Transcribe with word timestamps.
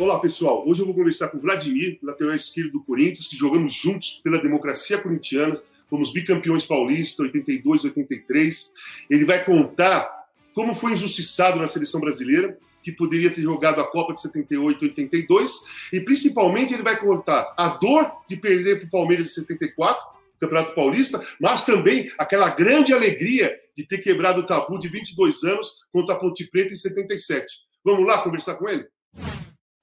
Olá, 0.00 0.18
pessoal. 0.18 0.66
Hoje 0.66 0.80
eu 0.80 0.86
vou 0.86 0.94
conversar 0.94 1.28
com 1.28 1.36
o 1.36 1.40
Vladimir, 1.42 1.98
lateral 2.02 2.34
esquerdo 2.34 2.72
do 2.72 2.82
Corinthians, 2.82 3.28
que 3.28 3.36
jogamos 3.36 3.74
juntos 3.74 4.18
pela 4.24 4.40
democracia 4.40 4.96
corintiana. 4.96 5.60
Fomos 5.90 6.10
bicampeões 6.10 6.64
paulistas, 6.64 7.18
82, 7.26 7.84
83. 7.84 8.72
Ele 9.10 9.26
vai 9.26 9.44
contar 9.44 10.10
como 10.54 10.74
foi 10.74 10.92
injustiçado 10.92 11.58
na 11.58 11.68
seleção 11.68 12.00
brasileira, 12.00 12.56
que 12.82 12.90
poderia 12.90 13.30
ter 13.30 13.42
jogado 13.42 13.78
a 13.78 13.86
Copa 13.86 14.14
de 14.14 14.22
78, 14.22 14.86
82. 14.86 15.52
E 15.92 16.00
principalmente 16.00 16.72
ele 16.72 16.82
vai 16.82 16.98
contar 16.98 17.52
a 17.54 17.68
dor 17.68 18.10
de 18.26 18.38
perder 18.38 18.78
para 18.78 18.86
o 18.86 18.90
Palmeiras 18.90 19.26
em 19.26 19.32
74, 19.32 20.02
Campeonato 20.40 20.74
Paulista, 20.74 21.22
mas 21.38 21.62
também 21.66 22.10
aquela 22.16 22.48
grande 22.48 22.94
alegria 22.94 23.54
de 23.76 23.84
ter 23.84 23.98
quebrado 23.98 24.40
o 24.40 24.46
tabu 24.46 24.78
de 24.78 24.88
22 24.88 25.44
anos 25.44 25.74
contra 25.92 26.14
a 26.14 26.18
Ponte 26.18 26.48
Preta 26.50 26.72
em 26.72 26.76
77. 26.76 27.46
Vamos 27.84 28.06
lá 28.06 28.22
conversar 28.22 28.54
com 28.54 28.66
ele? 28.66 28.88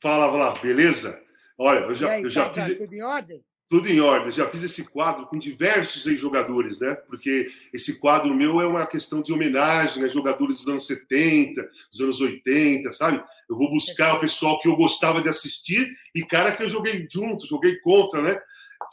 Fala, 0.01 0.27
lá, 0.27 0.51
beleza? 0.51 1.19
Olha, 1.57 1.79
eu 1.79 1.95
já, 1.95 2.11
aí, 2.11 2.23
eu 2.23 2.29
já 2.29 2.47
tá, 2.49 2.63
fiz. 2.63 2.77
Tudo 2.77 2.93
em 2.93 3.01
ordem? 3.01 3.43
Tudo 3.69 3.89
em 3.89 3.99
ordem. 3.99 4.31
Já 4.31 4.47
fiz 4.47 4.63
esse 4.63 4.83
quadro 4.85 5.25
com 5.27 5.37
diversos 5.37 6.05
ex-jogadores, 6.05 6.79
né? 6.79 6.95
Porque 7.07 7.49
esse 7.73 7.99
quadro 7.99 8.33
meu 8.33 8.61
é 8.61 8.67
uma 8.67 8.85
questão 8.85 9.21
de 9.21 9.33
homenagem 9.33 10.03
a 10.03 10.07
jogadores 10.07 10.59
dos 10.59 10.67
anos 10.67 10.87
70, 10.87 11.69
dos 11.91 11.99
anos 11.99 12.21
80, 12.21 12.93
sabe? 12.93 13.21
Eu 13.49 13.57
vou 13.57 13.69
buscar 13.71 14.15
o 14.15 14.19
pessoal 14.19 14.59
que 14.61 14.69
eu 14.69 14.75
gostava 14.75 15.21
de 15.21 15.29
assistir 15.29 15.89
e 16.15 16.23
cara 16.23 16.55
que 16.55 16.63
eu 16.63 16.69
joguei 16.69 17.07
junto, 17.11 17.47
joguei 17.47 17.77
contra, 17.79 18.21
né? 18.21 18.39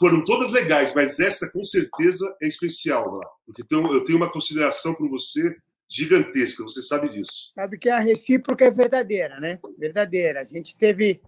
Foram 0.00 0.24
todas 0.24 0.50
legais, 0.50 0.94
mas 0.94 1.20
essa 1.20 1.50
com 1.52 1.62
certeza 1.62 2.34
é 2.42 2.48
especial, 2.48 3.14
lá. 3.14 3.28
Porque 3.46 3.62
então, 3.62 3.92
eu 3.92 4.04
tenho 4.04 4.18
uma 4.18 4.32
consideração 4.32 4.94
por 4.94 5.08
você 5.08 5.54
gigantesca, 5.88 6.62
você 6.62 6.82
sabe 6.82 7.08
disso. 7.08 7.50
Sabe 7.54 7.78
que 7.78 7.88
a 7.88 7.98
recíproca 7.98 8.64
é 8.64 8.70
verdadeira, 8.70 9.38
né? 9.40 9.58
Verdadeira. 9.78 10.40
A 10.40 10.44
gente 10.44 10.76
teve 10.76 11.20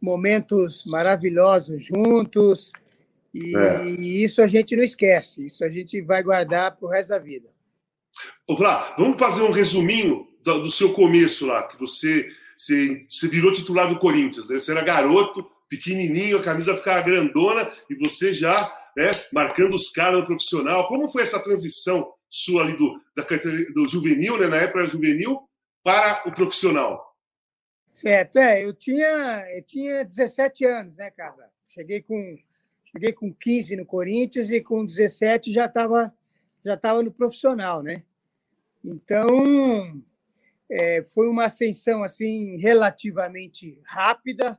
momentos 0.00 0.84
maravilhosos 0.86 1.84
juntos 1.84 2.72
e 3.34 3.56
É. 3.56 3.84
isso 3.88 4.42
a 4.42 4.46
gente 4.46 4.74
não 4.74 4.82
esquece. 4.82 5.44
Isso 5.44 5.64
a 5.64 5.68
gente 5.68 6.00
vai 6.00 6.22
guardar 6.22 6.76
para 6.76 6.86
o 6.86 6.90
resto 6.90 7.10
da 7.10 7.18
vida. 7.18 7.48
Vamos 8.98 9.18
fazer 9.18 9.42
um 9.42 9.52
resuminho 9.52 10.26
do, 10.42 10.62
do 10.62 10.70
seu 10.70 10.92
começo 10.92 11.46
lá, 11.46 11.62
que 11.68 11.78
você, 11.78 12.28
você, 12.56 13.06
você 13.08 13.28
virou 13.28 13.52
titular 13.52 13.88
do 13.88 13.98
Corinthians, 13.98 14.48
né? 14.48 14.58
Você 14.58 14.72
era 14.72 14.82
garoto, 14.82 15.46
pequenininho, 15.68 16.38
a 16.38 16.42
camisa 16.42 16.76
ficava 16.76 17.00
grandona 17.00 17.70
e 17.88 17.94
você 17.94 18.34
já 18.34 18.52
né, 18.96 19.10
marcando 19.32 19.74
os 19.76 19.88
caras 19.88 20.20
no 20.20 20.26
profissional. 20.26 20.88
Como 20.88 21.08
foi 21.08 21.22
essa 21.22 21.38
transição 21.38 22.12
sua 22.30 22.62
ali 22.62 22.76
do, 22.76 22.98
da, 23.16 23.24
do 23.74 23.88
juvenil, 23.88 24.38
né? 24.38 24.46
Na 24.46 24.56
época 24.56 24.86
juvenil, 24.86 25.40
para 25.82 26.22
o 26.26 26.32
profissional? 26.32 27.10
Certo, 27.92 28.38
é, 28.38 28.64
eu 28.64 28.72
tinha, 28.72 29.44
eu 29.54 29.62
tinha 29.64 30.04
17 30.04 30.64
anos, 30.64 30.96
né, 30.96 31.10
Casa? 31.10 31.50
Cheguei 31.66 32.00
com, 32.00 32.38
cheguei 32.92 33.12
com 33.12 33.34
15 33.34 33.76
no 33.76 33.84
Corinthians 33.84 34.50
e 34.50 34.60
com 34.60 34.86
17 34.86 35.52
já 35.52 35.66
estava 35.66 36.14
já 36.64 36.76
tava 36.76 37.02
no 37.02 37.10
profissional, 37.10 37.82
né? 37.82 38.04
Então, 38.84 40.02
é, 40.70 41.02
foi 41.02 41.28
uma 41.28 41.46
ascensão 41.46 42.02
assim 42.02 42.56
relativamente 42.58 43.80
rápida, 43.84 44.58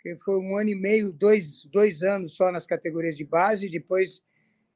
que 0.00 0.16
foi 0.16 0.38
um 0.38 0.56
ano 0.56 0.70
e 0.70 0.74
meio, 0.74 1.12
dois, 1.12 1.64
dois 1.64 2.02
anos 2.02 2.34
só 2.34 2.50
nas 2.50 2.66
categorias 2.66 3.16
de 3.16 3.24
base, 3.24 3.68
depois 3.68 4.22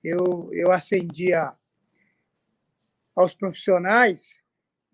eu, 0.03 0.51
eu 0.53 0.71
ascendi 0.71 1.33
a, 1.33 1.57
aos 3.19 3.35
profissionais 3.35 4.39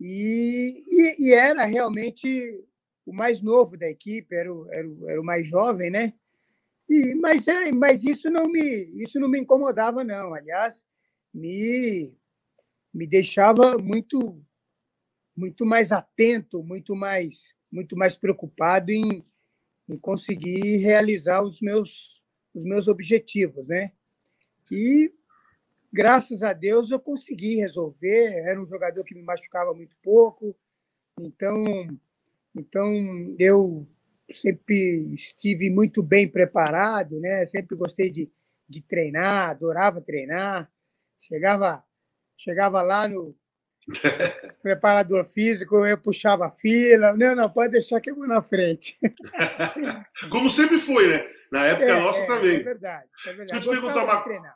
e, 0.00 0.82
e, 0.86 1.26
e 1.26 1.34
era 1.34 1.64
realmente 1.66 2.64
o 3.04 3.12
mais 3.12 3.42
novo 3.42 3.76
da 3.76 3.86
equipe, 3.86 4.34
era 4.34 4.52
o, 4.52 4.66
era 4.72 4.88
o, 4.88 5.10
era 5.10 5.20
o 5.20 5.24
mais 5.24 5.46
jovem, 5.46 5.90
né? 5.90 6.14
E, 6.88 7.14
mas, 7.16 7.46
é, 7.48 7.70
mas 7.70 8.02
isso 8.02 8.30
não 8.30 8.48
me 8.48 8.90
isso 8.94 9.20
não 9.20 9.28
me 9.28 9.38
incomodava 9.38 10.02
não. 10.02 10.32
Aliás, 10.32 10.82
me 11.32 12.16
me 12.94 13.06
deixava 13.06 13.76
muito 13.76 14.42
muito 15.36 15.66
mais 15.66 15.92
atento, 15.92 16.64
muito 16.64 16.96
mais 16.96 17.54
muito 17.70 17.94
mais 17.94 18.16
preocupado 18.16 18.90
em, 18.90 19.22
em 19.86 19.96
conseguir 20.00 20.78
realizar 20.78 21.42
os 21.42 21.60
meus 21.60 22.26
os 22.54 22.64
meus 22.64 22.88
objetivos, 22.88 23.68
né? 23.68 23.92
E 24.72 25.12
graças 25.94 26.42
a 26.42 26.52
Deus 26.52 26.90
eu 26.90 26.98
consegui 26.98 27.56
resolver. 27.56 28.32
Era 28.48 28.60
um 28.60 28.66
jogador 28.66 29.04
que 29.04 29.14
me 29.14 29.22
machucava 29.22 29.72
muito 29.72 29.96
pouco, 30.02 30.56
então 31.20 31.54
então, 32.56 33.34
eu 33.38 33.86
sempre 34.30 35.12
estive 35.12 35.68
muito 35.70 36.02
bem 36.02 36.28
preparado, 36.28 37.18
né? 37.18 37.44
Sempre 37.46 37.76
gostei 37.76 38.10
de, 38.10 38.30
de 38.68 38.80
treinar, 38.80 39.50
adorava 39.50 40.00
treinar. 40.00 40.70
Chegava, 41.20 41.82
chegava 42.38 42.80
lá 42.80 43.08
no 43.08 43.36
preparador 44.62 45.24
físico, 45.24 45.84
eu 45.84 45.98
puxava 45.98 46.46
a 46.46 46.52
fila. 46.52 47.16
Não, 47.16 47.34
não, 47.34 47.50
pode 47.50 47.72
deixar 47.72 48.00
que 48.00 48.10
eu 48.10 48.14
vou 48.14 48.26
na 48.26 48.40
frente. 48.40 48.98
Como 50.30 50.48
sempre 50.48 50.78
foi, 50.78 51.08
né? 51.08 51.28
Na 51.50 51.66
época 51.66 51.86
É, 51.86 52.00
nossa 52.00 52.20
é, 52.20 52.26
também. 52.26 52.56
É 52.56 52.62
verdade, 52.62 53.08
é 53.26 53.32
verdade. 53.32 53.52
Deixa 53.52 53.56
eu 53.56 53.74
te 53.74 53.80
perguntar 53.80 54.04
uma- 54.04 54.22
treinar, 54.22 54.54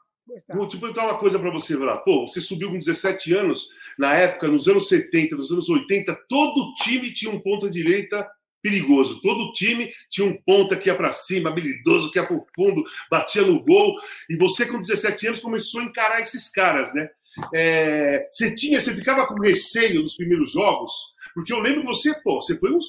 Vou 0.54 0.68
te 0.68 0.76
perguntar 0.76 1.04
uma 1.04 1.18
coisa 1.18 1.38
para 1.38 1.50
você, 1.50 1.76
lá. 1.76 1.96
Pô, 1.96 2.26
você 2.26 2.40
subiu 2.40 2.70
com 2.70 2.78
17 2.78 3.34
anos. 3.34 3.68
Na 3.98 4.14
época, 4.14 4.48
nos 4.48 4.68
anos 4.68 4.88
70, 4.88 5.36
nos 5.36 5.50
anos 5.50 5.68
80, 5.68 6.14
todo 6.28 6.74
time 6.74 7.12
tinha 7.12 7.32
um 7.32 7.40
ponta 7.40 7.70
direita 7.70 8.28
perigoso. 8.62 9.20
Todo 9.22 9.52
time 9.52 9.90
tinha 10.10 10.26
um 10.26 10.36
ponta 10.36 10.76
que 10.76 10.88
ia 10.88 10.94
para 10.94 11.12
cima, 11.12 11.48
habilidoso, 11.48 12.10
que 12.10 12.18
ia 12.18 12.26
para 12.26 12.36
o 12.36 12.46
fundo, 12.54 12.84
batia 13.10 13.42
no 13.42 13.62
gol. 13.62 13.96
E 14.28 14.36
você, 14.36 14.66
com 14.66 14.80
17 14.80 15.28
anos, 15.28 15.40
começou 15.40 15.80
a 15.80 15.84
encarar 15.84 16.20
esses 16.20 16.50
caras, 16.50 16.92
né? 16.92 17.08
É, 17.54 18.28
você 18.32 18.54
tinha, 18.54 18.80
você 18.80 18.94
ficava 18.94 19.26
com 19.26 19.40
receio 19.40 20.02
nos 20.02 20.16
primeiros 20.16 20.52
jogos, 20.52 20.92
porque 21.34 21.52
eu 21.52 21.60
lembro 21.60 21.82
que 21.82 21.86
você, 21.86 22.12
pô, 22.22 22.40
você 22.40 22.58
foi 22.58 22.72
um 22.72 22.80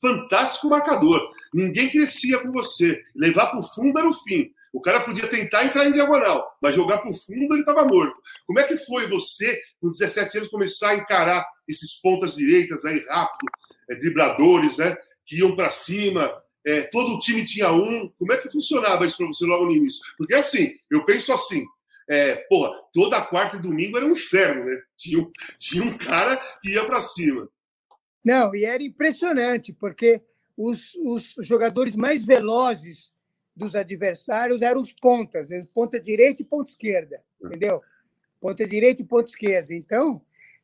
fantástico 0.00 0.68
marcador. 0.68 1.20
Ninguém 1.52 1.88
crescia 1.88 2.38
com 2.38 2.52
você. 2.52 3.02
Levar 3.14 3.46
para 3.46 3.60
o 3.60 3.62
fundo 3.62 3.98
era 3.98 4.08
o 4.08 4.14
fim. 4.14 4.50
O 4.76 4.80
cara 4.82 5.00
podia 5.00 5.26
tentar 5.26 5.64
entrar 5.64 5.86
em 5.86 5.92
diagonal, 5.92 6.54
mas 6.60 6.74
jogar 6.74 6.98
para 6.98 7.10
o 7.10 7.14
fundo 7.14 7.54
ele 7.54 7.60
estava 7.60 7.82
morto. 7.86 8.14
Como 8.46 8.58
é 8.60 8.64
que 8.64 8.76
foi 8.76 9.08
você, 9.08 9.58
com 9.80 9.90
17 9.90 10.36
anos, 10.36 10.50
começar 10.50 10.90
a 10.90 10.96
encarar 10.96 11.46
esses 11.66 11.94
pontas 11.94 12.34
direitas 12.34 12.84
aí 12.84 13.02
rápido, 13.08 13.50
é, 13.90 13.94
dribladores, 13.96 14.76
né? 14.76 14.94
Que 15.24 15.38
iam 15.38 15.56
para 15.56 15.70
cima, 15.70 16.30
é, 16.66 16.82
todo 16.82 17.14
o 17.14 17.18
time 17.18 17.42
tinha 17.42 17.72
um. 17.72 18.12
Como 18.18 18.32
é 18.34 18.36
que 18.36 18.50
funcionava 18.50 19.06
isso 19.06 19.16
para 19.16 19.26
você 19.28 19.46
logo 19.46 19.64
no 19.64 19.72
início? 19.74 20.02
Porque 20.18 20.34
assim, 20.34 20.74
eu 20.90 21.06
penso 21.06 21.32
assim, 21.32 21.64
é, 22.10 22.34
porra, 22.46 22.70
toda 22.92 23.22
quarta 23.22 23.56
e 23.56 23.62
domingo 23.62 23.96
era 23.96 24.04
um 24.04 24.12
inferno, 24.12 24.62
né? 24.66 24.78
Tinha, 24.94 25.20
um- 25.20 25.28
tinha 25.58 25.84
um 25.84 25.96
cara 25.96 26.36
que 26.62 26.72
ia 26.72 26.84
para 26.84 27.00
cima. 27.00 27.48
Não, 28.22 28.54
e 28.54 28.66
era 28.66 28.82
impressionante, 28.82 29.72
porque 29.72 30.20
os, 30.54 30.94
os 31.02 31.34
jogadores 31.40 31.96
mais 31.96 32.26
velozes 32.26 33.10
dos 33.56 33.74
adversários 33.74 34.60
eram 34.60 34.82
os 34.82 34.92
pontas, 34.92 35.48
né? 35.48 35.66
ponta 35.74 35.98
direita 35.98 36.42
e 36.42 36.44
ponta 36.44 36.70
esquerda, 36.70 37.22
entendeu? 37.42 37.82
Ponta 38.38 38.66
direita 38.66 39.00
e 39.00 39.04
ponta 39.04 39.30
esquerda. 39.30 39.74
Então, 39.74 40.20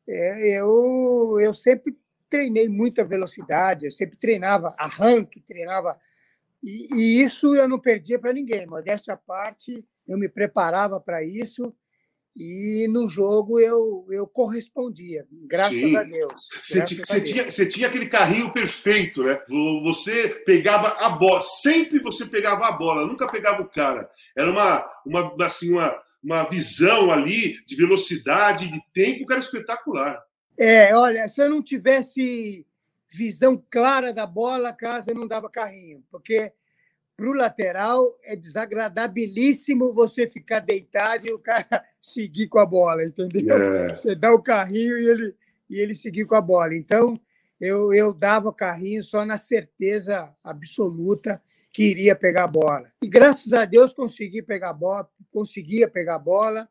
é, 0.06 0.60
eu, 0.60 1.38
eu 1.40 1.54
sempre 1.54 1.96
treinei 2.28 2.68
muita 2.68 3.04
velocidade, 3.04 3.86
eu 3.86 3.90
sempre 3.90 4.18
treinava 4.18 4.74
arranque, 4.78 5.40
treinava. 5.40 5.98
E, 6.62 6.94
e 6.94 7.22
isso 7.22 7.54
eu 7.54 7.66
não 7.66 7.78
perdia 7.78 8.18
para 8.18 8.32
ninguém, 8.32 8.66
modéstia 8.66 9.14
à 9.14 9.16
parte, 9.16 9.84
eu 10.06 10.18
me 10.18 10.28
preparava 10.28 11.00
para 11.00 11.24
isso 11.24 11.74
e 12.34 12.86
no 12.88 13.08
jogo 13.08 13.60
eu, 13.60 14.06
eu 14.10 14.26
correspondia, 14.26 15.26
graças 15.46 15.78
Sim. 15.78 15.96
a 15.96 16.02
Deus. 16.02 16.48
Você, 16.62 16.74
graças 16.78 16.96
ti- 16.96 17.02
a 17.02 17.06
você 17.06 17.20
tinha, 17.20 17.50
você 17.50 17.66
tinha 17.66 17.88
aquele 17.88 18.06
carrinho 18.08 18.52
perfeito, 18.52 19.22
né? 19.22 19.40
Vo- 19.48 19.82
Você 19.84 20.28
pegava 20.46 20.88
a 20.88 21.10
bola, 21.10 21.42
sempre 21.42 22.00
você 22.00 22.24
pegava 22.26 22.66
a 22.66 22.72
bola, 22.72 23.06
nunca 23.06 23.30
pegava 23.30 23.60
o 23.62 23.68
cara. 23.68 24.10
Era 24.36 24.50
uma, 24.50 24.86
uma, 25.06 25.46
assim, 25.46 25.72
uma, 25.72 25.94
uma 26.22 26.44
visão 26.48 27.12
ali 27.12 27.62
de 27.66 27.76
velocidade, 27.76 28.68
de 28.68 28.80
tempo, 28.94 29.26
que 29.26 29.32
era 29.32 29.40
espetacular. 29.42 30.22
É, 30.56 30.94
olha, 30.96 31.28
se 31.28 31.42
eu 31.42 31.50
não 31.50 31.62
tivesse 31.62 32.66
visão 33.10 33.62
clara 33.70 34.12
da 34.12 34.26
bola, 34.26 34.72
casa 34.72 35.10
eu 35.10 35.14
não 35.14 35.26
dava 35.28 35.50
carrinho, 35.50 36.02
porque 36.10 36.50
para 37.16 37.28
o 37.28 37.32
lateral 37.32 38.18
é 38.22 38.34
desagradabilíssimo 38.34 39.94
você 39.94 40.28
ficar 40.28 40.60
deitado 40.60 41.26
e 41.26 41.32
o 41.32 41.38
cara 41.38 41.84
seguir 42.00 42.48
com 42.48 42.58
a 42.58 42.66
bola, 42.66 43.04
entendeu? 43.04 43.56
É. 43.56 43.96
Você 43.96 44.14
dá 44.14 44.32
o 44.32 44.42
carrinho 44.42 44.98
e 44.98 45.08
ele, 45.08 45.34
e 45.70 45.80
ele 45.80 45.94
seguir 45.94 46.24
com 46.24 46.34
a 46.34 46.40
bola. 46.40 46.74
Então, 46.74 47.20
eu, 47.60 47.92
eu 47.92 48.12
dava 48.12 48.48
o 48.48 48.52
carrinho 48.52 49.02
só 49.02 49.24
na 49.24 49.38
certeza 49.38 50.34
absoluta 50.42 51.40
que 51.72 51.84
iria 51.84 52.14
pegar 52.14 52.44
a 52.44 52.48
bola. 52.48 52.92
E 53.00 53.08
graças 53.08 53.52
a 53.52 53.64
Deus 53.64 53.94
consegui 53.94 54.42
pegar 54.42 54.70
a 54.70 54.74
bola, 54.74 55.08
conseguia 55.30 55.88
pegar 55.88 56.16
a 56.16 56.18
bola. 56.18 56.68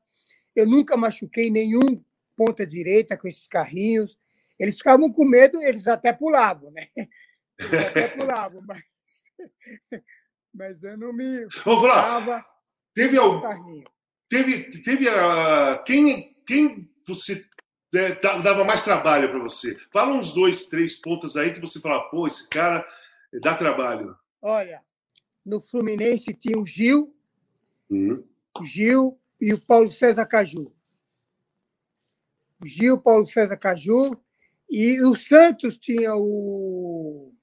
Eu 0.55 0.67
nunca 0.67 0.97
machuquei 0.97 1.49
nenhum 1.49 2.03
ponta 2.35 2.65
direita 2.65 3.17
com 3.17 3.27
esses 3.27 3.47
carrinhos. 3.47 4.17
Eles 4.59 4.77
ficavam 4.77 5.11
com 5.11 5.25
medo, 5.25 5.61
eles 5.61 5.87
até 5.87 6.13
pulavam, 6.13 6.71
né? 6.71 6.87
Eles 7.59 7.85
até 7.85 8.07
pulavam, 8.07 8.63
mas, 8.65 8.81
mas 10.53 10.83
eu 10.83 10.97
não 10.97 11.13
me. 11.13 11.47
Vamos 11.63 11.87
lá. 11.87 12.45
Teve 12.93 13.17
algum. 13.17 13.83
Teve, 14.29 14.81
teve 14.81 15.09
a. 15.09 15.81
Quem, 15.85 16.35
quem 16.45 16.89
você 17.07 17.45
né, 17.93 18.15
dava 18.21 18.63
mais 18.63 18.83
trabalho 18.83 19.29
para 19.29 19.39
você? 19.39 19.77
Fala 19.91 20.13
uns 20.13 20.33
dois, 20.33 20.65
três 20.65 20.95
pontos 20.95 21.35
aí 21.35 21.53
que 21.53 21.59
você 21.59 21.79
fala, 21.79 22.09
pô, 22.09 22.27
esse 22.27 22.47
cara 22.47 22.85
dá 23.41 23.55
trabalho. 23.55 24.15
Olha, 24.41 24.81
no 25.45 25.61
Fluminense 25.61 26.33
tinha 26.33 26.59
o 26.59 26.65
Gil, 26.65 27.15
uhum. 27.89 28.23
o 28.59 28.63
Gil 28.63 29.19
e 29.39 29.53
o 29.53 29.59
Paulo 29.59 29.91
César 29.91 30.25
Caju. 30.25 30.73
O 32.61 32.67
Gil, 32.67 32.99
Paulo 32.99 33.25
César 33.25 33.57
Caju. 33.57 34.15
E 34.69 35.01
o 35.01 35.15
Santos 35.15 35.77
tinha 35.77 36.15
o. 36.15 37.33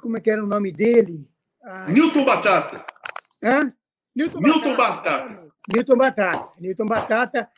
Como 0.00 0.16
é 0.16 0.20
que 0.20 0.30
era 0.30 0.42
o 0.42 0.46
nome 0.46 0.72
dele? 0.72 1.31
Ai, 1.64 1.92
Newton 1.92 2.24
Batata. 2.24 2.84
Hã? 3.42 3.72
Newton, 4.14 4.40
Newton 4.40 4.76
Batata. 4.76 5.28
Batata. 5.28 5.52
Newton 5.72 5.96
Batata. 5.96 6.52
Newton 6.60 6.86
Batata, 6.86 7.50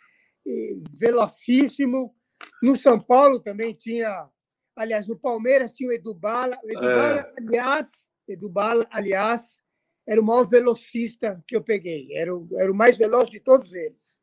velocíssimo. 0.92 2.14
No 2.62 2.76
São 2.76 2.98
Paulo 3.00 3.40
também 3.40 3.74
tinha. 3.74 4.28
Aliás, 4.76 5.08
no 5.08 5.16
Palmeiras 5.16 5.72
tinha 5.72 5.88
o 5.88 5.92
Edu 5.92 6.14
Bala. 6.14 6.58
O 6.62 6.70
Edu 6.70 6.88
é. 6.88 6.94
Bala, 6.94 7.32
aliás, 7.38 8.08
Edu 8.28 8.50
Bala, 8.50 8.86
aliás, 8.90 9.62
era 10.06 10.20
o 10.20 10.24
maior 10.24 10.48
velocista 10.48 11.42
que 11.46 11.56
eu 11.56 11.62
peguei. 11.62 12.08
Era 12.12 12.34
o, 12.34 12.46
era 12.58 12.70
o 12.70 12.74
mais 12.74 12.98
veloz 12.98 13.30
de 13.30 13.40
todos 13.40 13.72
eles. 13.72 14.18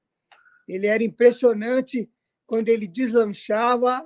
Ele 0.67 0.87
era 0.87 1.03
impressionante. 1.03 2.09
Quando 2.45 2.69
ele 2.69 2.85
deslanchava, 2.85 4.05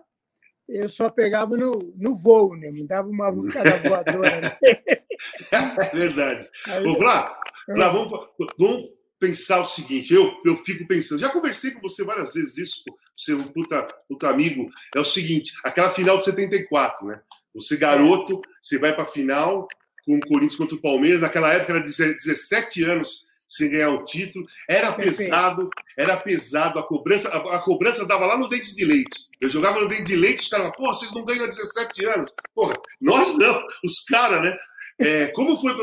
eu 0.69 0.87
só 0.87 1.09
pegava 1.09 1.57
no, 1.57 1.93
no 1.97 2.15
voo, 2.15 2.55
né? 2.55 2.71
Me 2.71 2.85
dava 2.85 3.09
uma 3.09 3.31
cara 3.51 3.81
voadora. 3.87 4.41
Né? 4.41 4.57
É 5.51 5.95
verdade. 5.95 6.49
Aí, 6.67 6.85
Ô, 6.85 6.97
Blá, 6.97 7.37
Blá, 7.67 7.89
vamos, 7.89 8.29
vamos 8.57 8.89
pensar 9.19 9.61
o 9.61 9.65
seguinte: 9.65 10.13
eu, 10.13 10.33
eu 10.45 10.57
fico 10.63 10.87
pensando, 10.87 11.19
já 11.19 11.29
conversei 11.29 11.71
com 11.71 11.81
você 11.81 12.03
várias 12.03 12.33
vezes 12.33 12.57
isso, 12.57 12.83
você 13.17 13.31
é 13.31 13.35
um 13.35 13.53
puta, 13.53 13.87
puta 14.07 14.29
amigo. 14.29 14.69
É 14.95 14.99
o 14.99 15.05
seguinte: 15.05 15.53
aquela 15.63 15.89
final 15.89 16.17
de 16.17 16.25
74, 16.25 17.05
né? 17.07 17.19
Você, 17.53 17.77
garoto, 17.77 18.41
você 18.61 18.77
vai 18.77 18.93
para 18.93 19.03
a 19.03 19.07
final, 19.07 19.67
com 20.05 20.17
o 20.17 20.19
Corinthians 20.19 20.57
contra 20.57 20.75
o 20.75 20.81
Palmeiras. 20.81 21.21
Naquela 21.21 21.53
época 21.53 21.73
era 21.73 21.81
17 21.81 22.83
anos 22.83 23.25
sem 23.47 23.69
ganhar 23.69 23.91
o 23.91 24.03
título. 24.03 24.45
Era 24.69 24.91
pesado, 24.91 25.69
era 25.97 26.17
pesado. 26.17 26.79
A 26.79 26.83
cobrança, 26.83 27.29
a, 27.29 27.55
a, 27.55 27.59
cobrança 27.59 28.05
dava 28.05 28.25
lá 28.25 28.37
no 28.37 28.49
dente 28.49 28.75
de 28.75 28.85
leite. 28.85 29.27
Eu 29.39 29.49
jogava 29.49 29.79
no 29.79 29.89
dente 29.89 30.03
de 30.03 30.15
leite 30.15 30.39
e 30.39 30.43
estava, 30.43 30.71
pô, 30.71 30.85
vocês 30.87 31.13
não 31.13 31.25
ganham 31.25 31.45
há 31.45 31.47
17 31.47 32.05
anos. 32.05 32.33
Porra, 32.53 32.75
nós 32.99 33.37
não, 33.37 33.61
os 33.83 34.03
caras, 34.07 34.41
né? 34.41 34.57
É, 34.99 35.27
como 35.27 35.57
foi 35.57 35.75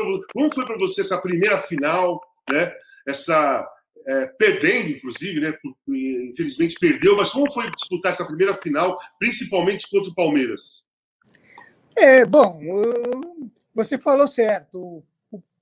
para 0.65 0.77
você 0.77 1.01
essa 1.01 1.21
primeira 1.21 1.59
final, 1.59 2.21
né? 2.49 2.73
Essa 3.07 3.67
é, 4.05 4.25
perdendo, 4.37 4.89
inclusive, 4.89 5.39
né? 5.39 5.57
Infelizmente 5.87 6.75
perdeu, 6.79 7.15
mas 7.15 7.31
como 7.31 7.51
foi 7.51 7.69
disputar 7.71 8.11
essa 8.11 8.25
primeira 8.25 8.55
final, 8.55 8.97
principalmente 9.19 9.89
contra 9.89 10.09
o 10.09 10.15
Palmeiras? 10.15 10.85
É, 11.95 12.25
bom, 12.25 12.59
você 13.73 13.97
falou 13.97 14.27
certo. 14.27 15.03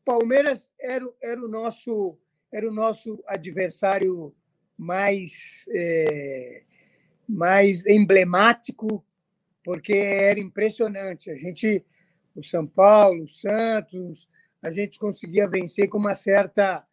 Palmeiras 0.06 0.70
era, 0.80 1.06
era, 1.22 1.44
o, 1.44 1.48
nosso, 1.48 2.18
era 2.52 2.68
o 2.68 2.74
nosso 2.74 3.24
adversário 3.28 4.34
mais, 4.78 5.66
é, 5.70 6.64
mais 7.28 7.86
emblemático, 7.86 9.06
porque 9.64 9.94
era 9.94 10.40
impressionante. 10.40 11.30
A 11.30 11.36
gente, 11.36 11.86
o 12.36 12.44
São 12.44 12.66
Paulo, 12.66 13.24
o 13.24 13.28
Santos, 13.28 14.28
a 14.62 14.72
gente 14.72 15.00
conseguia 15.00 15.48
vencer 15.48 15.88
com 15.88 15.98
uma 15.98 16.16
certa, 16.16 16.86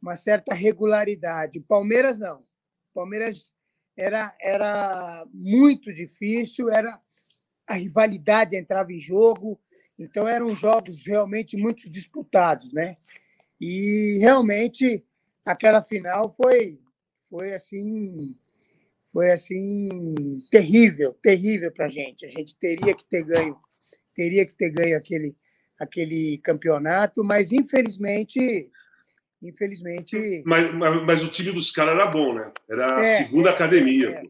uma 0.00 0.16
certa 0.16 0.54
regularidade. 0.54 1.58
O 1.58 1.62
Palmeiras 1.62 2.18
não. 2.18 2.40
O 2.40 2.94
Palmeiras 2.94 3.52
era, 3.96 4.34
era 4.40 5.26
muito 5.32 5.92
difícil, 5.92 6.70
era 6.70 7.00
a 7.66 7.74
rivalidade 7.74 8.56
entrava 8.56 8.92
em 8.92 9.00
jogo, 9.00 9.58
então 9.98 10.26
eram 10.28 10.54
jogos 10.54 11.06
realmente 11.06 11.56
muito 11.56 11.90
disputados, 11.90 12.72
né? 12.72 12.96
E 13.60 14.18
realmente 14.20 15.04
aquela 15.44 15.82
final 15.82 16.32
foi 16.32 16.80
foi 17.28 17.54
assim 17.54 18.36
foi 19.12 19.30
assim 19.30 20.36
terrível, 20.50 21.14
terrível 21.22 21.70
para 21.72 21.86
a 21.86 21.88
gente. 21.88 22.26
A 22.26 22.30
gente 22.30 22.56
teria 22.56 22.94
que 22.94 23.04
ter 23.04 23.22
ganho, 23.22 23.56
teria 24.14 24.44
que 24.44 24.56
ter 24.56 24.70
ganho 24.70 24.96
aquele 24.96 25.36
aquele 25.80 26.38
campeonato, 26.38 27.24
mas 27.24 27.52
infelizmente 27.52 28.70
infelizmente. 29.42 30.42
Mas, 30.46 30.72
mas, 30.74 31.02
mas 31.04 31.24
o 31.24 31.28
time 31.28 31.52
dos 31.52 31.70
caras 31.70 31.94
era 31.94 32.06
bom, 32.06 32.34
né? 32.34 32.50
Era 32.68 32.96
a 32.96 33.04
é, 33.04 33.16
segunda 33.18 33.50
é, 33.50 33.52
academia. 33.52 34.10
É, 34.10 34.24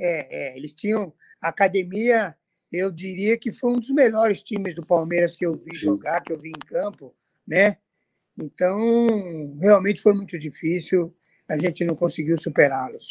é, 0.00 0.28
é, 0.30 0.56
eles 0.56 0.72
tinham 0.72 1.12
academia 1.40 2.34
eu 2.72 2.90
diria 2.90 3.36
que 3.38 3.52
foi 3.52 3.72
um 3.72 3.78
dos 3.80 3.90
melhores 3.90 4.42
times 4.42 4.74
do 4.74 4.84
Palmeiras 4.84 5.36
que 5.36 5.44
eu 5.44 5.56
vi 5.56 5.74
Sim. 5.74 5.86
jogar, 5.86 6.20
que 6.20 6.32
eu 6.32 6.38
vi 6.38 6.50
em 6.50 6.66
campo, 6.66 7.14
né? 7.46 7.78
Então, 8.38 9.58
realmente 9.60 10.00
foi 10.00 10.14
muito 10.14 10.38
difícil, 10.38 11.14
a 11.48 11.58
gente 11.58 11.84
não 11.84 11.96
conseguiu 11.96 12.38
superá-los. 12.38 13.04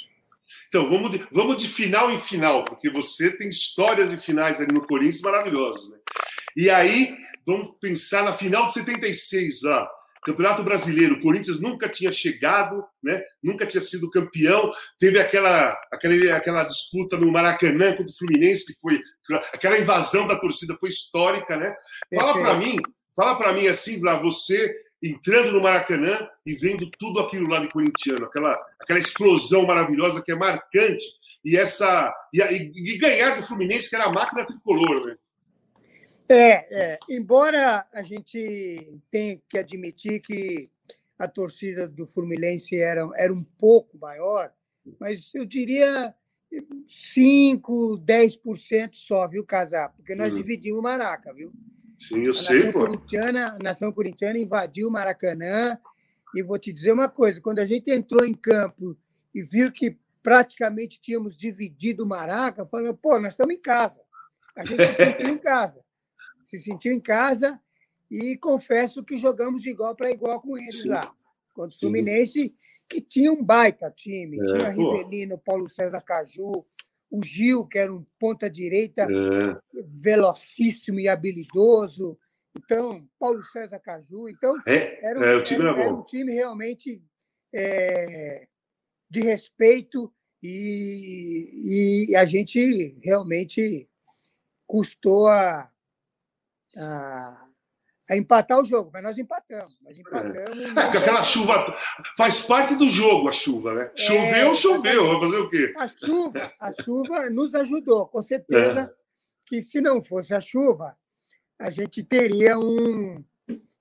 Então, 0.69 0.89
vamos 0.89 1.11
de, 1.11 1.27
vamos 1.31 1.57
de 1.57 1.67
final 1.67 2.11
em 2.11 2.19
final, 2.19 2.63
porque 2.63 2.89
você 2.89 3.35
tem 3.37 3.49
histórias 3.49 4.11
de 4.11 4.17
finais 4.17 4.61
ali 4.61 4.71
no 4.71 4.85
Corinthians 4.85 5.21
maravilhosas, 5.21 5.89
né? 5.89 5.97
E 6.55 6.69
aí, 6.69 7.15
vamos 7.45 7.75
pensar 7.79 8.23
na 8.23 8.33
final 8.33 8.67
de 8.67 8.73
76 8.73 9.61
lá. 9.63 9.89
Campeonato 10.23 10.63
Brasileiro, 10.63 11.15
o 11.15 11.21
Corinthians 11.21 11.59
nunca 11.61 11.87
tinha 11.87 12.11
chegado, 12.11 12.83
né? 13.01 13.23
nunca 13.41 13.65
tinha 13.65 13.81
sido 13.81 14.11
campeão. 14.11 14.71
Teve 14.99 15.19
aquela, 15.19 15.73
aquela, 15.91 16.35
aquela 16.35 16.63
disputa 16.65 17.17
no 17.17 17.31
Maracanã 17.31 17.91
contra 17.95 18.11
o 18.11 18.17
Fluminense, 18.17 18.65
que 18.65 18.79
foi 18.81 19.01
aquela 19.53 19.77
invasão 19.77 20.27
da 20.27 20.39
torcida 20.39 20.75
foi 20.79 20.89
histórica, 20.89 21.55
né? 21.55 21.75
Fala 22.13 22.33
para 22.33 22.53
mim, 22.55 22.77
fala 23.15 23.35
para 23.35 23.53
mim 23.53 23.67
assim, 23.67 23.99
Vlad, 23.99 24.21
você 24.21 24.73
entrando 25.01 25.53
no 25.53 25.61
Maracanã 25.61 26.29
e 26.45 26.53
vendo 26.53 26.89
tudo 26.91 27.19
aquilo 27.19 27.47
lá 27.47 27.59
de 27.59 27.69
corintiano, 27.69 28.25
aquela, 28.25 28.59
aquela 28.79 28.99
explosão 28.99 29.65
maravilhosa 29.65 30.21
que 30.21 30.31
é 30.31 30.35
marcante 30.35 31.05
e 31.43 31.55
essa 31.55 32.13
e, 32.33 32.41
e 32.41 32.97
ganhar 32.97 33.37
do 33.37 33.47
Fluminense 33.47 33.89
que 33.89 33.95
era 33.95 34.05
a 34.05 34.11
máquina 34.11 34.45
tricolor, 34.45 35.05
né? 35.07 35.17
É, 36.31 36.91
é, 36.91 36.99
embora 37.09 37.87
a 37.91 38.03
gente 38.03 38.99
tenha 39.09 39.41
que 39.49 39.57
admitir 39.57 40.21
que 40.21 40.69
a 41.17 41.27
torcida 41.27 41.87
do 41.87 42.05
Fluminense 42.05 42.79
era, 42.79 43.09
era 43.17 43.33
um 43.33 43.43
pouco 43.43 43.97
maior, 43.97 44.51
mas 44.99 45.33
eu 45.33 45.43
diria 45.43 46.13
5, 46.87 47.99
10% 48.05 48.89
só, 48.93 49.27
viu, 49.27 49.45
Casar? 49.45 49.89
Porque 49.89 50.15
nós 50.15 50.33
uhum. 50.33 50.39
dividimos 50.39 50.79
o 50.79 50.83
Maraca, 50.83 51.33
viu? 51.33 51.51
Sim, 51.97 52.21
eu 52.21 52.31
a 52.31 52.35
sei, 52.35 52.71
pô. 52.71 52.79
Corintiana, 52.79 53.55
a 53.55 53.63
nação 53.63 53.91
corintiana 53.91 54.37
invadiu 54.39 54.87
o 54.87 54.91
Maracanã 54.91 55.77
e 56.35 56.41
vou 56.41 56.57
te 56.57 56.71
dizer 56.71 56.91
uma 56.91 57.09
coisa, 57.09 57.41
quando 57.41 57.59
a 57.59 57.65
gente 57.65 57.91
entrou 57.91 58.25
em 58.25 58.33
campo 58.33 58.97
e 59.33 59.43
viu 59.43 59.71
que 59.71 59.97
praticamente 60.23 60.99
tínhamos 61.01 61.35
dividido 61.35 62.03
o 62.03 62.07
Maraca, 62.07 62.65
falando, 62.65 62.95
pô, 62.95 63.19
nós 63.19 63.31
estamos 63.31 63.55
em 63.55 63.59
casa. 63.59 64.01
A 64.55 64.65
gente 64.65 64.85
se 64.85 64.95
sentiu 64.95 65.27
em 65.27 65.37
casa 65.39 65.83
se 66.49 66.57
sentiu 66.57 66.91
em 66.91 66.99
casa 66.99 67.59
e 68.09 68.35
confesso 68.37 69.03
que 69.03 69.17
jogamos 69.17 69.61
de 69.61 69.69
igual 69.69 69.95
para 69.95 70.11
igual 70.11 70.41
com 70.41 70.57
eles 70.57 70.81
Sim. 70.81 70.89
lá. 70.89 71.13
Contra 71.53 71.75
o 71.75 71.79
Fluminense, 71.79 72.55
que 72.89 72.99
tinha 72.99 73.31
um 73.31 73.43
baita 73.43 73.91
time. 73.91 74.39
É, 74.39 74.45
tinha 74.45 74.75
pô. 74.75 74.95
Rivelino, 74.95 75.37
Paulo 75.37 75.69
César 75.69 76.01
Caju, 76.01 76.65
o 77.11 77.23
Gil, 77.23 77.65
que 77.67 77.77
era 77.77 77.93
um 77.93 78.05
ponta-direita 78.19 79.03
é. 79.03 79.81
velocíssimo 79.85 80.99
e 80.99 81.07
habilidoso. 81.07 82.17
Então, 82.57 83.07
Paulo 83.19 83.43
César 83.43 83.79
Caju. 83.79 84.27
Então, 84.27 84.55
é, 84.67 85.05
era, 85.05 85.19
um, 85.19 85.23
é, 85.23 85.35
o 85.35 85.43
time 85.43 85.61
era, 85.61 85.81
era 85.81 85.93
um 85.93 86.03
time 86.03 86.33
realmente 86.33 87.03
é, 87.53 88.47
de 89.09 89.21
respeito 89.21 90.13
e, 90.41 92.07
e 92.09 92.15
a 92.15 92.25
gente 92.25 92.97
realmente 93.03 93.89
custou 94.65 95.27
a, 95.27 95.71
a, 96.77 97.48
a 98.09 98.17
empatar 98.17 98.59
o 98.59 98.65
jogo, 98.65 98.89
mas 98.91 99.03
nós 99.03 99.17
empatamos. 99.19 99.77
Nós 99.81 99.97
empatamos. 99.97 100.37
É. 100.37 100.79
É, 100.79 100.97
aquela 100.97 101.23
chuva 101.23 101.75
faz 102.17 102.41
parte 102.41 102.75
do 102.75 102.89
jogo, 102.89 103.29
a 103.29 103.31
chuva, 103.31 103.75
né? 103.75 103.91
Choveu, 103.95 104.51
é, 104.51 104.55
choveu. 104.55 105.07
Vai 105.07 105.19
fazer 105.19 105.37
o 105.37 105.49
quê? 105.49 105.73
A 105.77 105.87
chuva, 105.87 106.53
a 106.59 106.71
chuva 106.71 107.29
nos 107.29 107.53
ajudou, 107.53 108.07
com 108.07 108.21
certeza. 108.21 108.81
É. 108.81 108.99
Que 109.45 109.61
se 109.61 109.79
não 109.79 110.01
fosse 110.01 110.33
a 110.33 110.41
chuva, 110.41 110.97
a 111.59 111.69
gente 111.69 112.03
teria 112.03 112.57
um, 112.57 113.23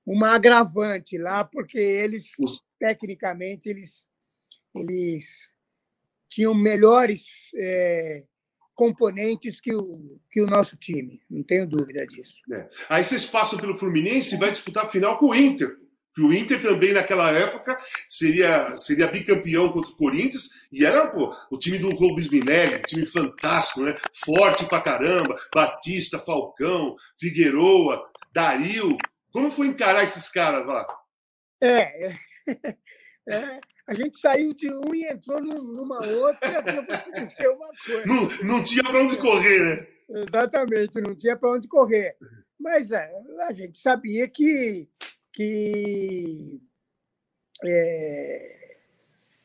uma 0.05 0.35
agravante 0.35 1.17
lá, 1.17 1.43
porque 1.43 1.79
eles, 1.79 2.33
Os... 2.39 2.63
tecnicamente, 2.79 3.69
eles, 3.69 4.07
eles 4.75 5.51
tinham 6.29 6.55
melhores 6.55 7.51
é, 7.55 8.23
componentes 8.79 9.61
que 9.61 9.75
o, 9.75 10.21
que 10.31 10.41
o 10.41 10.47
nosso 10.47 10.77
time, 10.77 11.21
não 11.29 11.43
tenho 11.43 11.67
dúvida 11.67 12.07
disso. 12.07 12.37
É. 12.53 12.69
Aí 12.89 13.03
vocês 13.03 13.25
passam 13.25 13.59
pelo 13.59 13.77
Fluminense 13.77 14.37
e 14.37 14.39
vai 14.39 14.53
disputar 14.53 14.85
a 14.85 14.89
final 14.89 15.19
com 15.19 15.31
o 15.31 15.35
Inter. 15.35 15.77
Que 16.15 16.23
o 16.23 16.33
Inter 16.33 16.63
também, 16.63 16.93
naquela 16.93 17.29
época, 17.33 17.77
seria, 18.09 18.79
seria 18.79 19.09
bicampeão 19.09 19.73
contra 19.73 19.91
o 19.91 19.97
Corinthians, 19.97 20.51
e 20.71 20.87
era 20.87 21.09
pô, 21.09 21.35
o 21.51 21.59
time 21.59 21.77
do 21.77 21.91
Rubens 21.91 22.29
Minelli, 22.29 22.77
um 22.77 22.83
time 22.83 23.05
fantástico, 23.05 23.81
né? 23.81 23.97
forte 24.25 24.65
pra 24.67 24.81
caramba, 24.81 25.35
Batista, 25.53 26.21
Falcão, 26.21 26.95
Figueroa, 27.19 28.09
Dario. 28.33 28.97
Como 29.33 29.51
foi 29.51 29.67
encarar 29.67 30.05
esses 30.05 30.29
caras 30.29 30.65
lá? 30.65 30.87
É, 31.61 32.07
é, 32.07 32.19
é 33.29 33.61
a 33.89 33.95
gente 33.95 34.19
saiu 34.19 34.53
de 34.53 34.71
um 34.71 34.95
e 34.95 35.07
entrou 35.07 35.41
numa 35.41 36.07
outra, 36.07 36.63
que 36.63 36.71
eu 36.71 36.85
vou 36.85 36.99
te 36.99 37.11
dizer 37.13 37.49
uma 37.49 37.69
coisa. 37.87 38.07
Não, 38.07 38.29
não 38.45 38.63
tinha 38.63 38.85
para 38.85 39.03
onde 39.03 39.17
correr, 39.17 39.65
né? 39.65 39.87
Exatamente, 40.11 41.01
não 41.01 41.15
tinha 41.15 41.35
para 41.35 41.53
onde 41.53 41.67
correr. 41.67 42.15
Mas 42.61 42.93
é, 42.93 43.11
a 43.49 43.53
gente 43.55 43.79
sabia 43.79 44.29
que, 44.29 44.87
que 45.33 46.61
é, 47.65 48.77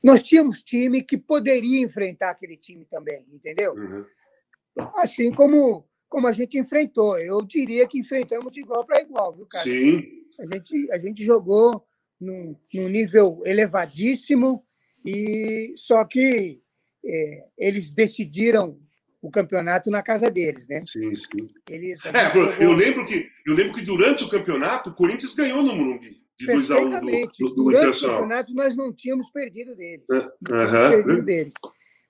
nós 0.03 0.21
tínhamos 0.21 0.61
time 0.61 1.01
que 1.01 1.17
poderia 1.17 1.79
enfrentar 1.79 2.31
aquele 2.31 2.57
time 2.57 2.83
também, 2.83 3.25
entendeu? 3.31 3.73
Uhum. 3.73 4.05
Assim 4.95 5.31
como, 5.31 5.87
como 6.09 6.27
a 6.27 6.33
gente 6.33 6.57
enfrentou. 6.57 7.17
Eu 7.17 7.41
diria 7.43 7.87
que 7.87 7.97
enfrentamos 7.97 8.51
de 8.51 8.59
igual 8.59 8.85
para 8.85 9.01
igual, 9.01 9.33
viu, 9.33 9.47
cara? 9.47 9.63
Sim. 9.63 10.03
A 10.37 10.53
gente, 10.53 10.91
a 10.91 10.97
gente 10.97 11.23
jogou 11.23 11.87
num, 12.23 12.55
num 12.73 12.87
nível 12.87 13.41
elevadíssimo, 13.45 14.65
e 15.05 15.73
só 15.75 16.03
que 16.05 16.61
é, 17.05 17.45
eles 17.57 17.91
decidiram 17.91 18.79
o 19.21 19.29
campeonato 19.29 19.89
na 19.89 20.01
casa 20.01 20.29
deles, 20.29 20.67
né? 20.67 20.83
Sim, 20.85 21.15
sim. 21.15 21.47
Eles, 21.69 21.99
é, 22.05 22.33
jogou... 22.33 22.51
eu, 22.53 22.73
lembro 22.73 23.05
que, 23.05 23.29
eu 23.45 23.53
lembro 23.53 23.73
que 23.73 23.81
durante 23.81 24.23
o 24.23 24.29
campeonato 24.29 24.89
o 24.89 24.93
Corinthians 24.93 25.33
ganhou 25.33 25.63
no 25.63 25.73
Morumbi. 25.73 26.21
De 26.37 26.47
2 26.47 26.71
a 26.71 26.77
1 26.77 26.81
um 26.81 26.89
do, 26.89 26.99
do, 26.99 27.55
do 27.55 27.63
Durante 27.65 28.05
o 28.05 28.09
campeonato 28.09 28.53
nós 28.53 28.75
não 28.75 28.93
tínhamos 28.93 29.29
perdido 29.29 29.75
deles. 29.75 30.05
Não 30.09 30.29
tínhamos 30.43 30.89
perdido 30.89 31.23
deles. 31.23 31.53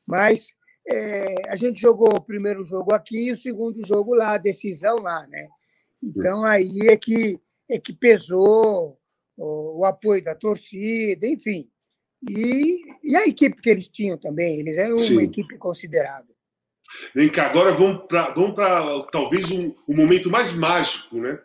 Mas 0.07 0.47
é, 0.89 1.51
a 1.51 1.55
gente 1.55 1.79
jogou 1.79 2.15
o 2.15 2.21
primeiro 2.21 2.65
jogo 2.65 2.93
aqui 2.93 3.27
e 3.27 3.31
o 3.31 3.37
segundo 3.37 3.85
jogo 3.85 4.15
lá, 4.15 4.33
a 4.33 4.37
decisão 4.37 4.97
lá, 4.97 5.27
né? 5.27 5.47
Então 6.01 6.43
aí 6.43 6.87
é 6.87 6.97
que, 6.97 7.39
é 7.69 7.79
que 7.79 7.93
pesou 7.93 8.99
o, 9.37 9.81
o 9.81 9.85
apoio 9.85 10.23
da 10.23 10.35
torcida, 10.35 11.27
enfim. 11.27 11.67
E, 12.29 12.81
e, 13.03 13.15
a 13.15 13.27
equipe 13.27 13.61
que 13.61 13.69
eles 13.69 13.87
tinham 13.87 14.17
também, 14.17 14.59
eles 14.59 14.77
eram 14.77 14.97
Sim. 14.97 15.13
uma 15.13 15.23
equipe 15.23 15.57
considerável. 15.57 16.33
Vem 17.13 17.29
cá, 17.29 17.47
agora 17.47 17.73
vamos 17.73 18.05
para 18.07 18.33
vamos 18.33 18.55
talvez 19.11 19.51
um, 19.51 19.73
um 19.89 19.95
momento 19.95 20.29
mais 20.29 20.53
mágico, 20.53 21.17
né? 21.17 21.37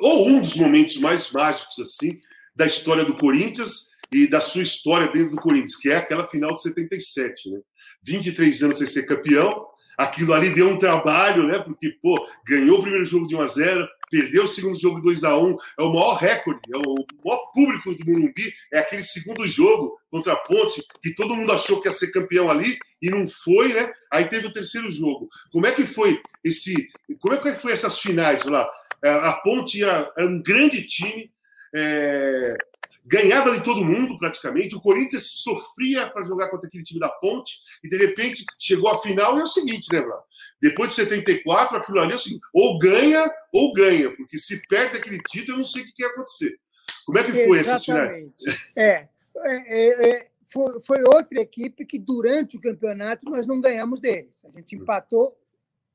Ou 0.00 0.28
um 0.28 0.40
dos 0.40 0.54
momentos 0.56 0.98
mais 0.98 1.32
mágicos, 1.32 1.78
assim, 1.80 2.20
da 2.54 2.66
história 2.66 3.04
do 3.04 3.16
Corinthians 3.16 3.88
e 4.12 4.28
da 4.28 4.40
sua 4.40 4.62
história 4.62 5.10
dentro 5.10 5.30
do 5.30 5.42
Corinthians, 5.42 5.76
que 5.76 5.90
é 5.90 5.96
aquela 5.96 6.28
final 6.28 6.54
de 6.54 6.62
77, 6.62 7.50
né? 7.50 7.60
23 8.04 8.62
anos 8.62 8.78
sem 8.78 8.86
ser 8.86 9.04
campeão, 9.04 9.66
aquilo 9.96 10.32
ali 10.32 10.54
deu 10.54 10.68
um 10.68 10.78
trabalho, 10.78 11.46
né? 11.46 11.58
Porque, 11.58 11.90
pô, 12.02 12.14
ganhou 12.46 12.78
o 12.78 12.82
primeiro 12.82 13.04
jogo 13.04 13.26
de 13.26 13.34
1 13.34 13.40
a 13.40 13.46
0 13.46 13.88
perdeu 14.10 14.44
o 14.44 14.48
segundo 14.48 14.78
jogo 14.78 15.00
2 15.00 15.24
a 15.24 15.36
1 15.36 15.56
é 15.78 15.82
o 15.82 15.92
maior 15.92 16.14
recorde, 16.14 16.60
é 16.72 16.76
o 16.76 16.94
maior 17.24 17.50
público 17.52 17.94
do 17.94 18.04
Morumbi, 18.04 18.52
é 18.72 18.78
aquele 18.78 19.02
segundo 19.02 19.46
jogo 19.46 19.98
contra 20.10 20.34
a 20.34 20.36
Ponte, 20.36 20.82
que 21.02 21.14
todo 21.14 21.34
mundo 21.34 21.52
achou 21.52 21.80
que 21.80 21.88
ia 21.88 21.92
ser 21.92 22.12
campeão 22.12 22.50
ali 22.50 22.78
e 23.02 23.10
não 23.10 23.26
foi, 23.28 23.72
né? 23.72 23.92
Aí 24.12 24.26
teve 24.26 24.46
o 24.46 24.52
terceiro 24.52 24.90
jogo. 24.90 25.28
Como 25.50 25.66
é 25.66 25.72
que 25.72 25.86
foi 25.86 26.20
esse. 26.42 26.88
Como 27.20 27.34
é 27.34 27.38
que 27.38 27.54
foi 27.54 27.72
essas 27.72 27.98
finais 27.98 28.44
lá? 28.44 28.68
É, 29.02 29.10
a 29.10 29.32
Ponte 29.34 29.82
era, 29.82 30.10
um 30.18 30.42
grande 30.42 30.86
time. 30.86 31.30
É, 31.74 32.56
ganhava 33.04 33.50
de 33.50 33.62
todo 33.62 33.84
mundo 33.84 34.18
praticamente. 34.18 34.74
O 34.74 34.80
Corinthians 34.80 35.30
sofria 35.42 36.08
para 36.08 36.24
jogar 36.24 36.48
contra 36.48 36.66
aquele 36.68 36.84
time 36.84 37.00
da 37.00 37.08
Ponte 37.08 37.58
e 37.82 37.88
de 37.88 37.96
repente 37.96 38.44
chegou 38.58 38.88
à 38.88 38.98
final 39.02 39.36
e 39.36 39.40
é 39.40 39.42
o 39.42 39.46
seguinte, 39.46 39.88
né, 39.92 40.00
Vlad? 40.00 40.22
Depois 40.60 40.90
de 40.90 40.96
74, 40.96 41.76
aquilo 41.76 42.00
ali 42.00 42.14
é 42.14 42.18
seguinte: 42.18 42.42
ou 42.52 42.78
ganha 42.78 43.30
ou 43.52 43.72
ganha, 43.72 44.14
porque 44.16 44.38
se 44.38 44.60
perde 44.66 44.98
aquele 44.98 45.20
título, 45.22 45.54
eu 45.54 45.58
não 45.58 45.64
sei 45.64 45.82
o 45.82 45.84
que 45.86 46.02
ia 46.02 46.08
acontecer. 46.08 46.58
Como 47.04 47.18
é 47.18 47.24
que 47.24 47.44
foi 47.46 47.58
essas 47.58 47.84
finais? 47.84 48.32
É, 48.76 49.08
é, 49.36 50.08
é, 50.08 50.28
foi, 50.48 50.80
foi 50.82 51.02
outra 51.02 51.40
equipe 51.40 51.84
que 51.84 51.98
durante 51.98 52.56
o 52.56 52.60
campeonato 52.60 53.28
nós 53.28 53.46
não 53.46 53.60
ganhamos 53.60 54.00
deles. 54.00 54.34
A 54.44 54.58
gente 54.58 54.76
empatou 54.76 55.36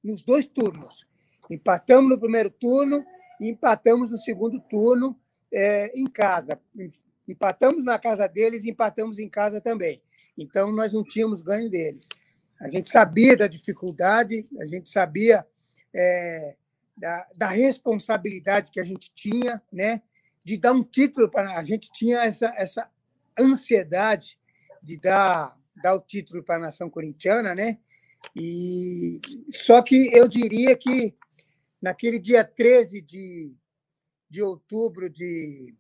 nos 0.04 0.24
dois 0.24 0.46
turnos. 0.46 1.08
Empatamos 1.50 2.12
no 2.12 2.20
primeiro 2.20 2.50
turno 2.50 3.04
e 3.40 3.50
empatamos 3.50 4.12
no 4.12 4.18
segundo 4.18 4.60
turno 4.60 5.20
é, 5.52 5.92
em 6.00 6.08
casa. 6.08 6.60
Empatamos 7.28 7.86
na 7.86 7.98
casa 7.98 8.28
deles 8.28 8.66
e 8.66 8.70
empatamos 8.70 9.20
em 9.20 9.30
casa 9.30 9.60
também. 9.60 10.02
Então, 10.38 10.72
nós 10.72 10.94
não 10.94 11.04
tínhamos 11.04 11.42
ganho 11.42 11.70
deles. 11.70 12.08
A 12.60 12.70
gente 12.70 12.90
sabia 12.90 13.38
da 13.38 13.48
dificuldade, 13.48 14.48
a 14.60 14.66
gente 14.66 14.90
sabia 14.90 15.46
é, 15.96 16.56
da, 16.98 17.28
da, 17.38 17.48
responsabilidade 17.48 18.72
que 18.72 18.80
a 18.80 18.84
gente 18.84 19.12
tinha, 19.16 19.62
né? 19.72 20.02
De 20.44 20.58
dar 20.58 20.74
um 20.74 20.84
título 20.84 21.30
para 21.30 21.58
a 21.58 21.64
gente 21.64 21.90
tinha 21.92 22.20
essa, 22.20 22.54
essa 22.58 22.90
ansiedade 23.40 24.38
de 24.84 24.98
dar, 24.98 25.58
dar 25.82 25.96
o 25.96 26.02
título 26.02 26.44
para 26.44 26.56
a 26.56 26.60
nação 26.60 26.90
corintiana, 26.90 27.56
né? 27.56 27.78
E 28.36 29.22
só 29.52 29.82
que 29.82 30.14
eu 30.14 30.28
diria 30.28 30.76
que 30.76 31.16
naquele 31.82 32.20
dia 32.20 32.44
13 32.44 33.02
de, 33.02 33.54
de 34.30 34.42
outubro 34.42 35.10
de, 35.10 35.74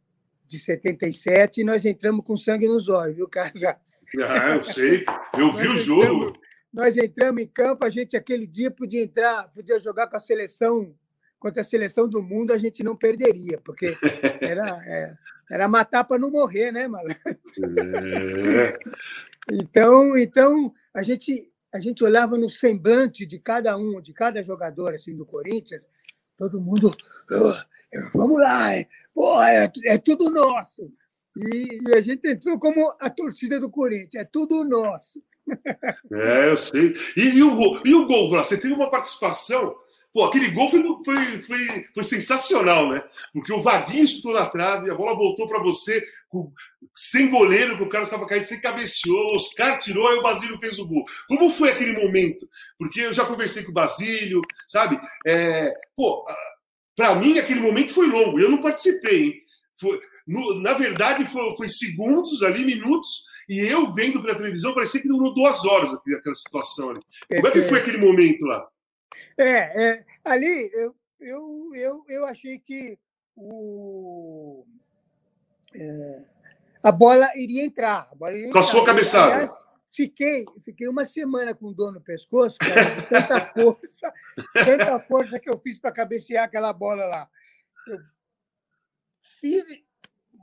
de 0.48 0.58
77, 0.58 1.64
nós 1.64 1.86
entramos 1.86 2.24
com 2.26 2.38
sangue 2.38 2.68
nos 2.68 2.88
olhos, 2.88 3.18
viu, 3.18 3.28
Casa? 3.28 3.78
Ah, 4.22 4.56
eu 4.56 4.64
sei. 4.64 5.06
Eu 5.38 5.56
vi 5.56 5.68
o 5.68 5.78
jogo. 5.78 6.39
Nós 6.72 6.96
entramos 6.96 7.42
em 7.42 7.48
campo, 7.48 7.86
a 7.86 7.90
gente 7.90 8.16
aquele 8.16 8.46
dia 8.46 8.70
podia 8.70 9.04
entrar, 9.04 9.48
podia 9.50 9.80
jogar 9.80 10.08
com 10.08 10.16
a 10.16 10.20
seleção, 10.20 10.96
contra 11.40 11.62
a 11.62 11.66
seleção 11.66 12.08
do 12.08 12.22
mundo, 12.22 12.54
a 12.54 12.58
gente 12.58 12.84
não 12.84 12.96
perderia, 12.96 13.60
porque 13.60 13.96
era, 14.42 14.68
é, 14.86 15.16
era 15.50 15.68
matar 15.68 16.04
para 16.04 16.20
não 16.20 16.30
morrer, 16.30 16.72
né, 16.72 16.88
malandro? 16.88 17.18
É. 17.26 18.80
Então, 19.52 20.18
então 20.18 20.74
a 20.94 21.02
gente 21.02 21.52
a 21.72 21.80
gente 21.80 22.04
olhava 22.04 22.36
no 22.36 22.50
semblante 22.50 23.28
de 23.28 23.38
cada 23.38 23.78
um, 23.78 24.02
de 24.02 24.12
cada 24.12 24.44
jogador 24.44 24.96
assim 24.96 25.16
do 25.16 25.26
Corinthians, 25.26 25.88
todo 26.36 26.60
mundo 26.60 26.92
vamos 28.14 28.40
lá, 28.40 28.76
é, 28.76 28.88
é, 29.50 29.72
é 29.86 29.98
tudo 29.98 30.30
nosso. 30.30 30.92
E, 31.38 31.80
e, 31.88 31.94
a 31.94 32.02
gente 32.02 32.28
entrou 32.28 32.60
como 32.60 32.94
a 33.00 33.10
torcida 33.10 33.60
do 33.60 33.70
Corinthians, 33.70 34.24
é 34.24 34.26
tudo 34.26 34.64
nosso. 34.64 35.24
É, 36.12 36.50
eu 36.50 36.58
sei. 36.58 36.94
E, 37.16 37.38
e 37.38 37.44
o, 37.44 37.82
e 37.86 37.94
o 37.94 38.06
gol, 38.06 38.30
você 38.30 38.58
teve 38.58 38.74
uma 38.74 38.90
participação. 38.90 39.76
Pô, 40.12 40.26
aquele 40.26 40.50
gol 40.50 40.70
foi, 40.70 40.82
foi, 41.06 41.42
foi, 41.42 41.86
foi 41.94 42.04
sensacional, 42.04 42.90
né? 42.90 43.02
Porque 43.32 43.54
o 43.54 43.62
Vaguinho 43.62 44.04
estou 44.04 44.34
na 44.34 44.48
trave, 44.48 44.90
a 44.90 44.96
bola 44.96 45.16
voltou 45.16 45.48
para 45.48 45.62
você 45.62 46.04
com, 46.30 46.52
sem 46.96 47.30
goleiro, 47.30 47.78
que 47.78 47.84
o 47.84 47.90
cara 47.90 48.04
estava 48.04 48.26
caindo, 48.26 48.44
você 48.44 48.60
cabeceou, 48.60 49.36
Oscar 49.36 49.80
tirou, 49.80 50.08
aí 50.08 50.18
o 50.18 50.24
Basílio 50.24 50.60
fez 50.60 50.80
o 50.80 50.88
gol. 50.88 51.04
Como 51.28 51.50
foi 51.50 51.72
aquele 51.72 51.94
momento? 51.94 52.48
Porque 52.78 53.02
eu 53.02 53.14
já 53.14 53.26
conversei 53.26 53.64
com 53.64 53.72
o 53.72 53.74
Basílio, 53.74 54.42
sabe? 54.68 55.00
É, 55.26 55.74
pô, 55.96 56.26
para 56.96 57.16
mim, 57.16 57.38
aquele 57.38 57.60
momento 57.60 57.94
foi 57.94 58.08
longo. 58.08 58.40
Eu 58.40 58.50
não 58.50 58.62
participei? 58.62 59.42
Foi, 59.80 60.00
no, 60.28 60.62
na 60.62 60.74
verdade, 60.74 61.26
foi, 61.32 61.56
foi, 61.56 61.70
segundos 61.70 62.44
ali, 62.44 62.66
minutos, 62.66 63.24
e 63.50 63.60
eu 63.60 63.92
vendo 63.92 64.22
pela 64.22 64.38
televisão, 64.38 64.74
parecia 64.74 65.02
que 65.02 65.08
durou 65.08 65.34
duas 65.34 65.66
horas 65.66 65.92
aquela 65.94 66.36
situação 66.36 66.92
ali. 66.92 67.02
Como 67.28 67.48
é 67.48 67.52
que 67.52 67.64
foi 67.64 67.80
aquele 67.80 67.98
momento 67.98 68.46
lá? 68.46 68.68
É, 69.38 69.84
é 69.84 70.06
ali 70.24 70.70
eu, 70.74 70.96
eu, 71.20 71.76
eu, 71.76 72.06
eu 72.08 72.26
achei 72.26 72.60
que 72.60 72.98
o, 73.36 74.64
é, 75.74 76.24
a 76.84 76.92
bola 76.92 77.28
iria 77.36 77.66
entrar. 77.66 78.08
A 78.12 78.16
bola 78.16 78.34
iria 78.34 78.52
com 78.52 78.60
a 78.60 78.64
sua 78.64 78.86
cabeçada. 78.86 79.34
Aliás, 79.34 79.52
Fiquei, 79.92 80.46
fiquei 80.64 80.88
uma 80.88 81.04
semana 81.04 81.56
com 81.56 81.74
dor 81.74 81.92
no 81.92 82.00
pescoço, 82.00 82.60
cara, 82.60 83.02
tanta 83.10 83.40
força, 83.54 84.14
tanta 84.54 85.00
força 85.00 85.40
que 85.40 85.50
eu 85.50 85.58
fiz 85.58 85.80
para 85.80 85.92
cabecear 85.92 86.46
aquela 86.46 86.72
bola 86.72 87.06
lá. 87.06 87.30
Eu 87.88 88.00
fiz, 89.42 89.66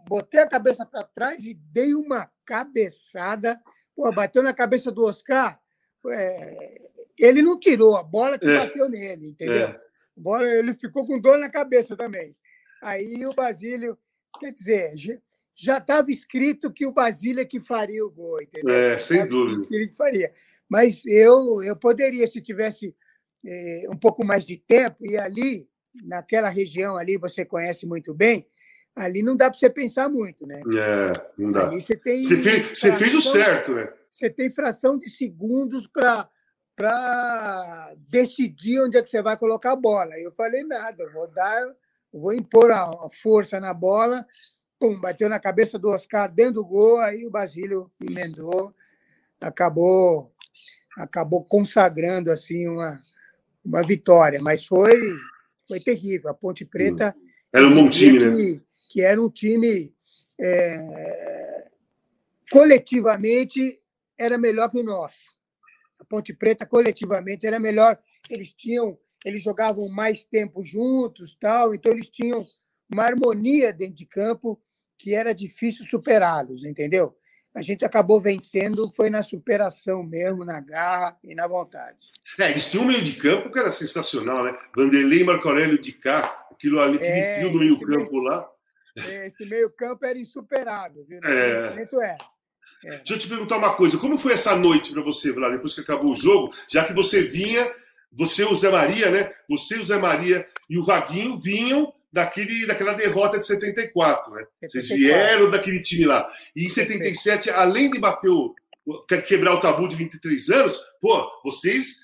botei 0.09 0.41
a 0.41 0.49
cabeça 0.49 0.87
para 0.87 1.03
trás 1.05 1.45
e 1.45 1.55
dei 1.55 1.95
uma 1.95 2.31
cabeçada. 2.45 3.61
Pô, 3.95 4.11
bateu 4.13 4.43
na 4.43 4.55
cabeça 4.55 4.91
do 4.91 5.05
Oscar. 5.05 5.61
É, 6.09 6.81
ele 7.19 7.43
não 7.43 7.59
tirou, 7.59 7.97
a 7.97 8.03
bola 8.03 8.39
que 8.39 8.47
é. 8.47 8.59
bateu 8.59 8.89
nele, 8.89 9.29
entendeu? 9.29 9.69
É. 9.69 9.81
Bola, 10.17 10.47
ele 10.47 10.75
ficou 10.75 11.07
com 11.07 11.21
dor 11.21 11.39
na 11.39 11.51
cabeça 11.51 11.97
também. 11.97 12.37
Aí 12.83 13.27
o 13.27 13.35
Basílio, 13.35 13.99
quer 14.39 14.53
dizer, 14.53 14.95
já 15.55 15.79
estava 15.79 16.11
escrito 16.11 16.73
que 16.73 16.87
o 16.87 16.93
Basílio 16.93 17.41
é 17.41 17.45
que 17.45 17.61
faria 17.61 18.05
o 18.05 18.11
gol, 18.11 18.41
entendeu? 18.41 18.75
É, 18.75 18.99
sem 18.99 19.27
dúvida. 19.27 19.67
Ele 19.71 19.89
que 19.89 19.97
faria. 19.97 20.33
Mas 20.69 21.05
eu, 21.07 21.63
eu 21.63 21.77
poderia, 21.77 22.27
se 22.27 22.41
tivesse 22.41 22.95
eh, 23.45 23.87
um 23.89 23.97
pouco 23.97 24.25
mais 24.25 24.45
de 24.45 24.57
tempo, 24.57 25.05
e 25.05 25.17
ali, 25.17 25.69
naquela 26.05 26.49
região 26.49 26.97
ali, 26.97 27.17
você 27.17 27.45
conhece 27.45 27.87
muito 27.87 28.13
bem, 28.13 28.47
ali 28.97 29.23
não 29.23 29.37
dá 29.37 29.51
para 29.51 29.59
você 29.59 29.69
pensar 29.69 30.09
muito, 30.09 30.47
né? 30.47 30.63
É, 30.75 31.31
não 31.37 31.53
dá. 31.53 31.69
Ali 31.69 31.81
você, 31.81 31.95
tem 31.95 32.25
você, 32.25 32.39
fez, 32.39 32.79
você 32.79 32.93
fez 32.97 33.15
o 33.15 33.21
certo, 33.21 33.75
né? 33.75 33.93
Você 34.11 34.31
tem 34.31 34.51
fração 34.51 34.97
de 34.97 35.11
segundos 35.11 35.87
para 35.87 36.29
para 36.75 37.95
decidir 38.11 38.83
onde 38.83 38.99
é 38.99 39.03
que 39.03 39.09
você 39.09 39.23
vai 39.23 39.35
colocar 39.35 39.73
a 39.73 39.77
bola. 39.77 40.11
Eu 40.19 40.31
falei 40.31 40.63
nada, 40.63 41.05
eu 41.05 41.11
vou 41.11 41.27
dar, 41.27 41.75
vou 42.13 42.35
impor 42.35 42.71
a 42.71 42.91
força 43.11 43.59
na 43.59 43.73
bola, 43.73 44.27
pum, 44.79 45.01
bateu 45.01 45.27
na 45.27 45.41
cabeça 45.41 45.79
do 45.79 45.89
Oscar 45.89 46.31
dentro 46.31 46.57
do 46.57 46.67
gol, 46.67 47.01
aí 47.01 47.25
o 47.27 47.31
Basílio 47.31 47.89
emendou, 47.99 48.75
acabou 49.41 50.31
acabou 50.99 51.43
consagrando 51.45 52.31
assim 52.31 52.69
uma, 52.69 53.01
uma 53.65 53.83
vitória, 53.83 54.41
mas 54.43 54.67
foi 54.67 55.01
foi 55.67 55.81
terrível. 55.81 56.29
A 56.29 56.35
Ponte 56.35 56.65
Preta 56.65 57.17
era 57.53 57.67
um 57.67 57.75
bom 57.75 57.89
time, 57.89 58.19
né? 58.19 58.61
Que? 58.97 59.01
Que 59.01 59.03
era 59.03 59.23
um 59.23 59.29
time 59.29 59.95
é, 60.41 61.69
coletivamente 62.51 63.81
era 64.19 64.39
melhor 64.39 64.71
que 64.71 64.79
o 64.79 64.83
nosso. 64.83 65.33
A 66.01 66.05
Ponte 66.05 66.33
Preta 66.33 66.65
coletivamente 66.65 67.47
era 67.47 67.59
melhor. 67.59 67.99
Eles 68.31 68.53
tinham, 68.53 68.99
eles 69.25 69.43
jogavam 69.43 69.89
mais 69.89 70.25
tempo 70.25 70.65
juntos, 70.65 71.37
tal. 71.39 71.75
Então 71.75 71.93
eles 71.93 72.09
tinham 72.09 72.45
uma 72.91 73.05
harmonia 73.05 73.73
dentro 73.73 73.95
de 73.95 74.07
campo 74.07 74.61
que 74.99 75.15
era 75.15 75.35
difícil 75.35 75.87
superá-los, 75.87 76.65
entendeu? 76.65 77.15
A 77.55 77.63
gente 77.63 77.85
acabou 77.85 78.21
vencendo, 78.21 78.93
foi 78.95 79.09
na 79.09 79.23
superação 79.23 80.03
mesmo, 80.03 80.45
na 80.45 80.61
garra 80.61 81.19
e 81.25 81.35
na 81.35 81.47
vontade. 81.47 82.13
É, 82.39 82.51
eles 82.51 82.71
tinham 82.71 82.85
um 82.85 82.89
meio 82.89 83.03
de 83.03 83.17
campo 83.17 83.51
que 83.51 83.59
era 83.59 83.71
sensacional, 83.71 84.45
né? 84.45 84.57
Vanderlei 84.75 85.21
e 85.21 85.25
Marco 85.25 85.49
Aurélio 85.49 85.81
de 85.81 85.93
cá, 85.93 86.47
aquilo 86.51 86.81
ali, 86.81 86.97
aquele 86.97 87.13
é, 87.13 87.39
trio 87.39 87.53
do 87.53 87.59
meio 87.59 87.81
campo 87.81 88.13
meio, 88.13 88.23
lá. 88.25 88.51
Esse 89.25 89.45
meio 89.45 89.71
campo 89.71 90.05
era 90.05 90.19
insuperável, 90.19 91.05
viu? 91.07 91.21
No 91.21 91.29
é. 91.29 91.71
momento 91.71 92.01
é. 92.01 92.17
É. 92.85 92.97
Deixa 92.99 93.15
eu 93.15 93.19
te 93.19 93.29
perguntar 93.29 93.57
uma 93.57 93.75
coisa. 93.75 93.99
Como 93.99 94.19
foi 94.19 94.33
essa 94.33 94.55
noite 94.55 94.93
para 94.93 95.03
você, 95.03 95.33
Vlad, 95.33 95.53
depois 95.53 95.75
que 95.75 95.81
acabou 95.81 96.13
o 96.13 96.17
jogo? 96.17 96.55
Já 96.69 96.85
que 96.85 96.93
você 96.93 97.23
vinha, 97.23 97.67
você 98.13 98.43
e 98.43 98.47
o 98.47 98.55
Zé 98.55 98.71
Maria, 98.71 99.11
né? 99.11 99.33
Você, 99.49 99.77
o 99.77 99.85
Zé 99.85 99.99
Maria 99.99 100.47
e 100.69 100.79
o 100.79 100.85
Vaguinho 100.85 101.39
vinham 101.39 101.93
daquele, 102.13 102.67
daquela 102.67 102.93
derrota 102.93 103.39
de 103.39 103.47
74, 103.47 104.33
né? 104.33 104.47
74. 104.63 104.71
Vocês 104.71 104.89
vieram 104.89 105.51
daquele 105.51 105.83
time 105.83 106.07
lá. 106.07 106.27
E 106.55 106.65
em 106.65 106.71
77, 106.71 107.51
além 107.51 107.91
de 107.91 107.99
bater 107.99 108.31
o, 108.31 108.55
quebrar 109.27 109.55
o 109.55 109.61
tabu 109.61 109.89
de 109.89 109.97
23 109.97 110.49
anos, 110.51 110.81
pô, 111.01 111.29
vocês 111.45 111.97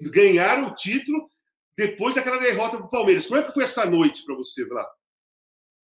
ganharam 0.00 0.68
o 0.68 0.74
título 0.74 1.28
depois 1.76 2.14
daquela 2.14 2.38
derrota 2.38 2.78
para 2.78 2.86
o 2.86 2.90
Palmeiras. 2.90 3.26
Como 3.26 3.40
é 3.40 3.42
que 3.42 3.52
foi 3.52 3.64
essa 3.64 3.84
noite 3.84 4.24
para 4.24 4.34
você, 4.34 4.64
Vlad? 4.64 4.86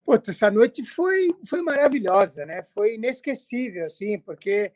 Pô, 0.04 0.16
essa 0.16 0.50
noite 0.50 0.86
foi, 0.86 1.36
foi 1.46 1.62
maravilhosa, 1.62 2.46
né? 2.46 2.64
Foi 2.74 2.96
inesquecível, 2.96 3.86
assim, 3.86 4.20
porque 4.20 4.72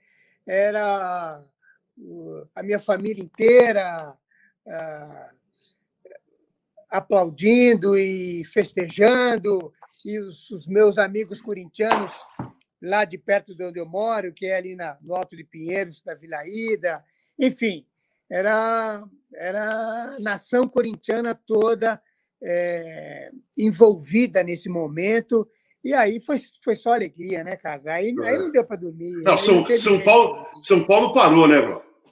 era 0.45 1.41
a 2.53 2.63
minha 2.63 2.79
família 2.79 3.23
inteira, 3.23 4.15
aplaudindo 6.89 7.97
e 7.97 8.43
festejando, 8.45 9.73
e 10.05 10.19
os, 10.19 10.51
os, 10.51 10.67
meus 10.67 10.97
amigos 10.97 11.41
corintianos 11.41 12.11
lá 12.81 13.05
de 13.05 13.17
perto 13.17 13.55
de 13.55 13.63
onde 13.63 13.79
eu 13.79 13.85
moro, 13.85 14.33
que 14.33 14.45
é 14.45 14.55
ali 14.55 14.75
na, 14.75 14.97
no 15.01 15.15
Alto 15.15 15.35
de 15.35 15.43
Pinheiros, 15.43 16.03
da 16.03 16.13
Vila 16.13 16.45
Ida, 16.47 17.03
enfim, 17.39 17.85
era, 18.29 19.03
era 19.33 20.15
a 20.15 20.19
nação 20.19 20.67
corintiana 20.67 21.33
toda 21.33 22.01
é, 22.41 23.31
envolvida 23.57 24.43
nesse 24.43 24.69
momento, 24.69 25.47
e 25.83 25.93
aí 25.93 26.19
foi, 26.19 26.37
foi 26.63 26.75
só 26.75 26.93
alegria, 26.93 27.43
né, 27.43 27.55
casa? 27.55 27.91
Aí, 27.91 28.15
é. 28.19 28.29
aí 28.29 28.37
não 28.37 28.51
deu 28.51 28.65
para 28.65 28.77
dormir. 28.77 29.23
Não, 29.23 29.37
São, 29.37 29.65
São, 29.75 29.99
Paulo, 30.01 30.45
São 30.61 30.83
Paulo 30.85 31.13
parou, 31.13 31.47
né? 31.47 31.57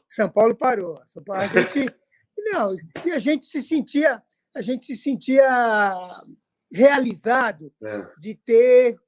São 0.07 0.29
Paulo 0.29 0.55
parou. 0.55 1.01
São 1.07 1.23
Paulo, 1.23 1.41
a 1.41 1.47
gente, 1.47 1.93
não, 2.38 2.75
e 3.05 3.12
a 3.12 3.19
gente 3.19 3.45
se 3.45 3.62
sentia 3.62 4.21
a 4.55 4.62
gente 4.62 4.86
se 4.86 4.95
sentia 4.95 5.47
realizado 6.71 7.73
é. 7.83 8.07
de 8.19 8.36
ter 8.36 8.99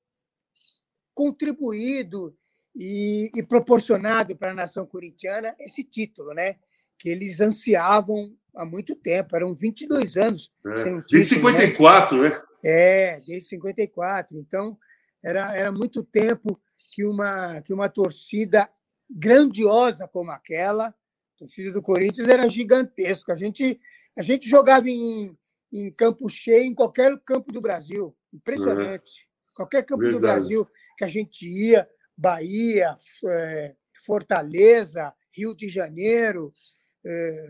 contribuído 1.13 2.36
e, 2.75 3.32
e 3.34 3.43
proporcionado 3.43 4.36
para 4.36 4.51
a 4.51 4.56
nação 4.56 4.86
corintiana 4.86 5.56
esse 5.60 5.84
título, 5.84 6.34
né? 6.34 6.56
Que 6.98 7.10
eles 7.10 7.42
ansiavam 7.42 8.36
há 8.56 8.66
muito 8.66 8.96
tempo, 8.96 9.36
eram 9.36 9.54
22 9.54 10.18
anos 10.18 10.52
é. 10.66 10.78
sem 10.78 10.96
um 10.96 11.00
título. 11.00 11.18
Desde 11.20 11.36
54, 11.36 12.22
né? 12.22 12.30
né? 12.30 12.42
É, 12.64 13.18
desde 13.28 13.50
54. 13.50 14.38
Então, 14.38 14.78
era, 15.24 15.56
era 15.56 15.72
muito 15.72 16.04
tempo 16.04 16.60
que 16.94 17.06
uma, 17.06 17.62
que 17.62 17.74
uma 17.74 17.90
torcida 17.90 18.70
grandiosa 19.10 20.08
como 20.08 20.32
aquela, 20.32 20.88
a 20.88 20.94
torcida 21.38 21.72
do 21.72 21.82
Corinthians, 21.82 22.30
era 22.30 22.48
gigantesca. 22.48 23.34
A 23.34 23.38
gente 23.38 23.80
a 24.16 24.22
gente 24.22 24.48
jogava 24.48 24.90
em, 24.90 25.38
em 25.72 25.92
campo 25.92 26.30
cheio 26.30 26.64
em 26.64 26.74
qualquer 26.74 27.18
campo 27.26 27.52
do 27.52 27.60
Brasil. 27.60 28.16
Impressionante. 28.34 29.22
É. 29.22 29.56
Qualquer 29.56 29.84
campo 29.84 30.02
Verdade. 30.02 30.22
do 30.22 30.22
Brasil 30.22 30.68
que 30.98 31.04
a 31.04 31.08
gente 31.08 31.48
ia, 31.48 31.88
Bahia, 32.18 32.98
é, 33.28 33.76
Fortaleza, 34.06 35.14
Rio 35.34 35.54
de 35.54 35.68
Janeiro, 35.68 36.54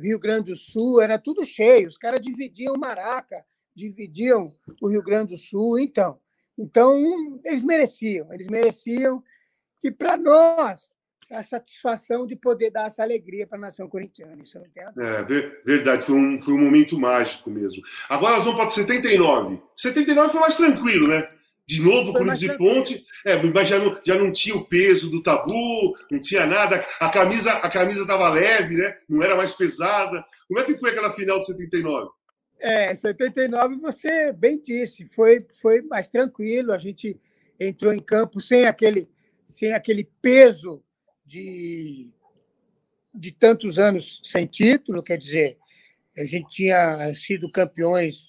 Rio 0.02 0.20
Grande 0.20 0.52
do 0.52 0.58
Sul, 0.58 1.02
era 1.02 1.18
tudo 1.18 1.46
cheio. 1.46 1.88
Os 1.88 1.98
caras 1.98 2.22
dividiam 2.22 2.76
Maraca, 2.78 3.42
dividiam 3.74 4.48
o 4.82 4.90
Rio 4.90 5.04
Grande 5.04 5.34
do 5.34 5.38
Sul. 5.38 5.80
Então, 5.80 6.20
então 6.58 6.98
eles 7.44 7.64
mereciam, 7.64 8.32
eles 8.34 8.48
mereciam. 8.48 9.24
E 9.84 9.92
para 9.92 10.18
nós, 10.18 10.90
a 11.32 11.42
satisfação 11.42 12.26
de 12.26 12.36
poder 12.36 12.70
dar 12.70 12.88
essa 12.88 13.04
alegria 13.04 13.48
para 13.48 13.58
a 13.58 13.62
nação 13.62 13.88
corintiana. 13.88 14.42
Isso 14.44 14.60
não 14.60 14.66
tem 14.70 14.84
É, 15.04 15.24
verdade, 15.66 16.06
foi 16.06 16.16
um, 16.16 16.42
foi 16.42 16.54
um 16.54 16.60
momento 16.62 17.00
mágico 17.00 17.50
mesmo. 17.50 17.82
Agora 18.10 18.36
nós 18.36 18.46
vamos 18.46 18.60
para 18.60 18.70
79. 18.70 19.62
79 19.76 20.32
foi 20.32 20.40
mais 20.40 20.56
tranquilo, 20.56 21.08
né? 21.08 21.30
De 21.68 21.82
novo, 21.82 22.14
Corinthians 22.14 22.44
e 22.44 22.58
Ponte, 22.58 23.06
é, 23.26 23.42
mas 23.42 23.68
já 23.68 23.80
não, 23.80 24.00
já 24.06 24.16
não 24.16 24.32
tinha 24.32 24.56
o 24.56 24.66
peso 24.66 25.10
do 25.10 25.24
tabu, 25.24 25.98
não 26.12 26.22
tinha 26.22 26.46
nada. 26.46 26.86
A 27.00 27.10
camisa 27.10 27.54
a 27.54 27.70
camisa 27.70 28.02
estava 28.02 28.30
leve, 28.30 28.76
né? 28.76 28.96
Não 29.10 29.24
era 29.24 29.36
mais 29.36 29.54
pesada. 29.54 30.24
Como 30.48 30.60
é 30.60 30.64
que 30.64 30.76
foi 30.76 30.92
aquela 30.92 31.12
final 31.12 31.40
de 31.40 31.48
79? 31.48 32.10
É, 32.60 32.94
79 32.94 33.78
você 33.78 34.32
bem 34.32 34.62
disse, 34.62 35.10
foi, 35.16 35.46
foi 35.60 35.82
mais 35.82 36.08
tranquilo. 36.08 36.72
A 36.72 36.78
gente 36.78 37.20
entrou 37.60 37.92
em 37.92 38.02
campo 38.02 38.40
sem 38.40 38.66
aquele, 38.66 39.10
sem 39.48 39.74
aquele 39.74 40.08
peso 40.22 40.84
de, 41.26 42.10
de 43.14 43.32
tantos 43.32 43.80
anos 43.80 44.22
sem 44.24 44.46
título, 44.46 45.04
quer 45.04 45.18
dizer, 45.18 45.58
a 46.18 46.26
gente 46.26 46.50
tinha 46.50 47.14
sido 47.14 47.52
campeões 47.52 48.28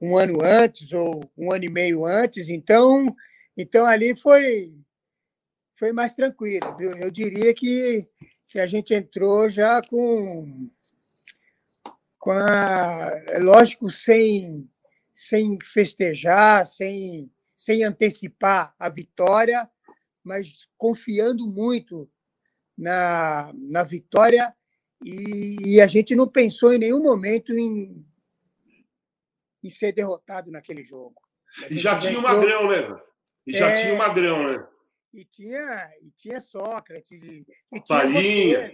um 0.00 0.16
ano 0.16 0.42
antes 0.42 0.92
ou 0.92 1.30
um 1.36 1.52
ano 1.52 1.64
e 1.64 1.68
meio 1.68 2.04
antes, 2.04 2.48
então, 2.48 3.14
então 3.56 3.86
ali 3.86 4.16
foi 4.16 4.74
foi 5.76 5.92
mais 5.92 6.14
tranquilo. 6.14 6.76
Viu? 6.76 6.96
Eu 6.96 7.10
diria 7.10 7.54
que, 7.54 8.04
que 8.48 8.58
a 8.58 8.66
gente 8.66 8.92
entrou 8.92 9.48
já 9.48 9.80
com 9.82 10.68
com 12.18 12.32
a, 12.32 13.12
é 13.28 13.38
lógico 13.38 13.90
sem 13.90 14.68
sem 15.12 15.58
festejar, 15.62 16.66
sem 16.66 17.30
sem 17.56 17.82
antecipar 17.82 18.72
a 18.78 18.88
vitória, 18.88 19.68
mas 20.22 20.68
confiando 20.76 21.46
muito 21.48 22.08
na, 22.76 23.52
na 23.54 23.82
vitória 23.82 24.54
e, 25.04 25.56
e, 25.64 25.80
a 25.80 25.86
gente 25.86 26.14
não 26.14 26.28
pensou 26.28 26.72
em 26.72 26.78
nenhum 26.78 27.02
momento 27.02 27.52
em, 27.52 28.04
em 29.68 29.70
ser 29.70 29.92
derrotado 29.92 30.50
naquele 30.50 30.82
jogo. 30.82 31.14
E 31.70 31.76
já 31.76 31.98
tinha 31.98 32.18
o 32.18 32.22
Magrão, 32.22 32.68
né? 32.68 33.00
E 33.46 33.52
já 33.52 33.70
é, 33.70 33.82
tinha 33.82 33.94
o 33.94 33.98
Magrão, 33.98 34.50
né? 34.50 34.66
E 35.12 35.24
tinha, 35.24 35.90
e 36.02 36.10
tinha 36.10 36.40
Sócrates. 36.40 37.22
E, 37.22 37.46
e 37.72 37.80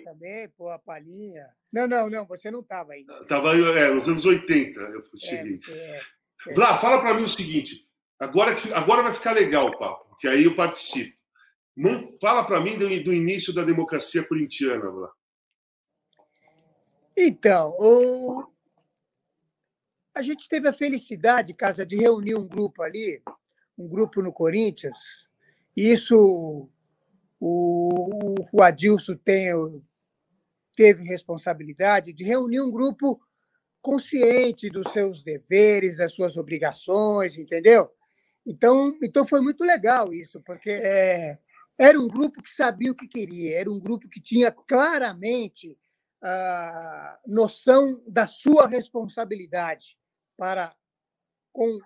também, 0.04 0.48
pô, 0.56 0.68
a 0.68 0.78
Palinha. 0.78 1.46
Não, 1.72 1.86
não, 1.86 2.08
não, 2.08 2.26
você 2.26 2.50
não 2.50 2.60
estava 2.60 2.92
ainda. 2.92 3.12
Estava 3.22 3.56
é, 3.56 3.90
nos 3.92 4.08
anos 4.08 4.24
80, 4.24 4.80
eu 4.80 5.02
cheguei. 5.18 5.54
É, 5.54 5.56
você, 5.56 6.50
é, 6.50 6.54
Vlá, 6.54 6.78
fala 6.78 7.00
para 7.00 7.14
mim 7.14 7.24
o 7.24 7.28
seguinte: 7.28 7.88
Agora, 8.18 8.56
agora 8.74 9.02
vai 9.02 9.12
ficar 9.12 9.32
legal 9.32 9.66
o 9.66 9.78
papo, 9.78 10.08
porque 10.10 10.28
aí 10.28 10.44
eu 10.44 10.54
participo. 10.54 11.16
Não 11.76 12.16
fala 12.20 12.44
para 12.44 12.60
mim 12.60 12.78
do, 12.78 12.86
do, 13.02 13.12
início 13.12 13.52
da 13.52 13.64
democracia 13.64 14.22
corintiana, 14.22 14.88
lá. 14.90 15.12
Então, 17.16 17.74
o... 17.78 18.53
a 20.14 20.22
gente 20.22 20.48
teve 20.48 20.68
a 20.68 20.72
felicidade, 20.72 21.52
casa, 21.52 21.84
de 21.84 21.96
reunir 21.96 22.36
um 22.36 22.46
grupo 22.46 22.82
ali, 22.82 23.20
um 23.76 23.88
grupo 23.88 24.22
no 24.22 24.32
Corinthians. 24.32 25.28
Isso 25.76 26.68
o, 27.40 28.34
o 28.52 28.62
Adilson 28.62 29.16
tem, 29.16 29.52
teve 30.76 31.02
responsabilidade 31.02 32.12
de 32.12 32.22
reunir 32.22 32.60
um 32.60 32.70
grupo 32.70 33.18
consciente 33.82 34.70
dos 34.70 34.92
seus 34.92 35.22
deveres, 35.22 35.96
das 35.96 36.12
suas 36.12 36.36
obrigações, 36.36 37.36
entendeu? 37.36 37.90
Então, 38.46 38.96
então 39.02 39.26
foi 39.26 39.40
muito 39.40 39.64
legal 39.64 40.12
isso, 40.12 40.40
porque 40.42 40.70
é, 40.70 41.38
era 41.76 42.00
um 42.00 42.06
grupo 42.06 42.40
que 42.40 42.52
sabia 42.52 42.92
o 42.92 42.94
que 42.94 43.08
queria, 43.08 43.58
era 43.58 43.70
um 43.70 43.80
grupo 43.80 44.08
que 44.08 44.20
tinha 44.20 44.52
claramente 44.52 45.76
a 46.22 47.18
noção 47.26 48.02
da 48.06 48.26
sua 48.26 48.66
responsabilidade 48.66 49.98
para 50.36 50.74
com 51.52 51.78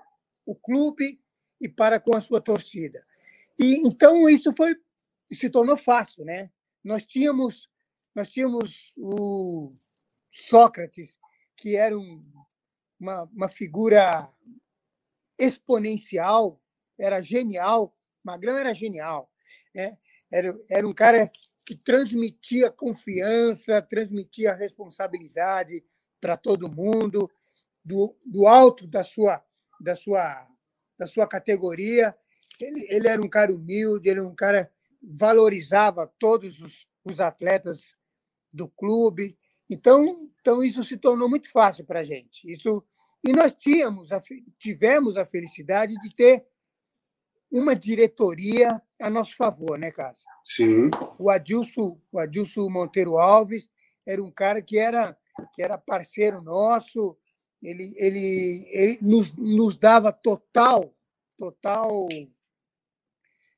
o 0.46 0.54
clube 0.54 1.20
e 1.60 1.68
para 1.68 2.00
com 2.00 2.14
a 2.14 2.20
sua 2.20 2.40
torcida. 2.40 3.02
E 3.58 3.76
então 3.86 4.28
isso 4.28 4.52
foi 4.56 4.74
se 5.32 5.50
tornou 5.50 5.76
fácil, 5.76 6.24
né? 6.24 6.50
Nós 6.82 7.04
tínhamos 7.04 7.68
nós 8.14 8.30
tínhamos 8.30 8.92
o 8.96 9.70
Sócrates, 10.30 11.18
que 11.56 11.76
era 11.76 11.96
um, 11.96 12.24
uma, 12.98 13.24
uma 13.24 13.48
figura 13.48 14.28
exponencial, 15.38 16.60
era 16.98 17.22
genial, 17.22 17.94
Magrão 18.24 18.56
era 18.56 18.74
genial, 18.74 19.30
né? 19.74 19.92
era, 20.32 20.58
era 20.68 20.86
um 20.88 20.92
cara 20.92 21.30
que 21.64 21.76
transmitia 21.76 22.70
confiança, 22.70 23.80
transmitia 23.82 24.54
responsabilidade 24.54 25.84
para 26.20 26.36
todo 26.36 26.70
mundo, 26.70 27.30
do, 27.88 28.14
do 28.26 28.46
alto 28.46 28.86
da 28.86 29.02
sua, 29.02 29.42
da, 29.80 29.96
sua, 29.96 30.46
da 30.98 31.06
sua 31.06 31.26
categoria. 31.26 32.14
Ele, 32.60 32.86
ele 32.90 33.08
era 33.08 33.22
um 33.22 33.28
cara 33.28 33.52
humilde, 33.52 34.08
ele 34.08 34.20
era 34.20 34.28
um 34.28 34.34
cara 34.34 34.70
valorizava 35.02 36.12
todos 36.18 36.60
os, 36.60 36.86
os 37.04 37.18
atletas 37.18 37.94
do 38.52 38.68
clube. 38.68 39.36
Então, 39.70 40.30
então 40.40 40.62
isso 40.62 40.84
se 40.84 40.96
tornou 40.96 41.28
muito 41.28 41.50
fácil 41.50 41.84
para 41.84 42.00
a 42.00 42.04
gente. 42.04 42.50
Isso 42.50 42.84
e 43.24 43.32
nós 43.32 43.52
tínhamos 43.52 44.12
a, 44.12 44.20
tivemos 44.58 45.16
a 45.16 45.26
felicidade 45.26 45.94
de 45.94 46.14
ter 46.14 46.46
uma 47.50 47.74
diretoria 47.74 48.80
a 49.00 49.08
nosso 49.10 49.34
favor, 49.36 49.78
né, 49.78 49.90
Cássio? 49.90 50.24
Sim. 50.44 50.90
O 51.18 51.30
Adilson, 51.30 52.00
o 52.12 52.18
Adilson 52.18 52.68
Monteiro 52.68 53.16
Alves 53.16 53.68
era 54.06 54.22
um 54.22 54.30
cara 54.30 54.60
que 54.60 54.78
era 54.78 55.16
que 55.54 55.62
era 55.62 55.78
parceiro 55.78 56.42
nosso. 56.42 57.16
Ele, 57.62 57.94
ele, 57.96 58.68
ele 58.70 58.98
nos, 59.02 59.34
nos 59.34 59.76
dava 59.76 60.12
total 60.12 60.94
total 61.36 62.08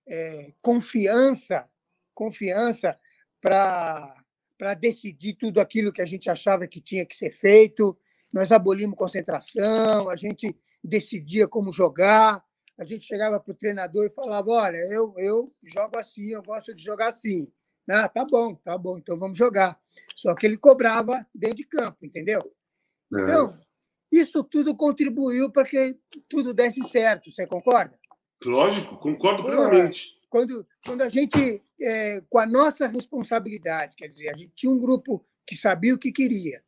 é, 0.07 0.53
confiança 0.63 1.69
confiança 2.15 2.99
para 3.41 4.17
para 4.61 4.75
decidir 4.75 5.33
tudo 5.35 5.59
aquilo 5.59 5.91
que 5.91 6.03
a 6.03 6.07
gente 6.07 6.29
achava 6.29 6.67
que 6.67 6.83
tinha 6.83 7.07
que 7.07 7.17
ser 7.17 7.31
feito. 7.31 7.99
Nós 8.31 8.53
abolimos 8.53 8.95
concentração, 8.95 10.11
a 10.11 10.17
gente 10.17 10.55
decidia 10.85 11.49
como 11.49 11.73
jogar, 11.73 12.45
a 12.79 12.85
gente 12.85 13.07
chegava 13.07 13.41
para 13.41 13.53
o 13.53 13.57
treinador 13.57 14.05
e 14.05 14.15
falava: 14.15 14.51
Olha, 14.51 14.77
eu, 14.91 15.15
eu 15.17 15.51
jogo 15.63 15.97
assim, 15.97 16.29
eu 16.29 16.43
gosto 16.43 16.75
de 16.75 16.83
jogar 16.85 17.09
assim. 17.09 17.51
Ah, 17.89 18.07
tá 18.07 18.23
bom, 18.25 18.55
tá 18.55 18.77
bom, 18.77 18.99
então 18.99 19.19
vamos 19.19 19.39
jogar. 19.39 19.81
Só 20.15 20.35
que 20.35 20.47
ele 20.47 20.59
cobrava 20.59 21.27
dentro 21.35 21.57
de 21.57 21.65
campo, 21.65 22.05
entendeu? 22.05 22.41
É. 22.41 23.23
Então, 23.23 23.59
isso 24.11 24.43
tudo 24.43 24.75
contribuiu 24.75 25.51
para 25.51 25.65
que 25.65 25.97
tudo 26.29 26.53
desse 26.53 26.83
certo, 26.89 27.31
você 27.31 27.47
concorda? 27.47 27.99
Lógico, 28.45 28.97
concordo 28.97 29.45
plenamente 29.45 30.21
quando, 30.31 30.65
quando 30.87 31.03
a 31.03 31.09
gente, 31.09 31.61
é, 31.83 32.23
com 32.31 32.39
a 32.39 32.47
nossa 32.47 32.87
responsabilidade, 32.87 33.97
quer 33.97 34.07
dizer, 34.07 34.29
a 34.29 34.37
gente 34.37 34.53
tinha 34.55 34.73
um 34.73 34.79
grupo 34.79 35.27
que 35.45 35.57
sabia 35.57 35.93
o 35.93 35.99
que 35.99 36.13
queria, 36.13 36.63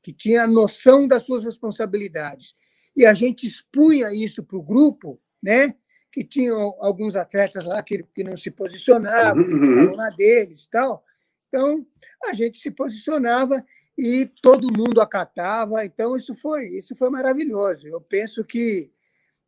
que 0.00 0.12
tinha 0.12 0.46
noção 0.46 1.06
das 1.08 1.24
suas 1.24 1.44
responsabilidades, 1.44 2.54
e 2.96 3.04
a 3.04 3.12
gente 3.12 3.46
expunha 3.46 4.14
isso 4.14 4.42
para 4.44 4.56
o 4.56 4.62
grupo, 4.62 5.20
né? 5.42 5.74
que 6.12 6.24
tinham 6.24 6.74
alguns 6.80 7.14
atletas 7.14 7.64
lá 7.64 7.82
que, 7.82 8.02
que 8.14 8.24
não 8.24 8.36
se 8.36 8.50
posicionavam, 8.50 9.44
uhum. 9.44 9.94
na 9.94 10.10
deles 10.10 10.64
e 10.64 10.70
tal. 10.70 11.04
Então, 11.48 11.86
a 12.24 12.32
gente 12.32 12.58
se 12.58 12.70
posicionava 12.70 13.64
e 14.00 14.30
todo 14.40 14.72
mundo 14.72 14.98
acatava. 14.98 15.84
Então, 15.84 16.16
isso 16.16 16.34
foi, 16.34 16.64
isso 16.68 16.96
foi 16.96 17.10
maravilhoso. 17.10 17.86
Eu 17.86 18.00
penso 18.00 18.42
que, 18.42 18.90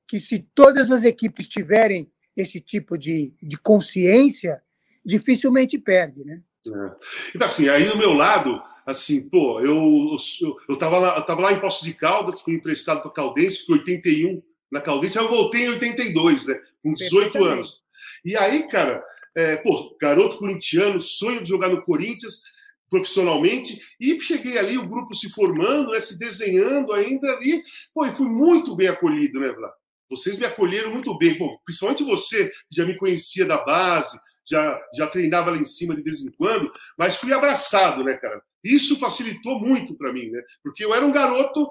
que 0.06 0.20
se 0.20 0.46
todas 0.54 0.90
as 0.90 1.04
equipes 1.04 1.48
tiverem 1.48 2.12
esse 2.36 2.60
tipo 2.60 2.98
de, 2.98 3.32
de 3.42 3.56
consciência, 3.56 4.62
dificilmente 5.02 5.78
perde, 5.78 6.22
né? 6.24 6.42
É. 6.66 6.90
Então, 7.34 7.46
assim, 7.46 7.68
aí 7.70 7.88
do 7.88 7.96
meu 7.96 8.12
lado, 8.12 8.62
assim, 8.84 9.26
pô, 9.28 9.58
eu, 9.60 10.16
eu, 10.42 10.56
eu, 10.68 10.76
tava, 10.76 10.98
lá, 10.98 11.16
eu 11.16 11.22
tava 11.22 11.40
lá 11.40 11.52
em 11.52 11.60
Poços 11.60 11.86
de 11.86 11.94
Caldas, 11.94 12.42
fui 12.42 12.54
emprestado 12.54 13.00
para 13.00 13.10
Caldense, 13.10 13.60
fiquei 13.60 13.76
81 13.76 14.42
na 14.70 14.82
Caldense, 14.82 15.18
aí 15.18 15.24
eu 15.24 15.30
voltei 15.30 15.64
em 15.64 15.70
82, 15.70 16.46
né? 16.46 16.60
Com 16.82 16.92
18 16.92 17.42
anos. 17.42 17.82
E 18.22 18.36
aí, 18.36 18.68
cara, 18.68 19.02
é, 19.34 19.56
pô, 19.56 19.96
garoto 19.98 20.36
corintiano, 20.36 21.00
sonho 21.00 21.42
de 21.42 21.48
jogar 21.48 21.70
no 21.70 21.82
Corinthians 21.82 22.42
profissionalmente, 22.92 23.80
e 23.98 24.20
cheguei 24.20 24.58
ali, 24.58 24.76
o 24.76 24.86
grupo 24.86 25.14
se 25.14 25.30
formando, 25.30 25.92
né, 25.92 26.00
se 26.00 26.18
desenhando 26.18 26.92
ainda 26.92 27.32
ali, 27.32 27.62
pô, 27.94 28.04
e 28.04 28.10
fui 28.10 28.28
muito 28.28 28.76
bem 28.76 28.86
acolhido, 28.88 29.40
né, 29.40 29.50
Vlad? 29.50 29.72
Vocês 30.10 30.38
me 30.38 30.44
acolheram 30.44 30.90
muito 30.90 31.16
bem, 31.16 31.38
Bom, 31.38 31.56
principalmente 31.64 32.04
você, 32.04 32.50
que 32.50 32.76
já 32.76 32.84
me 32.84 32.98
conhecia 32.98 33.46
da 33.46 33.64
base, 33.64 34.20
já, 34.44 34.78
já 34.94 35.06
treinava 35.06 35.50
lá 35.50 35.56
em 35.56 35.64
cima 35.64 35.96
de 35.96 36.02
vez 36.02 36.20
em 36.20 36.30
quando, 36.32 36.70
mas 36.98 37.16
fui 37.16 37.32
abraçado, 37.32 38.04
né, 38.04 38.12
cara? 38.12 38.42
Isso 38.62 38.98
facilitou 38.98 39.58
muito 39.58 39.96
para 39.96 40.12
mim, 40.12 40.28
né? 40.30 40.42
Porque 40.62 40.84
eu 40.84 40.94
era 40.94 41.04
um 41.04 41.12
garoto 41.12 41.66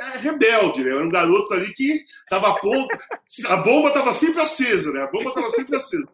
é, 0.00 0.18
rebelde, 0.20 0.82
né? 0.82 0.90
Eu 0.90 0.96
era 0.96 1.06
um 1.06 1.10
garoto 1.10 1.52
ali 1.52 1.70
que 1.74 2.02
tava 2.30 2.48
a 2.48 2.60
bomba, 2.62 2.88
a 3.44 3.56
bomba 3.58 3.88
estava 3.88 4.12
sempre 4.14 4.40
acesa, 4.40 4.90
né? 4.90 5.02
A 5.02 5.06
bomba 5.08 5.28
estava 5.28 5.50
sempre 5.50 5.76
acesa. 5.76 6.08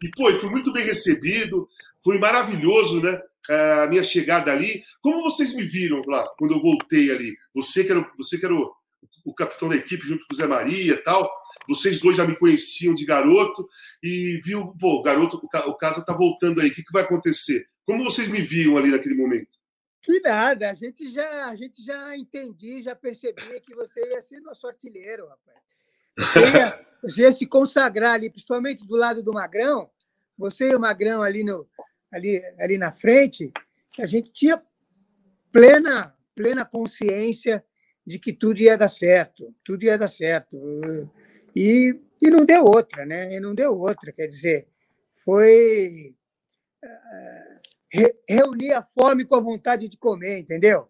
E, 0.00 0.08
pô, 0.10 0.32
fui 0.34 0.50
muito 0.50 0.72
bem 0.72 0.84
recebido, 0.84 1.68
foi 2.04 2.16
maravilhoso, 2.18 3.02
né? 3.02 3.20
A 3.48 3.86
minha 3.88 4.02
chegada 4.02 4.52
ali. 4.52 4.82
Como 5.00 5.22
vocês 5.22 5.54
me 5.54 5.64
viram 5.64 6.00
lá, 6.06 6.26
quando 6.38 6.54
eu 6.54 6.60
voltei 6.60 7.10
ali? 7.10 7.36
Você 7.54 7.84
que 7.84 7.92
era, 7.92 8.10
você 8.16 8.38
que 8.38 8.44
era 8.44 8.54
o, 8.54 8.72
o 9.24 9.34
capitão 9.34 9.68
da 9.68 9.76
equipe 9.76 10.06
junto 10.06 10.24
com 10.26 10.34
o 10.34 10.36
Zé 10.36 10.46
Maria 10.46 10.94
e 10.94 11.02
tal. 11.02 11.30
Vocês 11.68 12.00
dois 12.00 12.16
já 12.16 12.26
me 12.26 12.36
conheciam 12.36 12.94
de 12.94 13.04
garoto 13.04 13.68
e 14.02 14.40
viu, 14.44 14.74
pô, 14.78 15.02
garoto, 15.02 15.40
o 15.42 15.76
Casa 15.76 16.04
tá 16.04 16.12
voltando 16.12 16.60
aí, 16.60 16.68
o 16.68 16.74
que, 16.74 16.82
que 16.82 16.92
vai 16.92 17.02
acontecer? 17.02 17.66
Como 17.86 18.04
vocês 18.04 18.28
me 18.28 18.42
viam 18.42 18.76
ali 18.76 18.90
naquele 18.90 19.14
momento? 19.14 19.48
Que 20.02 20.20
nada, 20.20 20.70
a 20.70 20.74
gente 20.74 21.10
já, 21.10 21.46
a 21.48 21.56
gente 21.56 21.82
já 21.82 22.14
entendi, 22.16 22.82
já 22.82 22.94
percebia 22.94 23.60
que 23.60 23.74
você 23.74 24.00
ia 24.10 24.20
ser 24.20 24.40
nosso 24.40 24.66
artilheiro, 24.66 25.26
rapaz. 25.26 25.58
Você 26.18 26.40
ia, 26.40 26.86
você 27.02 27.22
ia 27.22 27.32
se 27.32 27.46
consagrar 27.46 28.12
ali, 28.12 28.28
principalmente 28.28 28.86
do 28.86 28.96
lado 28.96 29.22
do 29.22 29.32
Magrão, 29.32 29.90
você 30.36 30.70
e 30.70 30.74
o 30.74 30.80
Magrão 30.80 31.22
ali, 31.22 31.42
no, 31.42 31.66
ali, 32.14 32.42
ali 32.58 32.78
na 32.78 32.92
frente, 32.92 33.52
a 33.98 34.06
gente 34.06 34.30
tinha 34.30 34.62
plena, 35.52 36.16
plena 36.34 36.64
consciência 36.64 37.64
de 38.06 38.18
que 38.18 38.32
tudo 38.32 38.60
ia 38.60 38.78
dar 38.78 38.88
certo, 38.88 39.54
tudo 39.64 39.84
ia 39.84 39.98
dar 39.98 40.08
certo. 40.08 40.56
E, 41.54 41.98
e 42.20 42.30
não 42.30 42.44
deu 42.44 42.64
outra, 42.64 43.04
né? 43.04 43.34
E 43.34 43.40
não 43.40 43.54
deu 43.54 43.76
outra, 43.76 44.12
quer 44.12 44.28
dizer, 44.28 44.68
foi 45.24 46.14
uh, 46.84 47.60
re, 47.92 48.14
reunir 48.28 48.72
a 48.72 48.82
fome 48.82 49.24
com 49.24 49.34
a 49.34 49.40
vontade 49.40 49.88
de 49.88 49.96
comer, 49.96 50.38
entendeu? 50.38 50.88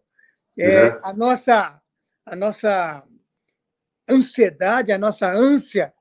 É, 0.58 0.88
uhum. 0.88 1.00
a, 1.02 1.12
nossa, 1.12 1.82
a 2.26 2.36
nossa 2.36 3.04
ansiedade, 4.08 4.92
a 4.92 4.98
nossa 4.98 5.30
ânsia 5.30 5.92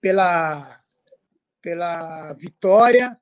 pela, 0.00 0.80
pela 1.60 2.32
vitória 2.34 3.18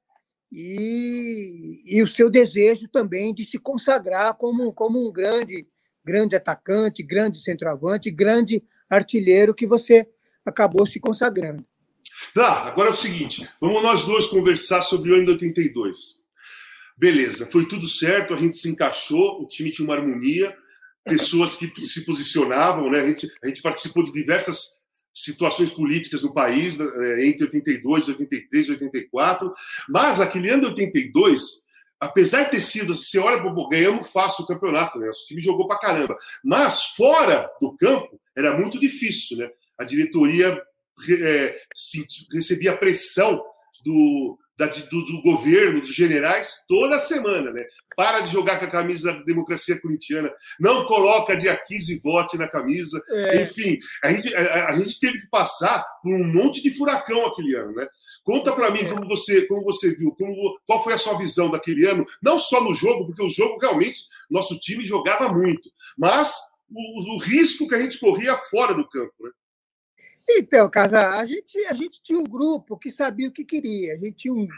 e, 0.57 1.83
e 1.85 2.01
o 2.01 2.07
seu 2.07 2.31
desejo 2.31 2.87
também 2.87 3.35
de 3.35 3.45
se 3.45 3.59
consagrar 3.59 4.35
como, 4.35 4.73
como 4.73 5.05
um 5.05 5.11
grande 5.11 5.67
grande 6.05 6.37
atacante, 6.37 7.03
grande 7.03 7.39
centroavante, 7.41 8.11
grande 8.11 8.63
artilheiro 8.89 9.55
que 9.55 9.67
você 9.67 10.07
acabou 10.45 10.87
se 10.87 11.01
consagrando. 11.01 11.65
Tá, 12.35 12.65
agora 12.65 12.91
é 12.91 12.93
o 12.93 12.95
seguinte, 12.95 13.49
vamos 13.61 13.83
nós 13.83 14.05
dois 14.05 14.27
conversar 14.27 14.83
sobre 14.83 15.11
o 15.11 15.15
ano 15.15 15.25
de 15.25 15.33
82. 15.33 16.23
Beleza, 16.97 17.49
foi 17.51 17.67
tudo 17.67 17.89
certo, 17.89 18.35
a 18.35 18.37
gente 18.37 18.57
se 18.57 18.69
encaixou, 18.69 19.43
o 19.43 19.49
time 19.49 19.71
tinha 19.71 19.89
uma 19.89 19.97
harmonia, 19.97 20.57
pessoas 21.03 21.57
que 21.57 21.73
se 21.85 22.05
posicionavam, 22.05 22.89
né? 22.91 23.01
A 23.01 23.09
gente, 23.09 23.29
a 23.43 23.49
gente 23.49 23.61
participou 23.61 24.05
de 24.05 24.13
diversas 24.13 24.77
situações 25.15 25.71
políticas 25.71 26.23
no 26.23 26.35
país 26.35 26.79
é, 26.81 27.27
entre 27.27 27.45
82, 27.45 28.09
83 28.09 28.67
e 28.67 28.71
84. 28.73 29.55
Mas 29.89 30.21
aquele 30.21 30.51
ano 30.51 30.63
de 30.63 30.69
82, 30.69 31.63
apesar 32.01 32.45
de 32.45 32.51
ter 32.53 32.61
sido, 32.61 32.97
você 32.97 33.19
olha, 33.19 33.43
ganhamos 33.71 34.11
fácil 34.11 34.45
o 34.45 34.47
campeonato, 34.47 34.99
né? 34.99 35.07
Nosso 35.07 35.27
time 35.27 35.41
jogou 35.41 35.69
pra 35.69 35.79
caramba. 35.79 36.17
Mas 36.43 36.83
fora 36.97 37.49
do 37.61 37.77
campo, 37.77 38.21
era 38.37 38.59
muito 38.59 38.81
difícil, 38.81 39.39
né? 39.39 39.49
A 39.79 39.85
diretoria 39.85 40.61
é, 41.09 41.61
recebia 42.33 42.77
pressão 42.77 43.43
do, 43.85 44.39
da, 44.57 44.67
do, 44.67 45.05
do, 45.05 45.23
governo, 45.23 45.81
dos 45.81 45.95
generais, 45.95 46.63
toda 46.69 47.01
semana, 47.01 47.53
né? 47.53 47.65
Para 47.97 48.21
de 48.21 48.31
jogar 48.31 48.59
com 48.59 48.67
a 48.67 48.71
camisa 48.71 49.13
da 49.13 49.23
democracia 49.23 49.81
corintiana, 49.81 50.33
não 50.61 50.85
coloca 50.85 51.37
dia 51.37 51.57
15 51.57 51.99
vote 51.99 52.39
na 52.39 52.49
camisa. 52.49 53.03
É. 53.11 53.43
Enfim, 53.43 53.79
a 54.03 54.13
gente, 54.13 54.35
a, 54.35 54.69
a, 54.69 54.73
gente 54.73 54.99
teve 55.01 55.21
que 55.21 55.29
passar 55.29 55.85
por 56.03 56.15
um 56.15 56.25
monte 56.25 56.63
de 56.63 56.71
furacão 56.71 57.27
aquele 57.27 57.57
ano, 57.57 57.75
né? 57.75 57.87
Conta 58.23 58.53
para 58.53 58.71
mim 58.71 58.81
é. 58.81 58.89
como 58.89 59.09
você, 59.09 59.47
como 59.47 59.65
você 59.65 59.95
viu, 59.95 60.13
como, 60.13 60.59
qual 60.67 60.85
foi 60.85 60.95
a 60.95 60.99
sua 60.99 61.19
visão 61.19 61.51
daquele 61.51 61.87
ano, 61.87 62.05
não 62.23 62.39
só 62.39 62.63
no 62.63 62.75
jogo, 62.75 63.07
porque 63.07 63.23
o 63.23 63.31
jogo 63.31 63.59
realmente, 63.61 64.01
nosso 64.31 64.59
time 64.61 64.85
jogava 64.85 65.29
muito, 65.29 65.69
mas 65.99 66.35
o, 66.71 67.15
o 67.15 67.19
risco 67.19 67.69
que 67.69 67.75
a 67.75 67.81
gente 67.81 67.99
corria 67.99 68.37
fora 68.51 68.75
do 68.75 68.89
campo, 68.89 69.15
né? 69.21 69.31
Então, 70.29 70.71
Casa, 70.71 71.11
a 71.11 71.27
gente, 71.27 71.59
a 71.67 71.75
gente 71.75 72.03
tinha 72.03 72.19
um 72.19 72.25
grupo 72.25 72.79
que 72.79 72.91
sabia 72.91 73.29
o 73.29 73.33
que 73.33 73.45
queria. 73.45 73.95
A 73.95 73.99
gente 73.99 74.17
tinha 74.17 74.35
um 74.35 74.49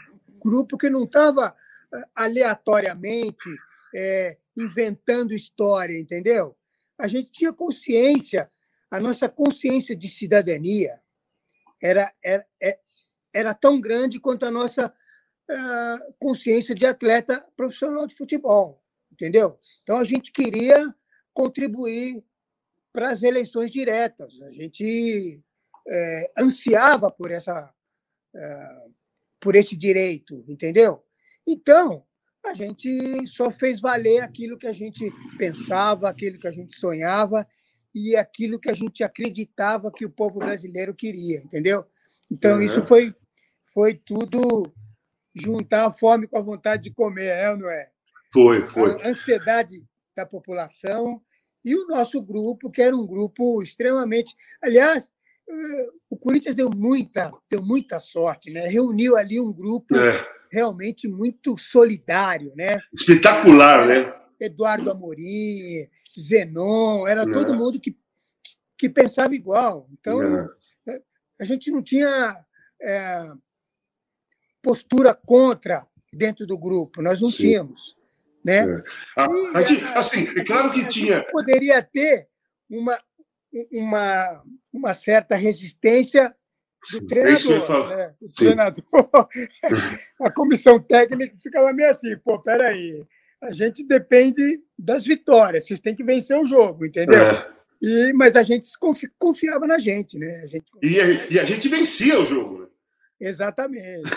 grupo 0.41 0.77
que 0.77 0.89
não 0.89 1.03
estava 1.03 1.53
eh, 1.93 2.03
aleatoriamente 2.15 3.49
é, 3.93 4.37
inventando 4.55 5.33
história, 5.33 5.97
entendeu? 5.99 6.55
A 6.97 7.07
gente 7.07 7.31
tinha 7.31 7.53
consciência, 7.53 8.47
a 8.89 8.99
nossa 8.99 9.29
consciência 9.29 9.95
de 9.95 10.07
cidadania 10.07 10.99
era, 11.81 12.11
era, 12.23 12.45
é, 12.61 12.79
era 13.33 13.53
tão 13.53 13.79
grande 13.79 14.19
quanto 14.19 14.45
a 14.45 14.51
nossa 14.51 14.87
uh, 14.87 16.13
consciência 16.19 16.73
de 16.73 16.85
atleta 16.85 17.45
profissional 17.55 18.07
de 18.07 18.15
futebol, 18.15 18.83
entendeu? 19.11 19.59
Então, 19.83 19.97
a 19.97 20.03
gente 20.03 20.31
queria 20.31 20.93
contribuir 21.33 22.23
para 22.91 23.11
as 23.11 23.21
eleições 23.21 23.69
diretas. 23.69 24.41
A 24.41 24.49
gente 24.49 25.39
é, 25.87 26.31
ansiava 26.37 27.09
por 27.11 27.31
essa 27.31 27.73
é, 28.35 28.87
por 29.39 29.55
esse 29.55 29.75
direito, 29.75 30.43
entendeu? 30.47 31.03
Então 31.45 32.03
a 32.45 32.53
gente 32.53 33.27
só 33.27 33.51
fez 33.51 33.79
valer 33.79 34.21
aquilo 34.21 34.57
que 34.57 34.67
a 34.67 34.73
gente 34.73 35.11
pensava, 35.37 36.09
aquilo 36.09 36.39
que 36.39 36.47
a 36.47 36.51
gente 36.51 36.75
sonhava 36.75 37.47
e 37.93 38.15
aquilo 38.15 38.59
que 38.59 38.69
a 38.69 38.73
gente 38.73 39.03
acreditava 39.03 39.91
que 39.91 40.05
o 40.05 40.09
povo 40.09 40.39
brasileiro 40.39 40.93
queria, 40.93 41.39
entendeu? 41.39 41.85
Então 42.29 42.57
uhum. 42.57 42.61
isso 42.61 42.83
foi 42.85 43.13
foi 43.73 43.93
tudo 43.93 44.73
juntar 45.35 45.85
a 45.85 45.91
fome 45.91 46.27
com 46.27 46.37
a 46.37 46.41
vontade 46.41 46.83
de 46.83 46.91
comer, 46.91 47.27
é 47.27 47.51
ou 47.51 47.57
não 47.57 47.69
é? 47.69 47.89
Foi, 48.33 48.65
foi. 48.67 49.01
A 49.01 49.09
ansiedade 49.09 49.83
da 50.15 50.25
população 50.25 51.21
e 51.63 51.75
o 51.75 51.85
nosso 51.85 52.21
grupo, 52.21 52.71
que 52.71 52.81
era 52.81 52.95
um 52.95 53.05
grupo 53.05 53.61
extremamente. 53.61 54.35
Aliás, 54.61 55.11
o 56.09 56.17
Corinthians 56.17 56.55
deu 56.55 56.69
muita, 56.69 57.31
deu 57.49 57.61
muita 57.63 57.99
sorte, 57.99 58.51
né? 58.51 58.67
Reuniu 58.67 59.15
ali 59.15 59.39
um 59.39 59.53
grupo 59.53 59.95
é. 59.95 60.27
realmente 60.51 61.07
muito 61.07 61.57
solidário, 61.57 62.53
né? 62.55 62.79
Espetacular, 62.93 63.87
né? 63.87 64.13
Eduardo 64.39 64.91
Amorim, 64.91 65.87
Zenon, 66.19 67.07
era 67.07 67.25
todo 67.31 67.55
mundo 67.55 67.79
que, 67.79 67.97
que 68.77 68.89
pensava 68.89 69.33
igual. 69.35 69.87
Então, 69.93 70.21
é. 70.87 71.01
a 71.39 71.45
gente 71.45 71.71
não 71.71 71.81
tinha 71.81 72.37
é, 72.81 73.31
postura 74.61 75.13
contra 75.13 75.87
dentro 76.11 76.45
do 76.45 76.57
grupo, 76.57 77.01
nós 77.01 77.19
não 77.19 77.29
Sim. 77.29 77.37
tínhamos. 77.37 77.97
Né? 78.43 78.59
É. 78.59 78.83
Ah, 79.17 79.27
e, 79.61 79.97
assim, 79.97 80.27
é 80.37 80.43
claro 80.43 80.71
que 80.71 80.87
tinha. 80.87 81.23
Poderia 81.31 81.81
ter 81.81 82.27
uma, 82.69 82.97
uma, 83.71 84.43
uma 84.71 84.93
certa 84.93 85.35
resistência 85.35 86.35
do 86.91 86.97
é 86.97 87.07
treinador. 87.07 87.89
Né? 87.89 88.13
O 88.21 88.33
treinador, 88.33 88.83
a 90.21 90.31
comissão 90.31 90.79
técnica 90.79 91.35
fica 91.41 91.59
lá 91.59 91.73
meio 91.73 91.89
assim, 91.89 92.17
pô, 92.19 92.41
peraí, 92.41 93.05
a 93.41 93.51
gente 93.51 93.83
depende 93.85 94.61
das 94.77 95.05
vitórias, 95.05 95.65
vocês 95.65 95.79
têm 95.79 95.95
que 95.95 96.03
vencer 96.03 96.39
o 96.39 96.45
jogo, 96.45 96.85
entendeu? 96.85 97.21
É. 97.21 97.57
E, 97.81 98.11
mas 98.13 98.35
a 98.35 98.43
gente 98.43 98.67
confiava 99.19 99.67
na 99.67 99.77
gente, 99.77 100.17
né? 100.17 100.41
A 100.43 100.47
gente 100.47 100.65
e, 100.81 100.99
a, 100.99 101.05
e, 101.31 101.39
a, 101.39 101.43
gente 101.43 101.69
vencia 101.69 102.19
o 102.19 102.25
jogo. 102.25 102.61
Né? 102.61 102.67
Exatamente. 103.19 104.09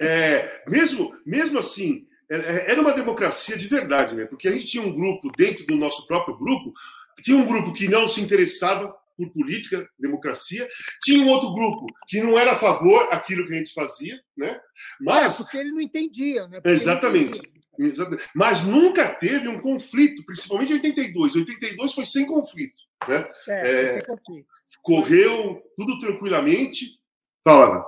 É, 0.00 0.06
é 0.06 0.64
mesmo, 0.68 1.14
mesmo 1.24 1.58
assim, 1.58 2.06
é, 2.30 2.72
era 2.72 2.80
uma 2.80 2.92
democracia 2.92 3.56
de 3.56 3.66
verdade, 3.68 4.14
né? 4.14 4.26
Porque 4.26 4.48
a 4.48 4.52
gente 4.52 4.66
tinha 4.66 4.82
um 4.82 4.92
grupo 4.92 5.30
dentro 5.36 5.66
do 5.66 5.76
nosso 5.76 6.06
próprio 6.06 6.36
grupo 6.36 6.74
tinha 7.22 7.36
um 7.36 7.46
grupo 7.46 7.72
que 7.72 7.88
não 7.88 8.06
se 8.08 8.20
interessava 8.20 8.94
por 9.16 9.30
política, 9.30 9.88
democracia. 9.98 10.68
Tinha 11.02 11.24
um 11.24 11.28
outro 11.28 11.52
grupo 11.52 11.86
que 12.06 12.20
não 12.20 12.38
era 12.38 12.52
a 12.52 12.58
favor 12.58 13.08
daquilo 13.08 13.46
que 13.46 13.54
a 13.54 13.58
gente 13.58 13.72
fazia, 13.72 14.20
né? 14.36 14.60
Mas 15.00 15.40
é, 15.40 15.42
porque 15.42 15.56
ele 15.56 15.70
não 15.70 15.80
entendia, 15.80 16.46
né? 16.46 16.60
Porque 16.60 16.68
exatamente. 16.68 17.38
Entendia. 17.78 18.18
Mas 18.34 18.62
nunca 18.62 19.14
teve 19.14 19.48
um 19.48 19.60
conflito, 19.60 20.24
principalmente 20.24 20.72
em 20.72 20.76
82. 20.76 21.36
82 21.36 21.92
foi 21.92 22.06
sem 22.06 22.26
conflito, 22.26 22.76
né? 23.08 23.28
É, 23.48 23.70
é 23.70 23.92
sem 23.94 24.04
conflito. 24.04 24.48
Correu 24.82 25.62
tudo 25.76 25.98
tranquilamente. 25.98 26.98
Fala. 27.42 27.84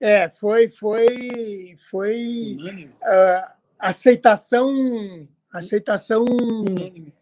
É, 0.00 0.28
foi 0.30 0.68
foi 0.68 1.76
foi 1.90 2.56
uh, 2.56 3.58
aceitação 3.78 5.28
aceitação 5.52 6.24
Unânime 6.24 7.12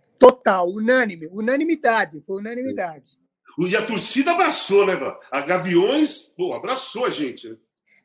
Total, 0.46 0.68
unânime, 0.70 1.26
unanimidade, 1.32 2.20
foi 2.20 2.36
unanimidade. 2.36 3.18
E 3.58 3.76
a 3.76 3.84
torcida 3.84 4.30
abraçou, 4.30 4.86
né, 4.86 4.94
A 5.28 5.40
Gaviões, 5.40 6.28
pô, 6.36 6.54
abraçou 6.54 7.04
a 7.04 7.10
gente. 7.10 7.48
Né? 7.48 7.56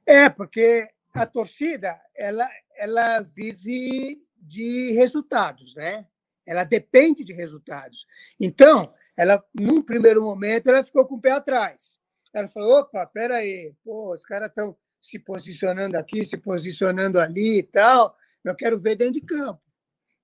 É, 0.07 0.27
porque 0.27 0.89
a 1.13 1.27
torcida, 1.27 2.01
ela, 2.17 2.49
ela 2.75 3.19
vive 3.19 4.19
de 4.35 4.91
resultados, 4.93 5.75
né? 5.75 6.07
Ela 6.43 6.63
depende 6.63 7.23
de 7.23 7.31
resultados. 7.31 8.07
Então, 8.39 8.91
ela, 9.15 9.43
num 9.53 9.83
primeiro 9.83 10.23
momento, 10.23 10.67
ela 10.67 10.83
ficou 10.83 11.05
com 11.05 11.17
o 11.17 11.21
pé 11.21 11.33
atrás. 11.33 11.99
Ela 12.33 12.47
falou: 12.47 12.79
opa, 12.79 13.05
peraí, 13.05 13.71
pô, 13.83 14.15
os 14.15 14.25
caras 14.25 14.49
estão 14.49 14.75
se 14.99 15.19
posicionando 15.19 15.95
aqui, 15.95 16.23
se 16.23 16.37
posicionando 16.37 17.19
ali 17.19 17.59
e 17.59 17.63
tal. 17.63 18.17
Eu 18.43 18.55
quero 18.55 18.79
ver 18.79 18.95
dentro 18.95 19.13
de 19.13 19.21
campo. 19.21 19.61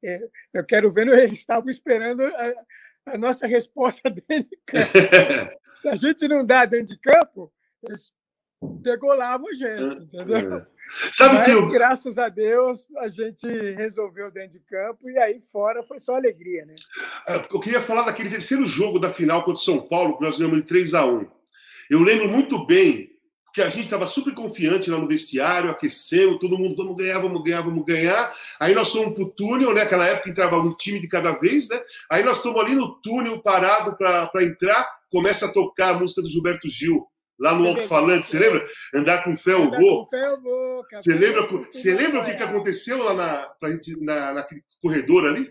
É, 0.04 0.28
eu 0.54 0.66
quero 0.66 0.92
ver, 0.92 1.08
eles 1.08 1.40
estavam 1.40 1.70
esperando 1.70 2.22
a, 2.26 2.54
a 3.14 3.18
nossa 3.18 3.48
resposta 3.48 4.10
dentro 4.28 4.50
de 4.50 4.60
campo. 4.66 4.92
Se 5.76 5.88
a 5.88 5.96
gente 5.96 6.28
não 6.28 6.46
dá 6.46 6.66
dentro 6.66 6.88
de 6.88 7.00
campo, 7.00 7.52
eles 7.84 8.12
degolavam 8.82 9.48
a 9.50 9.54
gente, 9.54 10.04
entendeu? 10.04 10.56
É. 10.58 10.68
Sabe 11.12 11.36
Mas, 11.36 11.46
que 11.46 11.52
eu... 11.52 11.70
graças 11.70 12.18
a 12.18 12.30
Deus, 12.30 12.88
a 12.98 13.08
gente 13.10 13.46
resolveu 13.76 14.32
dentro 14.32 14.54
de 14.54 14.60
campo 14.62 15.10
e 15.10 15.18
aí 15.20 15.44
fora 15.52 15.84
foi 15.84 16.00
só 16.00 16.16
alegria, 16.16 16.66
né? 16.66 16.76
Ah, 17.28 17.46
eu 17.52 17.60
queria 17.60 17.82
falar 17.82 18.04
daquele 18.04 18.30
terceiro 18.30 18.66
jogo 18.66 18.98
da 18.98 19.12
final 19.12 19.44
contra 19.44 19.60
o 19.60 19.64
São 19.64 19.88
Paulo, 19.88 20.18
que 20.18 20.24
nós 20.24 20.38
ganhamos 20.38 20.60
de 20.60 20.64
3 20.66 20.94
a 20.94 21.06
1 21.06 21.30
Eu 21.90 22.02
lembro 22.02 22.28
muito 22.28 22.66
bem 22.66 23.16
que 23.58 23.62
a 23.63 23.70
gente 23.70 23.86
estava 23.86 24.06
super 24.06 24.36
confiante 24.36 24.91
lá 24.91 25.00
no 25.00 25.08
vestiário, 25.08 25.72
aquecendo, 25.72 26.38
todo 26.38 26.60
mundo, 26.60 26.76
vamos 26.76 26.96
ganhar, 26.96 27.17
vamos 27.17 27.43
ganhar, 27.43 27.62
vamos 27.62 27.84
ganhar. 27.84 28.32
Aí 28.60 28.76
nós 28.76 28.91
fomos 28.91 29.15
para 29.15 29.24
o 29.24 29.32
túnel, 29.32 29.74
né? 29.74 29.82
Aquela 29.82 30.06
época 30.06 30.30
entrava 30.30 30.60
um 30.60 30.76
time 30.76 31.00
de 31.00 31.08
cada 31.08 31.32
vez, 31.32 31.67
né? 31.67 31.82
Aí 32.08 32.24
nós 32.24 32.38
estamos 32.38 32.62
ali 32.62 32.76
no 32.76 33.02
túnel, 33.02 33.41
parado 33.41 33.98
para 33.98 34.43
entrar, 34.43 34.88
começa 35.10 35.48
a 35.48 35.52
tocar 35.52 35.89
a 35.89 35.93
música 36.00 36.22
do 36.22 36.30
Gilberto 36.30 36.70
Gil, 36.70 37.08
lá 37.39 37.56
no 37.56 37.67
alto-falante, 37.67 38.28
você 38.28 38.38
lembra? 38.38 38.63
Andar 38.93 39.24
com 39.24 39.36
fé 39.36 39.54
eu 39.54 39.72
vou. 39.72 40.08
Você 40.93 41.13
lembra, 41.15 41.48
você 41.48 41.93
lembra 41.96 42.22
o 42.22 42.26
que, 42.26 42.36
que 42.36 42.43
aconteceu 42.43 43.04
lá 43.04 43.15
na, 43.15 43.48
pra 43.60 43.70
gente, 43.70 44.00
na, 44.00 44.34
naquele 44.36 44.63
corredor 44.80 45.26
ali? 45.26 45.50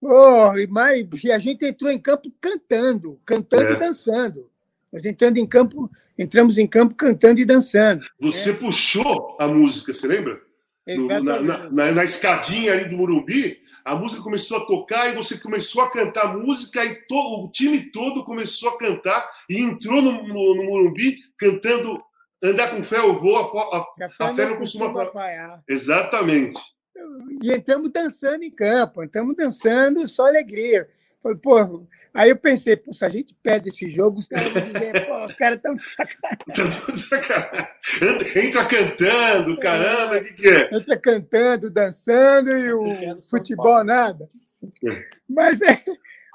Oh, 0.00 0.52
mas, 0.68 1.04
e 1.24 1.32
a 1.32 1.40
gente 1.40 1.66
entrou 1.66 1.90
em 1.90 1.98
campo 1.98 2.32
cantando, 2.40 3.20
cantando 3.26 3.66
é. 3.66 3.72
e 3.72 3.76
dançando. 3.76 4.51
Nós 4.92 5.04
entrando 5.04 5.38
em 5.38 5.46
campo 5.46 5.90
entramos 6.18 6.58
em 6.58 6.66
campo 6.66 6.94
cantando 6.94 7.40
e 7.40 7.44
dançando. 7.44 8.06
Você 8.20 8.52
né? 8.52 8.58
puxou 8.58 9.36
a 9.40 9.48
música, 9.48 9.94
você 9.94 10.06
lembra? 10.06 10.40
No, 10.86 11.06
na, 11.22 11.40
na, 11.40 11.92
na, 11.92 12.04
escadinha 12.04 12.72
ali 12.72 12.88
do 12.88 12.96
Morumbi, 12.96 13.56
a 13.84 13.94
música 13.94 14.20
começou 14.20 14.58
a 14.58 14.66
tocar 14.66 15.08
e 15.08 15.14
você 15.14 15.38
começou 15.38 15.80
a 15.80 15.90
cantar 15.90 16.36
música 16.36 16.84
e 16.84 16.96
to, 17.06 17.14
o 17.14 17.50
time 17.52 17.92
todo 17.92 18.24
começou 18.24 18.70
a 18.70 18.78
cantar 18.78 19.30
e 19.48 19.60
entrou 19.60 20.02
no, 20.02 20.24
no, 20.24 20.54
no 20.56 20.64
Morumbi 20.64 21.18
cantando 21.38 22.02
Andar 22.42 22.74
com 22.74 22.82
fé 22.82 22.98
eu 22.98 23.20
vou, 23.20 23.36
a, 23.36 23.76
a, 23.76 24.26
a 24.26 24.34
fé 24.34 24.46
não 24.46 24.56
costuma 24.56 24.92
falhar. 25.12 25.62
Exatamente. 25.68 26.60
E 27.40 27.52
entramos 27.52 27.88
dançando 27.90 28.42
em 28.42 28.50
campo, 28.50 29.04
entramos 29.04 29.36
dançando, 29.36 30.08
só 30.08 30.26
alegria. 30.26 30.88
Falei, 31.22 31.38
pô, 31.38 31.86
aí 32.12 32.30
eu 32.30 32.36
pensei, 32.36 32.76
pô, 32.76 32.92
se 32.92 33.04
a 33.04 33.08
gente 33.08 33.32
perde 33.40 33.68
esse 33.68 33.88
jogo, 33.88 34.18
os 34.18 34.26
caras 34.26 34.52
vão 34.52 34.62
dizer, 34.72 35.06
pô, 35.06 35.24
os 35.24 35.36
caras 35.36 35.56
estão 35.56 35.74
de 35.76 35.82
sacanagem. 35.82 36.96
sacanagem. 36.96 38.48
Entra 38.48 38.66
cantando, 38.66 39.56
caramba, 39.58 40.14
o 40.14 40.16
é, 40.16 40.24
que, 40.24 40.32
que 40.34 40.48
é? 40.48 40.74
Entra 40.74 40.98
cantando, 40.98 41.70
dançando 41.70 42.50
e 42.50 42.72
o 42.72 43.22
futebol 43.22 43.84
nada. 43.84 44.28
É. 44.84 45.04
Mas, 45.28 45.62
é, 45.62 45.78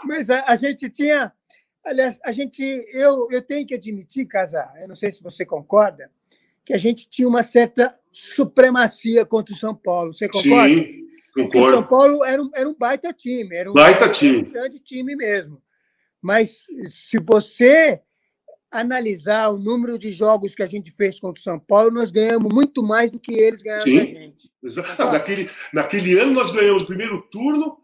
mas 0.06 0.30
a, 0.30 0.45
a, 0.47 0.56
gente 0.56 0.89
tinha. 0.89 1.34
Aliás, 1.84 2.17
a 2.23 2.32
gente. 2.32 2.63
Eu, 2.93 3.28
eu 3.30 3.41
tenho 3.41 3.67
que 3.67 3.76
admitir, 3.76 4.26
Casar, 4.26 4.73
eu 4.82 4.88
não 4.88 4.95
sei 4.95 5.12
se 5.12 5.21
você 5.21 5.45
concorda, 5.45 6.10
que 6.65 6.73
a 6.73 6.78
gente 6.78 7.10
tinha 7.10 7.28
uma 7.28 7.43
certa 7.43 7.97
supremacia 8.10 9.26
contra 9.26 9.54
o 9.54 9.58
São 9.58 9.76
Paulo. 9.76 10.13
Você 10.13 10.30
concorda? 10.30 10.76
Sim. 10.76 11.07
Concordo. 11.43 11.69
o 11.69 11.71
São 11.71 11.84
Paulo 11.88 12.26
era 12.26 12.41
um, 12.41 12.50
era 12.54 12.69
um 12.69 12.76
baita 12.78 13.13
time, 13.13 13.56
era 13.56 13.69
um 13.69 13.73
baita 13.73 14.10
time. 14.10 14.39
Um 14.39 14.52
grande 14.52 14.80
time 14.80 15.15
mesmo. 15.15 15.62
Mas 16.21 16.65
se 16.86 17.19
você 17.19 18.02
analisar 18.71 19.50
o 19.50 19.58
número 19.58 19.97
de 19.97 20.12
jogos 20.12 20.54
que 20.54 20.63
a 20.63 20.67
gente 20.67 20.91
fez 20.91 21.19
contra 21.19 21.39
o 21.39 21.43
São 21.43 21.60
Paulo, 21.60 21.91
nós 21.91 22.12
ganhamos 22.12 22.54
muito 22.54 22.84
mais 22.84 23.10
do 23.10 23.19
que 23.19 23.34
eles 23.34 23.63
ganharam 23.63 23.84
Sim. 23.84 23.97
da 23.97 24.19
gente. 24.19 24.52
Exato. 24.63 25.06
Naquele, 25.06 25.50
naquele 25.73 26.19
ano 26.19 26.34
nós 26.34 26.52
ganhamos 26.52 26.84
o 26.84 26.88
primeiro 26.88 27.21
turno, 27.32 27.78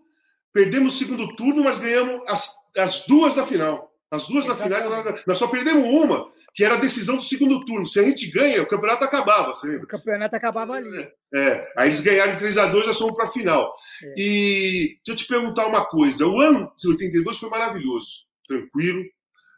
perdemos 0.52 0.96
o 0.96 0.98
segundo 0.98 1.36
turno, 1.36 1.64
mas 1.64 1.78
ganhamos 1.78 2.22
as, 2.28 2.54
as 2.78 3.06
duas 3.06 3.36
da 3.36 3.46
final. 3.46 3.93
As 4.14 4.28
duas 4.28 4.46
da 4.46 4.56
final, 4.56 5.04
nós 5.26 5.38
só 5.40 5.48
perdemos 5.48 5.88
uma, 5.88 6.32
que 6.54 6.64
era 6.64 6.76
a 6.76 6.80
decisão 6.80 7.16
do 7.18 7.24
segundo 7.24 7.66
turno. 7.66 7.84
Se 7.84 8.00
a 8.00 8.04
gente 8.04 8.30
ganha, 8.30 8.62
o 8.62 8.68
campeonato 8.68 9.04
acabava. 9.04 9.56
Você 9.56 9.76
O 9.78 9.88
campeonato 9.88 10.36
acabava 10.36 10.74
ali. 10.74 11.10
É, 11.34 11.68
aí 11.76 11.88
eles 11.88 12.00
ganharam 12.00 12.38
3x2 12.38 12.86
nós 12.86 12.98
fomos 13.00 13.16
para 13.16 13.26
a 13.26 13.32
final. 13.32 13.74
É. 14.04 14.14
E 14.16 15.00
deixa 15.04 15.10
eu 15.10 15.16
te 15.16 15.26
perguntar 15.26 15.66
uma 15.66 15.84
coisa: 15.84 16.28
o 16.28 16.40
ano 16.40 16.72
de 16.78 16.90
82 16.90 17.40
foi 17.40 17.50
maravilhoso, 17.50 18.28
tranquilo. 18.48 19.04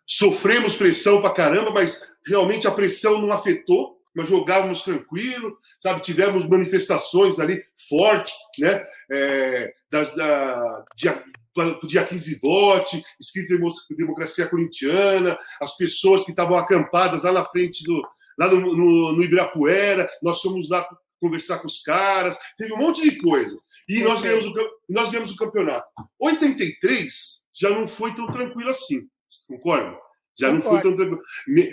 Sofremos 0.08 0.74
pressão 0.74 1.22
para 1.22 1.34
caramba, 1.34 1.72
mas 1.72 2.02
realmente 2.26 2.65
a 2.65 2.72
pressão 2.72 3.20
não 3.20 3.34
afetou. 3.34 3.98
Nós 4.15 4.30
jogávamos 4.30 4.84
tranquilo, 4.84 5.58
sabe? 5.82 6.00
Tivemos 6.00 6.48
manifestações 6.48 7.41
ali 7.41 7.62
fortes, 7.89 8.34
né? 8.58 8.86
É, 9.12 9.74
das, 9.91 10.15
da, 10.15 10.86
de, 10.96 11.10
o 11.56 11.88
dia 11.88 12.04
15 12.04 12.39
vote, 12.41 13.04
escrito 13.20 13.58
democracia 13.96 14.48
corintiana, 14.48 15.38
as 15.62 15.78
pessoas 15.78 16.24
que 16.24 16.32
estavam 16.32 16.58
acampadas 16.58 17.24
lá 17.24 17.32
na 17.32 17.46
frente 17.46 17.84
do 17.84 18.02
lá 18.38 18.48
no, 18.50 18.60
no, 18.60 19.13
no 19.13 19.24
Ibirapuera, 19.24 20.10
nós 20.22 20.41
fomos 20.41 20.70
lá 20.70 20.86
conversar 21.20 21.60
com 21.60 21.68
os 21.68 21.82
caras, 21.82 22.38
teve 22.58 22.74
um 22.74 22.78
monte 22.78 23.02
de 23.02 23.18
coisa. 23.18 23.58
E 23.88 24.02
nós 24.02 24.22
ganhamos, 24.22 24.46
o, 24.46 24.54
nós 24.89 25.10
ganhamos 25.10 25.32
o 25.32 25.38
campeonato. 25.38 25.88
83 26.20 27.41
já 27.56 27.70
não 27.70 27.88
foi 27.88 28.13
tão 28.15 28.28
tranquilo 28.28 28.70
assim, 28.70 29.08
concorda? 29.48 29.98
Já 30.38 30.52
não 30.52 30.62
foi 30.62 30.82
tão 30.82 30.96
tranquilo. 30.96 31.22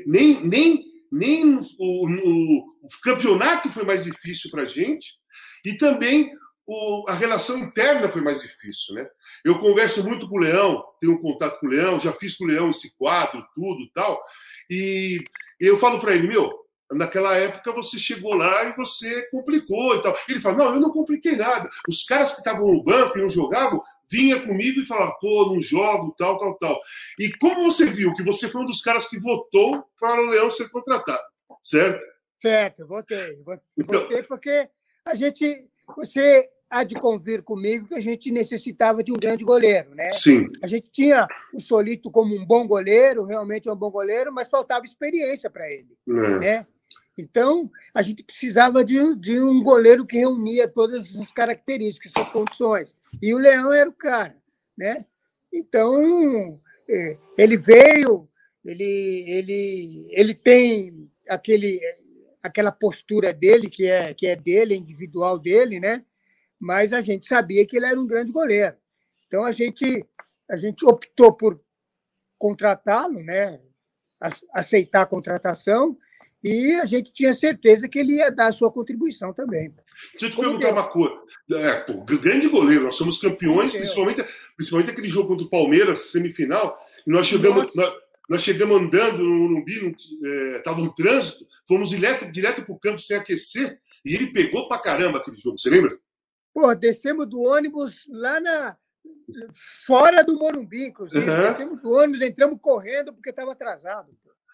Nem, 0.06 0.46
nem, 0.46 0.84
nem 1.10 1.56
o, 1.56 1.60
o, 1.78 2.58
o 2.82 2.88
campeonato 3.02 3.68
foi 3.70 3.84
mais 3.84 4.04
difícil 4.04 4.50
para 4.50 4.62
a 4.62 4.66
gente, 4.66 5.16
e 5.64 5.76
também 5.76 6.32
o, 6.66 7.04
a 7.08 7.14
relação 7.14 7.58
interna 7.58 8.08
foi 8.08 8.20
mais 8.20 8.40
difícil, 8.40 8.94
né? 8.94 9.06
Eu 9.44 9.58
converso 9.58 10.04
muito 10.04 10.28
com 10.28 10.36
o 10.36 10.40
Leão, 10.40 10.84
tenho 11.00 11.14
um 11.14 11.20
contato 11.20 11.58
com 11.60 11.66
o 11.66 11.70
Leão, 11.70 12.00
já 12.00 12.12
fiz 12.12 12.36
com 12.36 12.44
o 12.44 12.46
Leão 12.46 12.70
esse 12.70 12.96
quadro, 12.96 13.44
tudo 13.54 13.90
tal, 13.94 14.22
e 14.70 15.22
eu 15.60 15.76
falo 15.76 16.00
para 16.00 16.14
ele, 16.14 16.28
meu, 16.28 16.62
naquela 16.92 17.36
época 17.36 17.72
você 17.72 17.98
chegou 17.98 18.34
lá 18.34 18.64
e 18.64 18.76
você 18.76 19.28
complicou 19.30 19.96
e 19.96 20.02
tal. 20.02 20.16
Ele 20.28 20.40
fala, 20.40 20.58
não, 20.58 20.74
eu 20.74 20.80
não 20.80 20.90
compliquei 20.90 21.36
nada. 21.36 21.68
Os 21.88 22.04
caras 22.04 22.32
que 22.32 22.38
estavam 22.38 22.66
no 22.66 22.82
banco 22.82 23.18
e 23.18 23.22
não 23.22 23.30
jogavam, 23.30 23.82
vinha 24.10 24.40
comigo 24.40 24.80
e 24.80 24.86
falava, 24.86 25.16
pô, 25.20 25.52
não 25.52 25.60
jogo, 25.60 26.14
tal, 26.18 26.38
tal, 26.38 26.58
tal. 26.58 26.80
E 27.18 27.32
como 27.38 27.62
você 27.62 27.86
viu 27.86 28.14
que 28.14 28.22
você 28.22 28.48
foi 28.48 28.62
um 28.62 28.66
dos 28.66 28.82
caras 28.82 29.08
que 29.08 29.18
votou 29.18 29.84
para 29.98 30.20
o 30.20 30.30
Leão 30.30 30.50
ser 30.50 30.68
contratado, 30.70 31.22
certo? 31.62 32.02
Certo, 32.40 32.86
votei. 32.86 33.38
Então 33.78 34.00
votei 34.00 34.18
então, 34.18 34.24
porque 34.28 34.68
a 35.04 35.14
gente 35.14 35.66
você 35.96 36.48
há 36.72 36.84
de 36.84 36.94
convir 36.94 37.42
comigo 37.42 37.86
que 37.86 37.94
a 37.94 38.00
gente 38.00 38.30
necessitava 38.30 39.02
de 39.04 39.12
um 39.12 39.18
grande 39.18 39.44
goleiro, 39.44 39.94
né? 39.94 40.08
Sim. 40.10 40.48
A 40.62 40.66
gente 40.66 40.90
tinha 40.90 41.28
o 41.52 41.60
Solito 41.60 42.10
como 42.10 42.34
um 42.34 42.46
bom 42.46 42.66
goleiro, 42.66 43.24
realmente 43.24 43.68
é 43.68 43.72
um 43.72 43.76
bom 43.76 43.90
goleiro, 43.90 44.32
mas 44.32 44.48
faltava 44.48 44.84
experiência 44.84 45.50
para 45.50 45.70
ele, 45.70 45.94
é. 46.08 46.38
né? 46.38 46.66
Então, 47.18 47.70
a 47.94 48.00
gente 48.00 48.24
precisava 48.24 48.82
de, 48.82 49.14
de 49.16 49.38
um 49.38 49.62
goleiro 49.62 50.06
que 50.06 50.16
reunia 50.16 50.66
todas 50.66 51.14
as 51.18 51.30
características, 51.30 52.12
essas 52.16 52.32
condições. 52.32 52.94
E 53.20 53.34
o 53.34 53.38
Leão 53.38 53.70
era 53.70 53.88
o 53.88 53.92
cara, 53.92 54.34
né? 54.76 55.04
Então, 55.52 56.58
é, 56.88 57.16
ele 57.36 57.58
veio, 57.58 58.26
ele, 58.64 59.24
ele, 59.28 60.08
ele 60.10 60.34
tem 60.34 61.12
aquele 61.28 61.78
aquela 62.42 62.72
postura 62.72 63.32
dele, 63.32 63.70
que 63.70 63.86
é, 63.86 64.12
que 64.12 64.26
é 64.26 64.36
dele, 64.36 64.74
individual 64.74 65.38
dele, 65.38 65.78
né? 65.78 66.04
Mas 66.60 66.92
a 66.92 67.00
gente 67.00 67.26
sabia 67.26 67.66
que 67.66 67.76
ele 67.76 67.86
era 67.86 68.00
um 68.00 68.06
grande 68.06 68.32
goleiro. 68.32 68.76
Então 69.26 69.44
a 69.44 69.52
gente, 69.52 70.04
a 70.50 70.56
gente 70.56 70.84
optou 70.84 71.32
por 71.32 71.60
contratá-lo, 72.38 73.22
né? 73.22 73.58
aceitar 74.52 75.02
a 75.02 75.06
contratação, 75.06 75.96
e 76.44 76.74
a 76.74 76.84
gente 76.84 77.12
tinha 77.12 77.32
certeza 77.32 77.88
que 77.88 77.98
ele 77.98 78.16
ia 78.16 78.30
dar 78.30 78.46
a 78.46 78.52
sua 78.52 78.70
contribuição 78.70 79.32
também. 79.32 79.70
Deixa 80.12 80.26
eu 80.26 80.30
te 80.30 80.36
Como 80.36 80.48
perguntar 80.48 80.72
deu? 80.72 80.74
uma 80.74 80.88
coisa. 80.90 81.20
É, 81.52 81.80
pô, 81.80 82.04
grande 82.04 82.48
goleiro, 82.48 82.84
nós 82.84 82.96
somos 82.96 83.18
campeões, 83.18 83.72
principalmente, 83.72 84.24
principalmente 84.56 84.90
aquele 84.90 85.08
jogo 85.08 85.28
contra 85.28 85.46
o 85.46 85.50
Palmeiras, 85.50 86.10
semifinal, 86.10 86.76
e 87.06 87.10
nós 87.10 87.26
chegamos. 87.26 87.72
Nós, 87.74 87.94
nós 88.28 88.42
chegamos 88.42 88.80
andando 88.80 89.24
no 89.24 89.34
Morumbi, 89.34 89.96
estava 90.56 90.80
é, 90.80 90.82
um 90.82 90.92
trânsito, 90.92 91.46
fomos 91.66 91.90
direto, 91.90 92.30
direto 92.30 92.64
para 92.64 92.74
o 92.74 92.78
campo 92.78 93.00
sem 93.00 93.16
aquecer, 93.16 93.80
e 94.04 94.14
ele 94.14 94.32
pegou 94.32 94.68
para 94.68 94.82
caramba 94.82 95.18
aquele 95.18 95.36
jogo, 95.36 95.58
você 95.58 95.70
lembra? 95.70 95.90
Pô, 96.52 96.74
descemos 96.74 97.26
do 97.28 97.40
ônibus 97.40 98.06
lá 98.08 98.40
na. 98.40 98.76
fora 99.86 100.22
do 100.22 100.36
Morumbi, 100.36 100.88
inclusive. 100.88 101.28
Uhum. 101.28 101.42
Descemos 101.42 101.82
do 101.82 101.90
ônibus, 101.90 102.22
entramos 102.22 102.58
correndo 102.60 103.12
porque 103.12 103.30
estava 103.30 103.52
atrasado. 103.52 104.10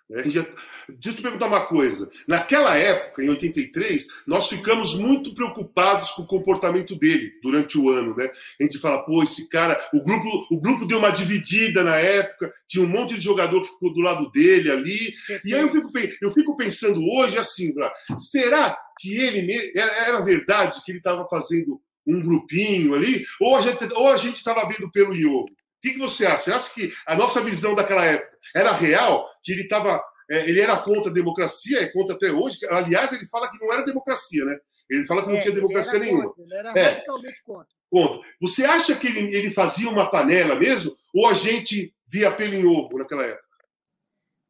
Pô. 0.09 0.19
É, 0.19 0.29
já... 0.29 0.43
Deixa 0.89 1.11
eu 1.11 1.15
te 1.15 1.23
perguntar 1.23 1.47
uma 1.47 1.67
coisa. 1.67 2.11
Naquela 2.27 2.77
época, 2.77 3.23
em 3.23 3.29
83, 3.29 4.07
nós 4.27 4.49
ficamos 4.49 4.95
muito 4.95 5.35
preocupados 5.35 6.13
com 6.13 6.23
o 6.23 6.27
comportamento 6.27 6.97
dele 6.97 7.33
durante 7.43 7.79
o 7.79 7.91
ano, 7.91 8.17
né? 8.17 8.31
A 8.59 8.65
gente 8.65 8.79
fala, 8.79 9.05
pô, 9.05 9.23
esse 9.23 9.49
cara, 9.49 9.79
o 9.93 10.03
grupo, 10.03 10.47
o 10.51 10.61
grupo 10.61 10.87
deu 10.87 10.99
uma 10.99 11.11
dividida 11.11 11.85
na 11.85 11.97
época, 11.97 12.53
tinha 12.67 12.83
um 12.83 12.89
monte 12.89 13.15
de 13.15 13.21
jogador 13.21 13.63
que 13.63 13.69
ficou 13.69 13.93
do 13.93 14.01
lado 14.01 14.31
dele 14.31 14.71
ali. 14.71 15.15
E 15.45 15.55
aí 15.55 15.61
eu 15.61 15.71
fico, 15.71 15.91
eu 16.23 16.31
fico 16.31 16.57
pensando 16.57 17.03
hoje 17.03 17.37
assim, 17.37 17.75
será 18.17 18.79
que 18.99 19.15
ele 19.17 19.73
era 19.77 20.21
verdade 20.21 20.83
que 20.85 20.91
ele 20.91 20.99
estava 20.99 21.29
fazendo 21.29 21.81
um 22.07 22.23
grupinho 22.23 22.95
ali? 22.95 23.25
Ou 23.41 23.57
a 23.57 24.17
gente 24.17 24.37
estava 24.37 24.67
vendo 24.67 24.91
pelo 24.91 25.15
Iogo? 25.15 25.51
O 25.79 25.81
que, 25.81 25.93
que, 25.93 25.99
você 25.99 26.27
acha? 26.27 26.43
Você 26.43 26.53
acha 26.53 26.75
que 26.75 26.93
a 27.07 27.15
nossa 27.15 27.41
visão 27.41 27.73
daquela 27.73 28.05
época 28.05 28.37
era 28.55 28.73
real? 28.73 29.29
Que 29.43 29.53
ele 29.53 29.63
estava. 29.63 30.03
É, 30.29 30.49
ele 30.49 30.61
era 30.61 30.77
contra 30.77 31.11
a 31.11 31.15
democracia, 31.15 31.81
é 31.81 31.93
contra 31.93 32.17
até 32.17 32.31
hoje. 32.33 32.59
Aliás, 32.69 33.13
ele 33.13 33.27
fala 33.27 33.49
que 33.49 33.59
não 33.65 33.73
era 33.73 33.85
democracia, 33.85 34.45
né? 34.45 34.59
Ele 34.91 35.07
fala 35.07 35.23
que 35.23 35.29
não 35.29 35.37
é, 35.37 35.41
tinha 35.41 35.55
democracia 35.55 35.99
nenhuma. 36.01 36.25
Contra, 36.25 36.43
ele 36.43 36.55
era 36.55 36.73
é. 36.73 36.83
radicalmente 36.83 37.43
contra. 37.45 37.69
Contra. 37.89 38.21
Você 38.41 38.65
acha 38.65 38.97
que 38.97 39.07
ele, 39.07 39.37
ele 39.37 39.51
fazia 39.53 39.89
uma 39.89 40.11
panela 40.11 40.57
mesmo? 40.57 40.97
Ou 41.15 41.29
a 41.29 41.35
gente 41.35 41.95
via 42.09 42.31
pelo 42.33 42.55
em 42.55 42.67
ovo 42.67 42.99
naquela 42.99 43.25
época? 43.25 43.47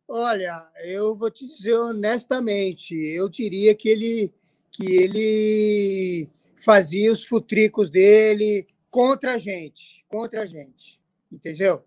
Olha, 0.09 0.67
eu 0.85 1.15
vou 1.15 1.31
te 1.31 1.47
dizer 1.47 1.75
honestamente, 1.75 2.95
eu 2.95 3.29
diria 3.29 3.75
que 3.75 3.91
ele, 3.91 4.33
que 4.73 4.97
ele 4.97 6.29
fazia 6.65 7.13
os 7.13 7.23
futricos 7.23 7.91
dele 7.91 8.67
contra 8.91 9.35
a 9.35 9.39
gente, 9.39 10.03
contra 10.09 10.43
a 10.43 10.47
gente 10.47 10.99
entendeu? 11.31 11.85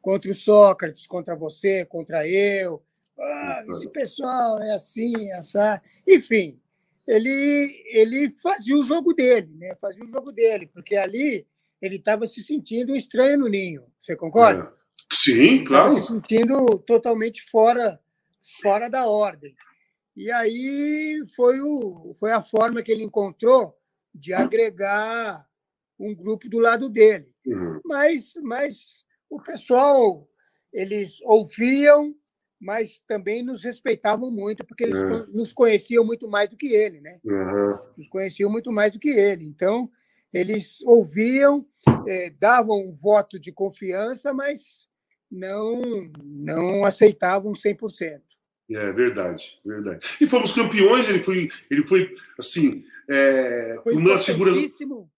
Contra 0.00 0.30
o 0.30 0.34
Sócrates, 0.34 1.06
contra 1.06 1.34
você, 1.34 1.84
contra 1.84 2.28
eu. 2.28 2.82
Ah, 3.18 3.64
esse 3.68 3.88
pessoal 3.88 4.60
é 4.62 4.74
assim, 4.74 5.32
essa. 5.32 5.80
Enfim, 6.06 6.60
ele, 7.06 7.84
ele 7.86 8.34
fazia 8.36 8.76
o 8.76 8.84
jogo 8.84 9.12
dele, 9.12 9.54
né? 9.56 9.74
Fazia 9.80 10.04
o 10.04 10.10
jogo 10.10 10.32
dele, 10.32 10.66
porque 10.66 10.96
ali 10.96 11.46
ele 11.80 11.96
estava 11.96 12.26
se 12.26 12.42
sentindo 12.42 12.92
um 12.92 12.96
estranho 12.96 13.38
no 13.38 13.48
ninho. 13.48 13.84
Você 13.98 14.16
concorda? 14.16 14.72
É. 14.72 14.86
Sim, 15.12 15.64
claro. 15.64 15.94
se 15.94 16.02
sentindo 16.02 16.78
totalmente 16.80 17.42
fora, 17.42 18.00
fora 18.60 18.88
da 18.88 19.06
ordem. 19.06 19.54
E 20.16 20.30
aí 20.32 21.22
foi, 21.34 21.60
o, 21.60 22.14
foi 22.18 22.32
a 22.32 22.42
forma 22.42 22.82
que 22.82 22.90
ele 22.90 23.04
encontrou 23.04 23.76
de 24.14 24.32
agregar 24.32 25.46
um 25.98 26.14
grupo 26.14 26.48
do 26.48 26.58
lado 26.58 26.88
dele. 26.88 27.28
Uhum. 27.46 27.80
Mas, 27.84 28.32
mas 28.42 29.04
o 29.30 29.40
pessoal, 29.40 30.28
eles 30.72 31.20
ouviam, 31.22 32.14
mas 32.60 33.00
também 33.06 33.42
nos 33.42 33.62
respeitavam 33.62 34.30
muito, 34.30 34.64
porque 34.64 34.84
eles 34.84 34.96
uhum. 34.96 35.26
nos 35.32 35.52
conheciam 35.52 36.04
muito 36.04 36.28
mais 36.28 36.48
do 36.48 36.56
que 36.56 36.68
ele, 36.68 37.00
né? 37.00 37.20
Uhum. 37.24 37.78
Nos 37.96 38.08
conheciam 38.08 38.50
muito 38.50 38.72
mais 38.72 38.92
do 38.92 38.98
que 38.98 39.10
ele. 39.10 39.46
Então, 39.46 39.90
eles 40.32 40.80
ouviam, 40.82 41.66
eh, 42.06 42.30
davam 42.38 42.88
um 42.88 42.92
voto 42.92 43.38
de 43.38 43.52
confiança, 43.52 44.32
mas 44.32 44.86
não, 45.30 46.10
não 46.22 46.84
aceitavam 46.84 47.54
100%. 47.54 48.22
É 48.70 48.92
verdade, 48.92 49.58
verdade. 49.64 50.04
E 50.20 50.28
fomos 50.28 50.50
campeões, 50.52 51.08
ele 51.08 51.22
foi, 51.22 51.48
ele 51.70 51.84
foi 51.84 52.12
assim, 52.38 52.84
é, 53.08 53.76
Foi 53.84 53.92
uma 53.94 54.10
das 54.14 54.26
figuras, 54.26 54.56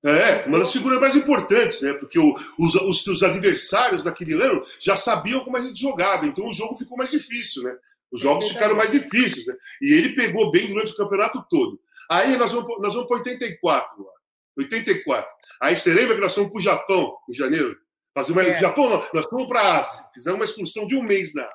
é, 0.05 0.45
uma 0.47 0.59
das 0.59 0.71
figuras 0.73 1.01
mais 1.01 1.17
importantes, 1.17 1.81
né? 1.81 1.95
Porque 1.95 2.19
o- 2.19 2.35
os, 2.59 2.75
os, 2.75 3.07
os 3.07 3.23
adversários 3.23 4.05
daquele 4.05 4.35
ano 4.35 4.63
já 4.79 4.97
sabiam 4.99 5.43
como 5.45 5.57
a 5.57 5.63
gente 5.63 5.81
jogava, 5.81 6.27
então 6.27 6.47
o 6.47 6.53
jogo 6.53 6.77
ficou 6.77 6.99
mais 6.99 7.11
difícil, 7.11 7.63
né? 7.63 7.75
Os 8.13 8.21
jogos 8.21 8.45
É 8.47 8.49
ficaram 8.51 8.77
mais 8.77 8.91
difíceis, 8.91 9.47
né? 9.47 9.55
E 9.81 9.93
ele 9.95 10.15
pegou 10.15 10.51
bem 10.51 10.67
durante 10.67 10.93
o 10.93 10.97
campeonato 10.97 11.43
todo. 11.49 11.81
Aí 12.11 12.37
nós 12.37 12.53
vamos, 12.53 12.69
nós 12.81 12.93
vamos 12.93 13.09
para 13.09 13.19
84, 13.19 14.03
lá. 14.03 14.13
84. 14.59 15.31
Aí 15.63 15.75
você 15.77 15.93
lembra 15.95 16.15
que 16.17 16.21
nós 16.21 16.35
fomos 16.35 16.51
para 16.51 16.59
o 16.59 16.63
Japão 16.63 17.17
em 17.31 17.33
janeiro? 17.35 17.77
Fazer 18.15 18.33
uma, 18.33 18.43
É. 18.43 18.59
Japão, 18.61 18.91
não, 18.91 19.03
nós 19.15 19.25
fomos 19.27 19.47
para 19.47 19.61
a 19.61 19.77
Ásia, 19.79 20.05
fizemos 20.13 20.39
uma 20.39 20.45
excursão 20.45 20.87
de 20.87 20.95
um 20.97 21.03
mês 21.03 21.33
na 21.35 21.43
Ásia. 21.43 21.55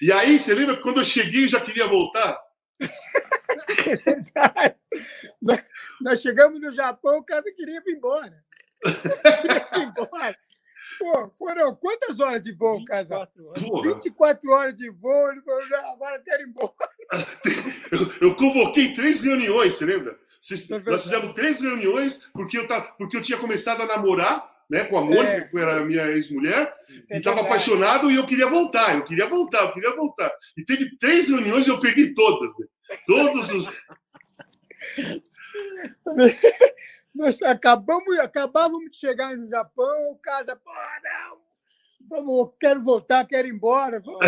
E 0.00 0.12
aí, 0.12 0.38
você 0.38 0.54
lembra 0.54 0.76
que 0.76 0.82
quando 0.82 0.98
eu 1.00 1.04
cheguei 1.04 1.44
eu 1.44 1.48
já 1.48 1.60
queria 1.60 1.86
voltar? 1.86 2.38
nós, 5.40 5.68
nós 6.00 6.20
chegamos 6.20 6.60
no 6.60 6.72
Japão, 6.72 7.18
o 7.18 7.24
cara 7.24 7.42
queria 7.54 7.76
ir 7.84 7.92
embora. 7.96 8.44
Queria 8.82 9.68
ir 9.82 9.88
embora. 9.88 10.36
Pô, 10.98 11.30
foram 11.38 11.74
quantas 11.76 12.20
horas 12.20 12.42
de 12.42 12.52
voo, 12.52 12.84
casal? 12.84 13.26
24 13.36 13.46
horas. 13.48 13.62
Porra, 13.62 13.94
24 13.94 14.50
horas 14.50 14.74
de 14.76 14.90
voo, 14.90 15.30
ele 15.32 15.40
falou, 15.42 15.68
"Não, 15.68 15.92
agora 15.92 16.16
eu 16.16 16.22
quero 16.22 16.42
ir 16.42 16.48
embora. 16.48 16.74
eu, 18.20 18.28
eu 18.28 18.34
convoquei 18.36 18.92
três 18.94 19.20
reuniões, 19.22 19.74
você 19.74 19.84
lembra? 19.86 20.18
Vocês- 20.40 20.64
É 20.70 20.74
verdade. 20.74 20.90
nós 20.90 21.02
fizemos 21.04 21.34
três 21.34 21.60
reuniões 21.60 22.18
porque 22.32 22.58
eu, 22.58 22.68
tava, 22.68 22.92
porque 22.98 23.16
eu 23.16 23.22
tinha 23.22 23.38
começado 23.38 23.80
a 23.82 23.86
namorar 23.86 24.51
né, 24.70 24.84
com 24.84 24.96
a 24.96 25.00
Mônica, 25.02 25.22
É. 25.22 25.40
que 25.48 25.58
era 25.58 25.80
a 25.80 25.84
minha 25.84 26.06
ex-mulher, 26.08 26.74
é 27.10 27.16
e 27.16 27.18
estava 27.18 27.36
verdade. 27.36 27.46
apaixonado 27.46 28.10
e 28.10 28.16
eu 28.16 28.26
queria 28.26 28.48
voltar, 28.48 28.94
eu 28.94 29.04
queria 29.04 29.26
voltar, 29.28 29.62
eu 29.62 29.72
queria 29.72 29.94
voltar. 29.94 30.30
E 30.56 30.64
teve 30.64 30.96
três 30.98 31.28
reuniões 31.28 31.66
e 31.66 31.70
eu 31.70 31.80
perdi 31.80 32.14
todas. 32.14 32.52
Né? 32.58 32.66
Todos 33.06 33.50
os. 33.50 33.66
Nós 37.14 37.42
acabamos, 37.42 38.18
acabávamos 38.18 38.90
de 38.90 38.96
chegar 38.96 39.36
no 39.36 39.46
Japão, 39.46 40.10
o 40.10 40.16
casa, 40.16 40.56
pô, 40.56 40.70
não, 41.04 41.38
vamos, 42.08 42.52
quero 42.58 42.82
voltar, 42.82 43.26
quero 43.26 43.46
ir 43.48 43.52
embora. 43.52 44.00
Como 44.00 44.18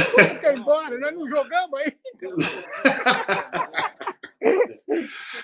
quer 0.40 0.54
ir 0.54 0.58
embora? 0.58 0.98
Nós 0.98 1.14
não 1.14 1.28
jogamos 1.28 1.80
ainda. 1.80 1.94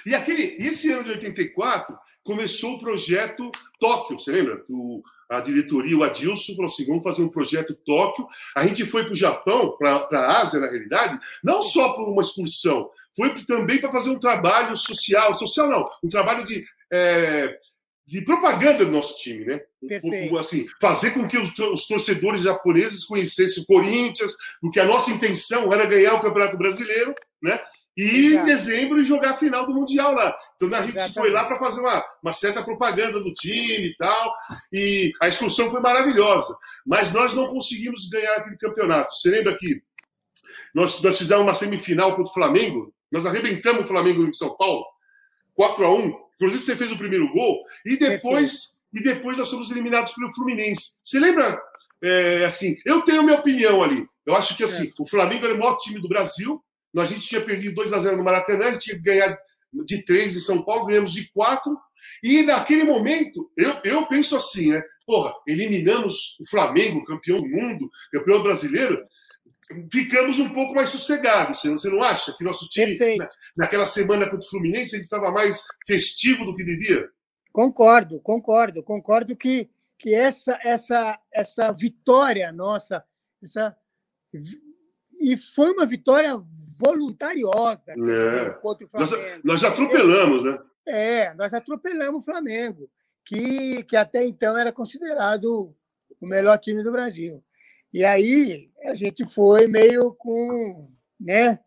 E 0.07 0.15
aquele, 0.15 0.57
esse 0.65 0.91
ano 0.93 1.03
de 1.05 1.11
84 1.13 1.99
começou 2.25 2.75
o 2.75 2.81
projeto 2.81 3.51
Tóquio, 3.79 4.19
você 4.19 4.33
lembra? 4.33 4.63
O, 4.69 5.03
a 5.31 5.41
diretoria, 5.41 5.97
o 5.97 6.03
Adilson, 6.03 6.55
falou 6.57 6.71
assim: 6.71 6.87
vamos 6.87 7.05
fazer 7.05 7.23
um 7.23 7.29
projeto 7.29 7.75
Tóquio. 7.87 8.27
A 8.57 8.67
gente 8.67 8.85
foi 8.85 9.05
para 9.05 9.13
o 9.13 9.17
Japão, 9.17 9.77
para 9.79 10.09
a 10.13 10.43
Ásia, 10.43 10.59
na 10.59 10.69
realidade, 10.69 11.19
não 11.43 11.63
só 11.63 11.93
por 11.93 12.09
uma 12.09 12.21
excursão, 12.21 12.91
foi 13.17 13.33
também 13.45 13.81
para 13.81 13.93
fazer 13.93 14.11
um 14.11 14.19
trabalho 14.19 14.77
social, 14.77 15.35
social 15.35 15.69
não, 15.69 15.89
um 16.03 16.09
trabalho 16.09 16.45
de, 16.45 16.65
é, 16.93 17.57
de 18.07 18.23
propaganda 18.23 18.85
do 18.85 18.91
nosso 18.91 19.19
time, 19.19 19.45
né? 19.45 19.61
Perfeito. 19.89 20.37
Assim, 20.37 20.67
fazer 20.81 21.13
com 21.13 21.27
que 21.29 21.39
os, 21.39 21.57
os 21.57 21.87
torcedores 21.87 22.43
japoneses 22.43 23.05
conhecessem 23.05 23.63
o 23.63 23.67
Corinthians, 23.67 24.35
porque 24.61 24.81
a 24.81 24.85
nossa 24.85 25.13
intenção 25.13 25.73
era 25.73 25.87
ganhar 25.87 26.15
o 26.15 26.21
Campeonato 26.21 26.59
Brasileiro, 26.59 27.15
né? 27.41 27.59
E 27.97 28.03
em 28.03 28.27
Exato. 28.29 28.47
dezembro 28.47 29.05
jogar 29.05 29.31
a 29.31 29.37
final 29.37 29.67
do 29.67 29.75
Mundial 29.75 30.15
lá. 30.15 30.37
Então 30.57 30.69
a 30.69 30.83
gente 30.83 30.97
Exatamente. 30.97 31.15
foi 31.15 31.31
lá 31.31 31.45
para 31.45 31.59
fazer 31.59 31.81
uma, 31.81 32.05
uma 32.23 32.33
certa 32.33 32.63
propaganda 32.63 33.21
do 33.21 33.35
time 33.35 33.89
e 33.89 33.97
tal. 33.97 34.35
E 34.73 35.13
a 35.21 35.29
excursão 35.29 35.71
foi 35.71 35.81
maravilhosa. 35.81 36.57
Mas 36.87 37.13
nós 37.13 37.35
não 37.35 37.49
conseguimos 37.49 38.09
ganhar 38.09 38.37
aquele 38.37 38.57
campeonato. 38.57 39.15
Você 39.17 39.31
lembra 39.31 39.57
que 39.57 39.83
nós, 40.75 41.03
nós 41.03 41.19
fizemos 41.19 41.43
uma 41.43 41.55
semifinal 41.55 42.11
contra 42.17 42.31
o 42.31 42.35
Flamengo? 42.35 42.95
Nós 43.11 43.27
arrebentamos 43.27 43.85
o 43.85 43.89
Flamengo 43.89 44.25
em 44.25 44.33
São 44.33 44.57
Paulo, 44.57 44.85
4 45.55 45.85
a 45.85 45.95
1 45.95 46.31
Inclusive, 46.37 46.65
você 46.65 46.77
fez 46.77 46.91
o 46.91 46.97
primeiro 46.97 47.31
gol. 47.33 47.63
E 47.85 47.99
depois, 47.99 48.79
e 48.95 49.03
depois 49.03 49.37
nós 49.37 49.51
fomos 49.51 49.71
eliminados 49.71 50.13
pelo 50.13 50.33
Fluminense. 50.33 50.93
Você 51.05 51.19
lembra? 51.19 51.61
é, 52.03 52.45
assim, 52.47 52.77
eu 52.85 53.03
tenho 53.03 53.21
a 53.21 53.23
minha 53.23 53.39
opinião 53.39 53.83
ali. 53.83 54.07
Eu 54.25 54.35
acho 54.35 54.57
que 54.57 54.65
assim, 54.65 54.91
o 54.99 55.07
Flamengo 55.07 55.45
era 55.45 55.55
o 55.55 55.59
maior 55.59 55.77
time 55.77 56.01
do 56.01 56.09
Brasil. 56.09 56.63
A 56.97 57.05
gente 57.05 57.27
tinha 57.29 57.45
perdido 57.45 57.75
2 57.75 57.93
a 57.93 58.01
0 58.01 58.17
no 58.17 58.25
Maracanã, 58.25 58.67
a 58.67 58.71
gente 58.73 58.83
tinha 58.85 58.97
que 58.97 59.03
ganhar 59.03 59.39
de 59.85 60.05
3 60.05 60.37
em 60.37 60.41
São 60.41 60.63
Paulo, 60.65 60.87
ganhamos 60.87 61.13
de 61.13 61.31
4. 61.33 61.77
E 62.23 62.43
naquele 62.43 62.85
momento, 62.85 63.51
eu, 63.57 63.75
eu 63.85 64.07
penso 64.07 64.37
assim, 64.37 64.71
né? 64.73 64.83
Porra, 65.07 65.33
eliminamos 65.47 66.37
o 66.41 66.49
Flamengo, 66.49 67.05
campeão 67.05 67.41
do 67.41 67.49
mundo, 67.49 67.89
campeão 68.13 68.43
brasileiro, 68.43 69.05
ficamos 69.93 70.39
um 70.39 70.49
pouco 70.53 70.75
mais 70.75 70.91
sossegados. 70.91 71.61
Você, 71.61 71.71
você 71.71 71.89
não 71.89 72.03
acha 72.03 72.35
que 72.37 72.45
nosso 72.45 72.69
time, 72.69 72.97
na- 73.17 73.31
naquela 73.57 73.87
semana 73.87 74.25
contra 74.25 74.47
o 74.47 74.51
Fluminense, 74.51 74.95
a 74.95 74.99
gente 74.99 75.05
estava 75.07 75.31
mais 75.31 75.63
festivo 75.87 76.45
do 76.45 76.55
que 76.57 76.65
devia? 76.65 77.09
Concordo, 77.53 78.21
concordo, 78.21 78.83
concordo 78.83 79.37
que, 79.37 79.69
que 79.99 80.15
essa, 80.15 80.59
essa, 80.65 81.19
essa 81.33 81.73
vitória 81.73 82.53
nossa, 82.53 83.05
essa, 83.43 83.77
e 85.21 85.37
foi 85.37 85.71
uma 85.73 85.87
vitória 85.87 86.41
voluntariosa 86.79 87.93
É. 87.93 88.51
contra 88.61 88.87
o 88.87 88.89
Nós, 88.95 89.11
Flamengo. 89.11 89.41
nós 89.45 89.65
atropelamos, 89.65 90.45
né? 90.45 90.59
É, 90.89 91.35
nós 91.35 91.53
atropelamos 91.53 92.21
o 92.23 92.25
Flamengo, 92.25 92.91
que, 93.25 93.83
que 93.85 93.97
até 93.97 94.25
então 94.25 94.57
era 94.57 94.73
considerado 94.73 95.75
o 96.21 96.27
melhor 96.27 96.59
time 96.59 96.83
do 96.83 96.91
Brasil. 96.93 97.45
E 97.93 98.05
aí 98.05 98.71
a 98.85 98.95
gente 98.95 99.27
foi 99.27 99.67
meio 99.67 100.15
com, 100.15 100.91
né, 101.19 101.61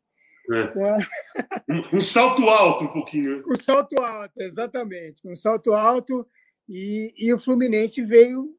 É. 0.52 0.68
com, 0.68 0.86
a- 0.86 0.98
Um, 1.94 1.98
um 1.98 2.02
salto 2.02 2.44
alto 2.50 2.86
um 2.86 2.92
pouquinho. 2.92 3.38
né? 3.38 3.44
com 3.44 3.56
salto 3.56 4.02
alto, 4.02 4.34
exatamente, 4.42 5.22
com 5.22 5.36
salto 5.36 5.74
alto, 5.74 6.28
e, 6.68 7.14
e 7.18 7.34
o 7.34 7.40
Fluminense 7.40 8.02
veio 8.04 8.56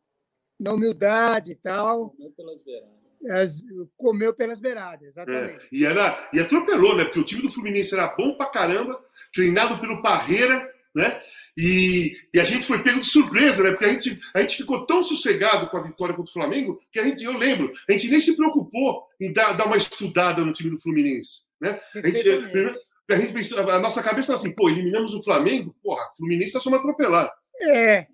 na 0.58 0.72
humildade 0.72 1.52
e 1.52 1.56
tal, 1.56 2.10
Comeu 2.10 2.30
pelas 2.32 2.62
beiradas. 2.62 3.03
As- 3.30 3.62
comeu 3.96 4.34
pelas 4.34 4.58
beiradas, 4.60 5.06
É. 5.06 5.10
exatamente. 5.10 5.68
E, 5.72 5.84
era, 5.84 6.28
e 6.32 6.40
atropelou, 6.40 6.96
né? 6.96 7.04
Porque 7.04 7.20
o 7.20 7.24
time 7.24 7.42
do 7.42 7.50
Fluminense 7.50 7.94
era 7.94 8.08
bom 8.14 8.36
pra 8.36 8.46
caramba, 8.46 9.02
treinado 9.34 9.78
pelo 9.78 10.02
Parreira, 10.02 10.70
né? 10.94 11.20
E, 11.56 12.16
e 12.32 12.38
a 12.40 12.44
gente 12.44 12.66
foi 12.66 12.82
pego 12.82 13.00
de 13.00 13.06
surpresa, 13.06 13.62
né? 13.62 13.70
Porque 13.70 13.84
a 13.84 13.92
gente, 13.92 14.18
a 14.32 14.40
gente 14.40 14.56
ficou 14.56 14.86
tão 14.86 15.02
sossegado 15.02 15.68
com 15.68 15.76
a 15.76 15.82
vitória 15.82 16.14
contra 16.14 16.30
o 16.30 16.32
Flamengo 16.32 16.80
que 16.92 16.98
a 17.00 17.04
gente, 17.04 17.24
eu 17.24 17.36
lembro, 17.36 17.72
a 17.88 17.92
gente 17.92 18.08
nem 18.08 18.20
se 18.20 18.36
preocupou 18.36 19.04
em 19.20 19.32
dar, 19.32 19.52
dar 19.54 19.66
uma 19.66 19.76
estudada 19.76 20.44
no 20.44 20.52
time 20.52 20.70
do 20.70 20.78
Fluminense, 20.80 21.42
né? 21.60 21.80
A 21.94 22.06
gente, 22.06 22.22
Perfeitamente. 22.22 22.80
a, 23.10 23.16
gente 23.16 23.32
pensou- 23.32 23.70
a 23.70 23.78
nossa 23.80 24.02
cabeça 24.02 24.32
era 24.32 24.36
assim, 24.38 24.52
pô, 24.54 24.68
eliminamos 24.68 25.14
o 25.14 25.22
Flamengo, 25.22 25.74
porra, 25.82 26.02
o 26.12 26.16
Fluminense 26.16 26.54
nós 26.54 26.64
vamos 26.64 26.78
atropelar. 26.78 27.32
É, 27.60 28.06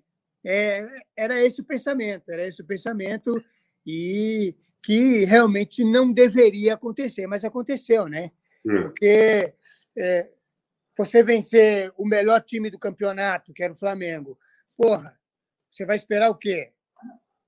é, 0.43 0.87
era 1.15 1.39
esse 1.43 1.61
o 1.61 1.65
pensamento, 1.65 2.31
era 2.31 2.47
esse 2.47 2.61
o 2.61 2.65
pensamento, 2.65 3.43
e 3.85 4.55
que 4.83 5.25
realmente 5.25 5.83
não 5.83 6.11
deveria 6.11 6.73
acontecer, 6.73 7.27
mas 7.27 7.45
aconteceu, 7.45 8.07
né? 8.07 8.31
É. 8.67 8.81
Porque 8.81 9.53
é, 9.97 10.31
você 10.97 11.23
vencer 11.23 11.91
o 11.97 12.05
melhor 12.05 12.41
time 12.41 12.69
do 12.69 12.79
campeonato, 12.79 13.53
que 13.53 13.63
era 13.63 13.73
o 13.73 13.77
Flamengo, 13.77 14.37
porra, 14.77 15.17
você 15.69 15.85
vai 15.85 15.95
esperar 15.95 16.29
o 16.29 16.35
quê? 16.35 16.71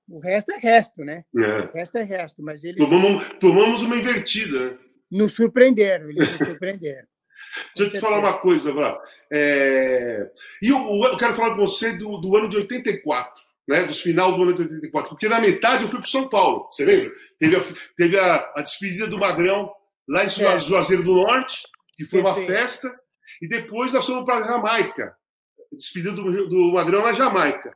O 0.07 0.19
resto 0.19 0.51
é 0.51 0.57
resto, 0.57 1.03
né? 1.03 1.25
É. 1.35 1.61
O 1.61 1.71
resto 1.71 1.97
é 1.97 2.03
resto, 2.03 2.43
mas 2.43 2.63
eles 2.63 2.77
Tomamos, 2.77 3.27
tomamos 3.39 3.81
uma 3.81 3.95
invertida, 3.95 4.71
né? 4.71 4.77
nos 5.09 5.33
surpreenderam, 5.33 6.09
eles 6.09 6.27
nos 6.27 6.47
surpreenderam. 6.47 7.07
Deixa 7.75 7.91
eu 7.91 7.93
te 7.93 7.99
falar 7.99 8.19
uma 8.19 8.39
coisa, 8.39 8.73
Vá. 8.73 8.99
É... 9.31 10.31
E 10.61 10.69
eu, 10.69 10.77
eu 10.77 11.17
quero 11.17 11.35
falar 11.35 11.51
com 11.51 11.65
você 11.65 11.93
do, 11.95 12.17
do 12.17 12.35
ano 12.35 12.49
de 12.49 12.57
84, 12.57 13.42
né? 13.67 13.83
Dos 13.83 14.01
final 14.01 14.35
do 14.35 14.43
ano 14.43 14.53
de 14.55 14.61
84, 14.63 15.09
porque 15.09 15.27
na 15.29 15.39
metade 15.39 15.83
eu 15.83 15.89
fui 15.89 15.99
para 15.99 16.07
São 16.09 16.27
Paulo, 16.29 16.67
você 16.71 16.85
lembra? 16.85 17.11
Teve 17.39 17.55
a, 17.55 17.61
teve 17.97 18.19
a, 18.19 18.53
a 18.57 18.61
despedida 18.61 19.07
do 19.07 19.17
Magrão 19.19 19.71
lá 20.07 20.23
em 20.23 20.27
É. 20.27 20.59
Juazeiro 20.59 21.03
do 21.03 21.13
Norte, 21.15 21.63
que 21.95 22.05
foi 22.05 22.19
uma 22.21 22.35
festa, 22.47 22.93
e 23.41 23.47
depois 23.47 23.93
nós 23.93 24.05
fomos 24.05 24.25
para 24.25 24.45
Jamaica, 24.45 25.15
despedida 25.71 26.11
do, 26.11 26.23
do 26.49 26.73
Magrão 26.73 27.03
na 27.03 27.13
Jamaica. 27.13 27.73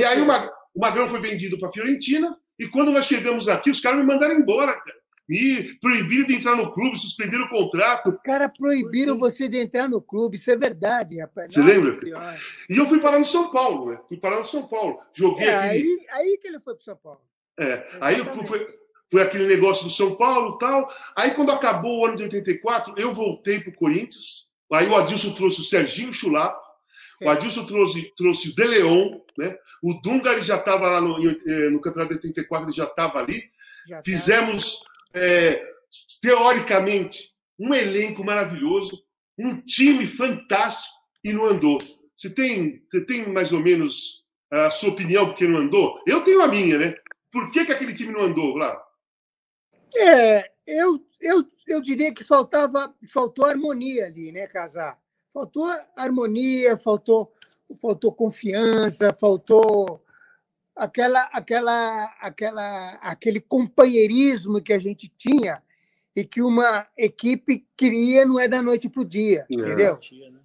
E 0.00 0.04
aí 0.04 0.20
o, 0.20 0.26
Ma- 0.26 0.50
o 0.74 0.80
Magrão 0.80 1.08
foi 1.08 1.20
vendido 1.20 1.58
para 1.58 1.68
a 1.68 1.72
Fiorentina, 1.72 2.36
e 2.58 2.68
quando 2.68 2.92
nós 2.92 3.06
chegamos 3.06 3.48
aqui, 3.48 3.70
os 3.70 3.80
caras 3.80 3.98
me 4.00 4.04
mandaram 4.06 4.34
embora, 4.34 4.72
cara. 4.74 4.99
Me 5.30 5.74
proibiram 5.74 6.26
de 6.26 6.34
entrar 6.34 6.56
no 6.56 6.72
clube, 6.72 6.98
suspenderam 6.98 7.44
o 7.44 7.48
contrato. 7.48 8.18
Cara, 8.24 8.48
proibiram 8.48 9.16
você 9.16 9.48
de 9.48 9.58
entrar 9.58 9.88
no 9.88 10.02
clube, 10.02 10.36
isso 10.36 10.50
é 10.50 10.56
verdade, 10.56 11.20
rapaz. 11.20 11.52
Você 11.54 11.60
Nossa 11.60 11.72
lembra? 11.72 12.00
Senhora. 12.00 12.38
E 12.68 12.76
eu 12.76 12.88
fui 12.88 12.98
parar 12.98 13.18
no 13.20 13.24
São 13.24 13.48
Paulo, 13.52 13.92
né? 13.92 14.00
Fui 14.08 14.16
parar 14.16 14.38
no 14.38 14.44
São 14.44 14.66
Paulo. 14.66 14.98
Joguei 15.14 15.46
É, 15.46 15.54
aquele. 15.54 15.82
aí, 15.84 16.06
aí 16.10 16.38
que 16.38 16.48
ele 16.48 16.58
foi 16.58 16.74
para 16.74 16.84
São 16.84 16.96
Paulo. 16.96 17.20
é, 17.60 17.86
aí 18.00 18.16
Exatamente. 18.16 18.48
fui, 18.48 18.66
foi 19.08 19.22
aquele 19.22 19.46
negócio 19.46 19.84
do 19.84 19.90
São 19.90 20.16
Paulo 20.16 20.58
tal. 20.58 20.92
Aí 21.14 21.30
quando 21.30 21.52
acabou 21.52 22.00
o 22.00 22.06
ano 22.06 22.16
de 22.16 22.24
84, 22.24 22.94
eu 22.96 23.12
voltei 23.12 23.60
para 23.60 23.70
o 23.70 23.76
Corinthians. 23.76 24.48
Aí 24.72 24.88
o 24.88 24.96
Adilson 24.96 25.32
trouxe 25.34 25.60
o 25.60 25.64
Serginho 25.64 26.12
Chulapo. 26.12 26.60
O 27.22 27.28
Adilson 27.28 27.64
trouxe, 27.66 28.12
trouxe 28.16 28.48
o 28.48 28.54
De 28.56 28.64
Leon, 28.64 29.20
né? 29.38 29.56
O 29.80 29.94
Dunga 30.02 30.32
ele 30.32 30.42
já 30.42 30.56
estava 30.56 30.88
lá 30.88 31.00
no, 31.00 31.18
eh, 31.28 31.70
no 31.70 31.80
Campeonato 31.80 32.14
de 32.14 32.26
84, 32.26 32.66
ele 32.66 32.76
já 32.76 32.84
estava 32.84 33.18
ali. 33.20 33.42
Já 33.86 34.02
Fizemos, 34.02 34.82
é, 35.14 35.64
teoricamente, 36.20 37.30
um 37.58 37.74
elenco 37.74 38.24
maravilhoso, 38.24 39.02
um 39.38 39.60
time 39.60 40.06
fantástico 40.06 40.94
e 41.24 41.32
não 41.32 41.44
andou. 41.46 41.78
Você 42.16 42.30
tem, 42.30 42.82
você 42.90 43.04
tem 43.04 43.28
mais 43.32 43.52
ou 43.52 43.60
menos 43.60 44.24
a 44.50 44.70
sua 44.70 44.90
opinião 44.90 45.26
porque 45.26 45.46
não 45.46 45.58
andou? 45.58 46.00
Eu 46.06 46.22
tenho 46.22 46.42
a 46.42 46.48
minha, 46.48 46.78
né? 46.78 46.94
Por 47.30 47.50
que, 47.50 47.64
que 47.64 47.72
aquele 47.72 47.94
time 47.94 48.12
não 48.12 48.22
andou, 48.22 48.56
lá? 48.56 48.82
É, 49.96 50.50
eu, 50.66 51.04
eu, 51.20 51.44
eu 51.66 51.80
diria 51.80 52.12
que 52.12 52.24
faltava, 52.24 52.94
faltou 53.08 53.44
harmonia 53.44 54.06
ali, 54.06 54.32
né, 54.32 54.46
Casar? 54.46 54.98
Faltou 55.32 55.64
harmonia, 55.96 56.76
faltou, 56.76 57.32
faltou 57.80 58.12
confiança, 58.12 59.16
faltou 59.18 60.04
aquela, 60.80 61.24
aquela, 61.24 62.04
aquela, 62.20 62.90
aquele 63.02 63.38
companheirismo 63.38 64.62
que 64.62 64.72
a 64.72 64.78
gente 64.78 65.12
tinha 65.16 65.62
e 66.16 66.24
que 66.24 66.40
uma 66.40 66.88
equipe 66.96 67.66
queria 67.76 68.24
não 68.24 68.40
é 68.40 68.48
da 68.48 68.62
noite 68.62 68.88
para 68.88 69.02
o 69.02 69.04
dia, 69.04 69.46
é. 69.50 69.54
entendeu? 69.54 69.98
Né? 70.12 70.40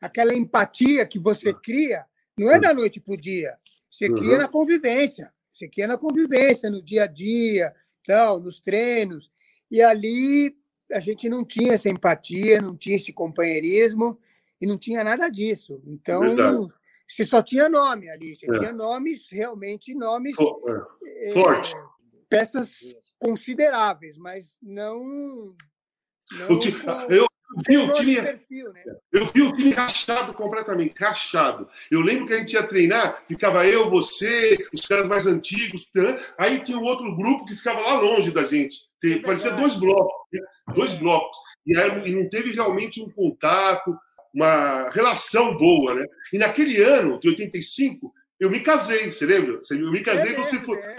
Aquela 0.00 0.34
empatia 0.34 1.06
que 1.06 1.18
você 1.18 1.48
é. 1.48 1.54
cria 1.54 2.04
não 2.36 2.50
é 2.50 2.60
da 2.60 2.74
noite 2.74 3.00
para 3.00 3.14
o 3.14 3.16
dia, 3.16 3.56
você 3.90 4.08
cria 4.08 4.32
uhum. 4.32 4.38
na 4.38 4.48
convivência, 4.48 5.32
você 5.52 5.68
cria 5.68 5.86
na 5.86 5.96
convivência, 5.96 6.68
no 6.68 6.82
dia 6.82 7.04
a 7.04 7.06
dia, 7.06 7.72
então, 8.02 8.40
nos 8.40 8.58
treinos. 8.58 9.30
E 9.70 9.80
ali 9.80 10.54
a 10.92 11.00
gente 11.00 11.28
não 11.28 11.44
tinha 11.44 11.74
essa 11.74 11.88
empatia, 11.88 12.60
não 12.60 12.76
tinha 12.76 12.96
esse 12.96 13.12
companheirismo 13.12 14.18
e 14.60 14.66
não 14.66 14.76
tinha 14.76 15.02
nada 15.02 15.28
disso. 15.28 15.80
Então, 15.86 16.20
Verdade. 16.20 16.74
Você 17.06 17.24
só 17.24 17.42
tinha 17.42 17.68
nome 17.68 18.08
ali, 18.08 18.34
você 18.34 18.46
é. 18.50 18.58
tinha 18.58 18.72
nomes, 18.72 19.30
realmente 19.30 19.94
nomes. 19.94 20.36
É. 20.36 21.32
Forte. 21.32 21.76
É, 21.76 21.84
peças 22.28 22.78
consideráveis, 23.18 24.16
mas 24.16 24.56
não. 24.62 25.54
não 26.32 26.58
eu, 27.08 27.26
vi 27.68 27.76
o 27.78 27.92
time, 27.92 28.20
perfil, 28.20 28.72
né? 28.72 28.82
eu 29.12 29.26
vi 29.26 29.42
o 29.42 29.52
time 29.52 29.70
rachado 29.70 30.34
completamente, 30.34 30.94
rachado. 30.98 31.68
Eu 31.90 32.00
lembro 32.00 32.26
que 32.26 32.32
a 32.32 32.38
gente 32.38 32.54
ia 32.54 32.66
treinar, 32.66 33.24
ficava 33.28 33.66
eu, 33.66 33.88
você, 33.90 34.56
os 34.72 34.86
caras 34.86 35.06
mais 35.06 35.26
antigos, 35.26 35.86
aí 36.38 36.60
tinha 36.60 36.78
um 36.78 36.84
outro 36.84 37.14
grupo 37.14 37.44
que 37.44 37.56
ficava 37.56 37.80
lá 37.80 38.00
longe 38.00 38.30
da 38.30 38.44
gente. 38.44 38.78
Parecia 39.22 39.52
dois 39.52 39.74
blocos, 39.74 40.14
né? 40.32 40.40
dois 40.74 40.92
blocos. 40.94 41.36
E, 41.66 41.76
aí, 41.76 42.10
e 42.10 42.14
não 42.14 42.28
teve 42.28 42.52
realmente 42.52 43.02
um 43.02 43.10
contato, 43.10 43.94
uma 44.34 44.90
relação 44.90 45.56
boa, 45.56 45.94
né? 45.94 46.06
E 46.32 46.38
naquele 46.38 46.82
ano, 46.82 47.20
de 47.20 47.28
85, 47.28 48.12
eu 48.40 48.50
me 48.50 48.60
casei, 48.60 49.12
você 49.12 49.24
lembra? 49.24 49.60
Eu 49.70 49.92
me 49.92 50.02
casei, 50.02 50.32
é, 50.32 50.36
você, 50.36 50.58
foi, 50.58 50.78
é, 50.78 50.98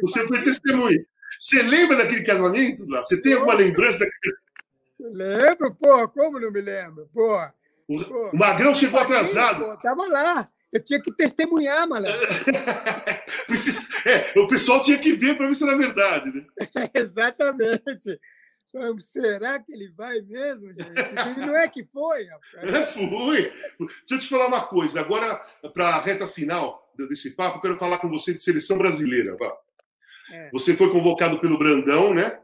você 0.00 0.26
foi 0.26 0.42
testemunha. 0.42 1.04
Você 1.38 1.62
lembra 1.62 1.96
daquele 1.96 2.24
casamento? 2.24 2.84
Lá? 2.88 3.02
Você 3.02 3.20
tem 3.20 3.34
alguma 3.34 3.54
lembrança 3.54 3.98
daquele 3.98 4.44
Lembro, 4.98 5.74
pô, 5.74 6.08
como 6.08 6.40
não 6.40 6.50
me 6.50 6.60
lembro? 6.60 7.08
Pô, 7.12 7.36
o, 7.86 7.98
o 8.32 8.36
Magrão 8.36 8.74
chegou 8.74 8.98
atrasado. 8.98 9.76
Tava 9.82 10.08
lá. 10.08 10.48
Eu 10.72 10.82
tinha 10.82 11.00
que 11.00 11.12
testemunhar, 11.12 11.86
malandro. 11.86 12.20
é, 14.06 14.40
o 14.40 14.48
pessoal 14.48 14.80
tinha 14.80 14.98
que 14.98 15.12
ver 15.12 15.36
para 15.36 15.46
ver 15.46 15.54
se 15.54 15.62
era 15.62 15.76
verdade, 15.76 16.32
né? 16.32 16.44
exatamente. 16.94 18.18
Será 18.98 19.60
que 19.60 19.72
ele 19.72 19.88
vai 19.90 20.20
mesmo, 20.20 20.68
gente? 20.68 21.40
Não 21.40 21.56
é 21.56 21.68
que 21.68 21.84
foi, 21.84 22.24
rapaz. 22.24 22.74
É, 22.74 22.86
fui. 22.86 23.52
Deixa 23.78 23.92
eu 24.10 24.18
te 24.18 24.28
falar 24.28 24.48
uma 24.48 24.66
coisa. 24.66 25.00
Agora, 25.00 25.36
para 25.72 25.90
a 25.90 26.00
reta 26.00 26.26
final 26.26 26.92
desse 26.96 27.36
papo, 27.36 27.58
eu 27.58 27.62
quero 27.62 27.78
falar 27.78 27.98
com 27.98 28.08
você 28.08 28.34
de 28.34 28.42
seleção 28.42 28.76
brasileira. 28.76 29.36
É. 30.32 30.50
Você 30.50 30.76
foi 30.76 30.90
convocado 30.90 31.38
pelo 31.38 31.58
Brandão, 31.58 32.12
né? 32.12 32.38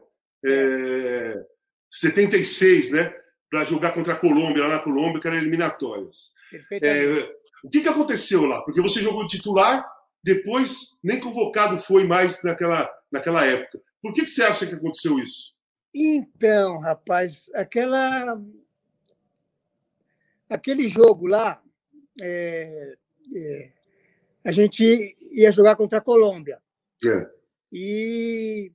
É, 0.45 1.43
76, 1.91 2.91
né? 2.91 3.13
Para 3.49 3.65
jogar 3.65 3.91
contra 3.91 4.13
a 4.13 4.17
Colômbia, 4.17 4.63
lá 4.63 4.75
na 4.75 4.79
Colômbia, 4.79 5.19
que 5.19 5.27
era 5.27 5.37
eliminatórias. 5.37 6.31
É, 6.71 7.35
o 7.63 7.69
que, 7.69 7.81
que 7.81 7.89
aconteceu 7.89 8.45
lá? 8.45 8.61
Porque 8.61 8.81
você 8.81 9.01
jogou 9.01 9.27
titular, 9.27 9.85
depois 10.23 10.97
nem 11.03 11.19
convocado 11.19 11.79
foi 11.81 12.05
mais 12.05 12.41
naquela, 12.43 12.89
naquela 13.11 13.45
época. 13.45 13.81
Por 14.01 14.13
que, 14.13 14.21
que 14.21 14.29
você 14.29 14.43
acha 14.43 14.65
que 14.65 14.75
aconteceu 14.75 15.19
isso? 15.19 15.53
Então, 15.93 16.79
rapaz, 16.79 17.49
aquela 17.53 18.41
aquele 20.49 20.87
jogo 20.87 21.27
lá, 21.27 21.61
é, 22.21 22.97
é, 23.35 23.71
a 24.45 24.51
gente 24.51 25.15
ia 25.31 25.51
jogar 25.51 25.75
contra 25.75 25.99
a 25.99 26.01
Colômbia. 26.01 26.61
É. 27.05 27.29
E 27.71 28.71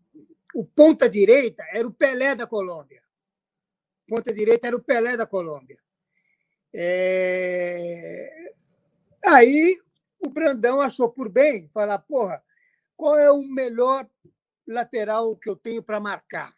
o 0.55 0.65
ponta 0.65 1.09
direita 1.09 1.63
era 1.73 1.87
o 1.87 1.93
Pelé 1.93 2.35
da 2.35 2.47
Colômbia 2.47 3.07
ponta 4.07 4.33
direita 4.33 4.69
era 4.69 4.77
o 4.77 4.83
Pelé 4.83 5.17
da 5.17 5.27
Colômbia. 5.27 5.79
É... 6.73 8.31
Aí 9.25 9.79
o 10.21 10.31
Brandão 10.31 10.81
achou 10.81 11.11
por 11.11 11.29
bem 11.29 11.69
falar: 11.69 11.99
porra, 11.99 12.43
qual 12.97 13.19
é 13.19 13.31
o 13.31 13.43
melhor 13.43 14.09
lateral 14.67 15.37
que 15.37 15.51
eu 15.51 15.57
tenho 15.57 15.83
para 15.83 16.01
marcar? 16.01 16.55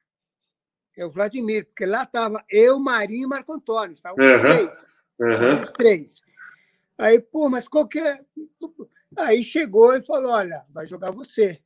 É 0.99 1.07
o 1.07 1.11
Vladimir, 1.13 1.65
porque 1.67 1.87
lá 1.87 2.03
estava 2.03 2.45
eu, 2.51 2.81
Marinho 2.81 3.23
e 3.23 3.29
Marco 3.29 3.53
Antônio, 3.53 3.93
estavam 3.93 4.19
os 4.19 4.41
três. 4.43 4.97
Uhum. 5.21 5.61
Os 5.61 5.71
três. 5.71 6.21
Aí, 6.99 7.21
pô, 7.21 7.49
mas 7.49 7.69
qualquer. 7.69 8.25
Aí 9.17 9.41
chegou 9.45 9.97
e 9.97 10.03
falou: 10.03 10.33
olha, 10.33 10.67
vai 10.71 10.89
jogar 10.89 11.13
você. 11.13 11.61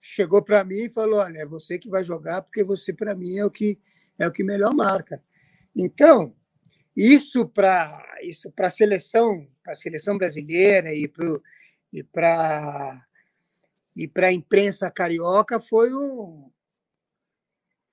Chegou 0.00 0.40
para 0.40 0.62
mim 0.62 0.84
e 0.84 0.90
falou: 0.90 1.18
olha, 1.18 1.40
é 1.40 1.44
você 1.44 1.80
que 1.80 1.88
vai 1.88 2.04
jogar, 2.04 2.42
porque 2.42 2.62
você, 2.62 2.92
para 2.92 3.12
mim, 3.12 3.38
é 3.38 3.44
o 3.44 3.50
que 3.50 3.76
é 4.16 4.28
o 4.28 4.32
que 4.32 4.44
melhor 4.44 4.72
marca. 4.72 5.20
Então, 5.74 6.32
isso 6.96 7.48
para 7.48 8.00
isso 8.22 8.52
a 8.56 8.70
seleção, 8.70 9.48
para 9.64 9.72
a 9.72 9.76
seleção 9.76 10.16
brasileira 10.16 10.94
e 10.94 11.08
para 11.08 11.40
e 11.92 12.04
para 12.04 13.04
e 13.96 14.10
a 14.14 14.32
imprensa 14.32 14.88
carioca 14.92 15.58
foi 15.58 15.92
o 15.92 16.52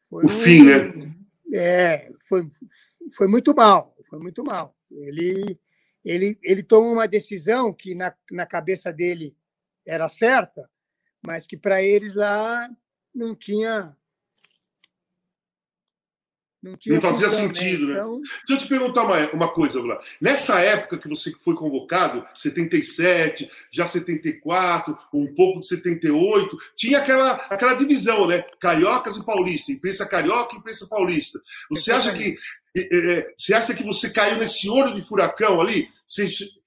foi 0.09 0.25
o 0.25 0.29
fim, 0.29 0.61
um, 0.61 0.65
né? 0.65 1.15
É, 1.53 2.11
foi 2.27 2.49
foi 3.15 3.27
muito 3.27 3.53
mal, 3.55 3.95
foi 4.09 4.19
muito 4.19 4.43
mal. 4.43 4.75
Ele 4.91 5.59
ele 6.03 6.37
ele 6.43 6.63
tomou 6.63 6.93
uma 6.93 7.07
decisão 7.07 7.73
que 7.73 7.95
na, 7.95 8.13
na 8.31 8.45
cabeça 8.45 8.91
dele 8.91 9.35
era 9.85 10.09
certa, 10.09 10.69
mas 11.25 11.45
que 11.45 11.57
para 11.57 11.81
eles 11.81 12.13
lá 12.13 12.69
não 13.13 13.35
tinha 13.35 13.95
não, 16.65 16.95
não 16.95 17.01
fazia 17.01 17.27
né? 17.27 17.33
sentido, 17.33 17.87
né? 17.87 17.93
Então... 17.93 18.21
Deixa 18.21 18.53
eu 18.53 18.57
te 18.57 18.67
perguntar 18.67 19.03
uma, 19.03 19.31
uma 19.31 19.47
coisa, 19.53 19.79
Vlad. 19.81 20.01
Nessa 20.19 20.59
época 20.59 20.97
que 20.97 21.07
você 21.07 21.31
foi 21.41 21.53
convocado, 21.55 22.25
77, 22.33 23.49
já 23.69 23.85
74, 23.85 24.97
um 25.13 25.27
pouco 25.33 25.59
de 25.59 25.67
78, 25.67 26.57
tinha 26.75 26.99
aquela, 26.99 27.33
aquela 27.49 27.75
divisão, 27.75 28.27
né? 28.27 28.43
Cariocas 28.59 29.15
e 29.17 29.23
paulista, 29.23 29.71
imprensa 29.71 30.05
carioca 30.05 30.55
e 30.55 30.57
imprensa 30.57 30.87
paulista. 30.87 31.39
Você 31.69 31.91
acha 31.91 32.11
que 32.11 32.35
é, 32.75 33.33
você 33.37 33.53
acha 33.53 33.73
que 33.73 33.83
você 33.83 34.09
caiu 34.09 34.37
nesse 34.37 34.69
olho 34.69 34.93
de 34.93 35.01
furacão 35.01 35.61
ali? 35.61 35.87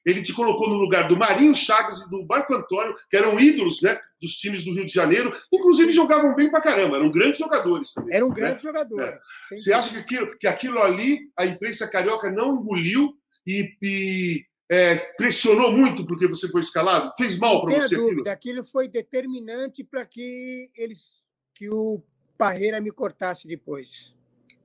Ele 0.05 0.23
te 0.23 0.33
colocou 0.33 0.69
no 0.69 0.77
lugar 0.77 1.09
do 1.09 1.17
Marinho 1.17 1.55
Chagas 1.55 2.01
e 2.01 2.11
do 2.11 2.27
Marco 2.27 2.55
Antônio, 2.55 2.95
que 3.09 3.17
eram 3.17 3.39
ídolos 3.39 3.81
né, 3.83 3.99
dos 4.21 4.33
times 4.33 4.65
do 4.65 4.73
Rio 4.73 4.87
de 4.87 4.93
Janeiro, 4.93 5.33
inclusive 5.53 5.93
jogavam 5.93 6.35
bem 6.35 6.51
pra 6.51 6.61
caramba, 6.61 6.97
eram 6.97 7.11
grandes 7.11 7.39
jogadores 7.39 7.93
também. 7.93 8.17
Eram 8.17 8.29
né? 8.29 8.35
grandes 8.35 8.65
né? 8.65 8.71
jogadores. 8.71 9.21
É. 9.53 9.57
Você 9.57 9.73
acha 9.73 9.91
que 9.91 9.99
aquilo, 9.99 10.39
que 10.39 10.47
aquilo 10.47 10.83
ali 10.83 11.31
a 11.37 11.47
imprensa 11.47 11.87
carioca 11.87 12.31
não 12.31 12.57
engoliu 12.57 13.15
e, 13.47 13.77
e 13.81 14.45
é, 14.71 14.97
pressionou 15.17 15.73
muito 15.73 16.07
porque 16.07 16.27
você 16.27 16.49
foi 16.49 16.61
escalado? 16.61 17.13
Fez 17.17 17.39
mal 17.39 17.65
para 17.65 17.81
você? 17.81 17.95
Dúvida, 17.95 18.33
aquilo? 18.33 18.59
aquilo 18.59 18.65
foi 18.65 18.89
determinante 18.89 19.85
para 19.85 20.05
que 20.05 20.71
eles 20.77 21.19
que 21.55 21.69
o 21.69 22.01
Parreira 22.37 22.81
me 22.81 22.93
cortasse 22.93 23.49
depois. 23.49 24.15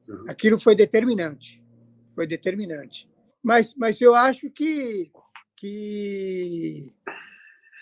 Uhum. 0.07 0.25
Aquilo 0.27 0.59
foi 0.59 0.75
determinante. 0.75 1.61
Foi 2.13 2.27
determinante. 2.27 3.09
Mas, 3.43 3.73
mas 3.75 3.99
eu 3.99 4.15
acho 4.15 4.49
que, 4.49 5.11
que 5.57 6.95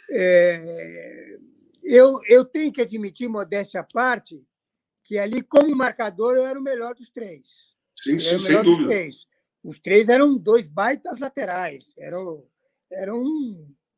é, 0.09 1.37
eu, 1.83 2.19
eu 2.27 2.43
tenho 2.43 2.71
que 2.71 2.81
admitir, 2.81 3.29
modéstia 3.29 3.81
à 3.81 3.83
parte, 3.83 4.43
que 5.03 5.19
ali, 5.19 5.41
como 5.43 5.75
marcador, 5.75 6.35
eu 6.35 6.45
era 6.45 6.59
o 6.59 6.63
melhor 6.63 6.95
dos 6.95 7.09
três. 7.09 7.69
Sim, 7.95 8.17
sim 8.17 8.39
sem 8.39 8.63
dúvida. 8.63 8.89
Três. 8.89 9.27
Os 9.63 9.79
três 9.79 10.09
eram 10.09 10.35
dois 10.35 10.67
baitas 10.67 11.19
laterais. 11.19 11.93
Eram, 11.95 12.43
eram 12.91 13.23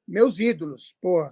meus 0.06 0.40
ídolos. 0.40 0.96
Pô, 1.02 1.30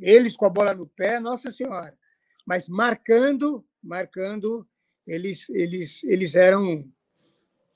eles 0.00 0.36
com 0.36 0.46
a 0.46 0.50
bola 0.50 0.74
no 0.74 0.88
pé, 0.88 1.20
nossa 1.20 1.50
senhora. 1.50 1.96
Mas 2.44 2.68
marcando, 2.68 3.64
marcando, 3.80 4.66
eles, 5.06 5.48
eles, 5.50 6.02
eles 6.02 6.34
eram 6.34 6.90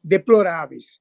deploráveis. 0.02 1.00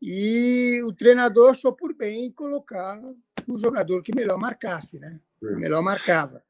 E 0.00 0.80
o 0.84 0.92
treinador 0.92 1.50
achou 1.50 1.72
por 1.72 1.94
bem 1.94 2.30
colocar 2.32 3.00
o 3.46 3.58
jogador 3.58 4.02
que 4.02 4.14
melhor 4.14 4.38
marcasse, 4.38 4.98
né? 4.98 5.20
É. 5.42 5.54
Melhor 5.56 5.82
marcava. 5.82 6.42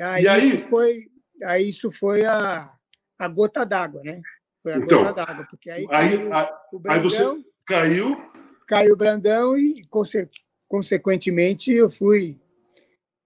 Aí, 0.00 0.24
e 0.24 0.28
aí 0.28 0.68
foi, 0.68 1.10
aí 1.44 1.70
isso 1.70 1.90
foi 1.90 2.24
a, 2.24 2.72
a 3.18 3.28
gota 3.28 3.64
d'água, 3.64 4.02
né? 4.02 4.20
Foi 4.62 4.72
a 4.74 4.76
então, 4.78 5.04
gota 5.04 5.24
d'água, 5.24 5.46
porque 5.48 5.70
aí, 5.70 5.86
aí, 5.90 6.18
caiu 6.18 6.50
o 6.72 6.78
Brandão, 6.78 6.92
aí 6.92 7.02
você 7.02 7.44
caiu, 7.66 8.30
caiu 8.66 8.92
o 8.94 8.96
Brandão 8.96 9.58
e 9.58 9.82
conse, 9.88 10.28
consequentemente 10.68 11.72
eu 11.72 11.90
fui 11.90 12.38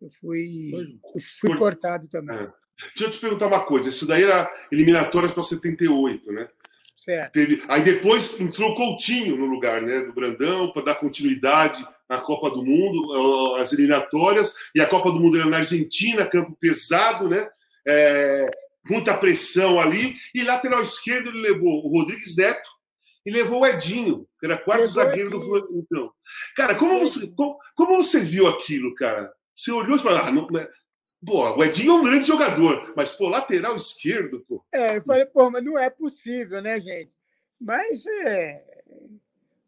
eu 0.01 0.11
fui, 0.11 0.71
eu 1.15 1.21
fui 1.41 1.57
cortado 1.59 2.09
também. 2.09 2.37
É. 2.37 2.53
Deixa 2.97 3.05
eu 3.05 3.11
te 3.11 3.21
perguntar 3.21 3.49
uma 3.49 3.67
coisa. 3.67 3.91
Isso 3.91 4.07
daí 4.07 4.25
era 4.25 4.51
eliminatórias 4.73 5.33
para 5.33 5.43
78, 5.43 6.33
né? 6.33 6.49
Certo. 7.01 7.33
Teve... 7.33 7.63
Aí 7.67 7.83
depois 7.83 8.39
entrou 8.39 8.75
Coutinho 8.75 9.35
no 9.35 9.47
lugar 9.47 9.81
né, 9.81 10.01
do 10.01 10.13
Brandão 10.13 10.71
para 10.71 10.83
dar 10.85 10.97
continuidade 10.97 11.83
na 12.07 12.21
Copa 12.21 12.51
do 12.51 12.63
Mundo, 12.63 13.57
as 13.57 13.73
eliminatórias, 13.73 14.55
e 14.75 14.81
a 14.83 14.87
Copa 14.87 15.11
do 15.11 15.19
Mundo 15.19 15.39
era 15.39 15.49
na 15.49 15.59
Argentina, 15.59 16.27
campo 16.27 16.55
pesado, 16.61 17.27
né? 17.27 17.49
É, 17.89 18.51
muita 18.85 19.17
pressão 19.17 19.81
ali, 19.81 20.15
e 20.35 20.43
lateral 20.43 20.83
esquerdo 20.83 21.31
ele 21.31 21.41
levou 21.41 21.85
o 21.85 21.89
Rodrigues 21.89 22.37
Neto 22.37 22.69
e 23.25 23.31
levou 23.31 23.63
o 23.63 23.67
Edinho, 23.67 24.27
que 24.39 24.47
era 24.47 24.59
quarto 24.59 24.81
levou 24.81 24.95
zagueiro 24.95 25.31
do 25.31 25.41
Fluminense. 25.41 25.73
Então, 25.73 26.13
cara, 26.55 26.75
como 26.75 26.99
você, 26.99 27.33
como, 27.35 27.57
como, 27.75 27.97
você 27.97 28.21
viu 28.21 28.47
aquilo, 28.47 28.95
cara? 28.95 29.33
Você 29.57 29.71
olhou 29.71 29.97
e 29.97 30.01
falou, 30.01 30.19
ah, 30.19 30.31
não, 30.31 30.47
né? 30.49 30.67
Pô, 31.25 31.55
o 31.55 31.65
Edinho 31.65 31.93
é 31.93 31.95
um 31.97 32.03
grande 32.03 32.27
jogador, 32.27 32.95
mas, 32.97 33.13
pô, 33.13 33.29
lateral 33.29 33.77
esquerdo, 33.77 34.41
pô. 34.49 34.65
É, 34.73 34.97
eu 34.97 35.05
falei, 35.05 35.27
pô, 35.27 35.51
mas 35.51 35.63
não 35.63 35.79
é 35.79 35.91
possível, 35.91 36.63
né, 36.63 36.81
gente? 36.81 37.15
Mas 37.61 38.07
é. 38.07 38.65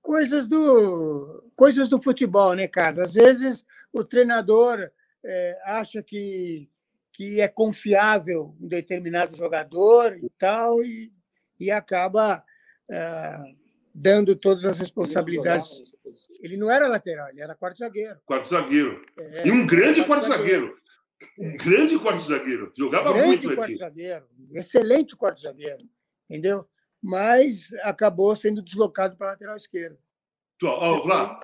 Coisas 0.01 0.49
do, 0.49 1.45
coisas 1.57 1.89
do 1.89 2.03
futebol, 2.03 2.55
né, 2.55 2.67
Casa? 2.67 3.05
Às 3.05 3.13
vezes 3.13 3.65
o 3.93 4.03
treinador 4.03 4.91
é, 5.25 5.59
acha 5.65 6.03
que, 6.03 6.69
que 7.13 7.41
é 7.41 7.47
confiável 7.47 8.57
um 8.61 8.67
determinado 8.67 9.37
jogador 9.37 10.17
e 10.17 10.31
tal, 10.39 10.83
e, 10.83 11.13
e 11.61 11.71
acaba 11.71 12.43
é, 12.91 13.39
dando 13.95 14.35
todas 14.35 14.65
as 14.65 14.79
responsabilidades. 14.79 15.95
Ele 16.41 16.57
não 16.57 16.71
era 16.71 16.89
lateral, 16.89 17.29
ele 17.29 17.43
era 17.43 17.55
quarto 17.55 17.79
zagueiro. 17.79 18.19
Quarto 18.25 18.49
zagueiro. 18.49 19.05
É, 19.19 19.47
e 19.47 19.53
um 19.53 19.67
grande 19.67 20.05
quarto 20.05 20.27
zagueiro. 20.27 20.67
zagueiro. 20.67 20.82
Um 21.39 21.57
grande 21.57 21.99
quarto 21.99 22.21
zagueiro. 22.21 22.73
Jogava 22.77 23.13
grande 23.13 23.27
muito 23.27 23.55
quarto 23.55 23.71
aqui. 23.71 23.77
zagueiro. 23.77 24.25
Excelente 24.53 25.17
quarto 25.17 25.41
zagueiro. 25.41 25.85
Entendeu? 26.29 26.67
Mas 27.03 27.73
acabou 27.83 28.35
sendo 28.37 28.63
deslocado 28.63 29.17
para 29.17 29.29
a 29.29 29.31
lateral 29.33 29.57
esquerda. 29.57 29.99
Ó, 30.63 31.03
Vlá, 31.03 31.41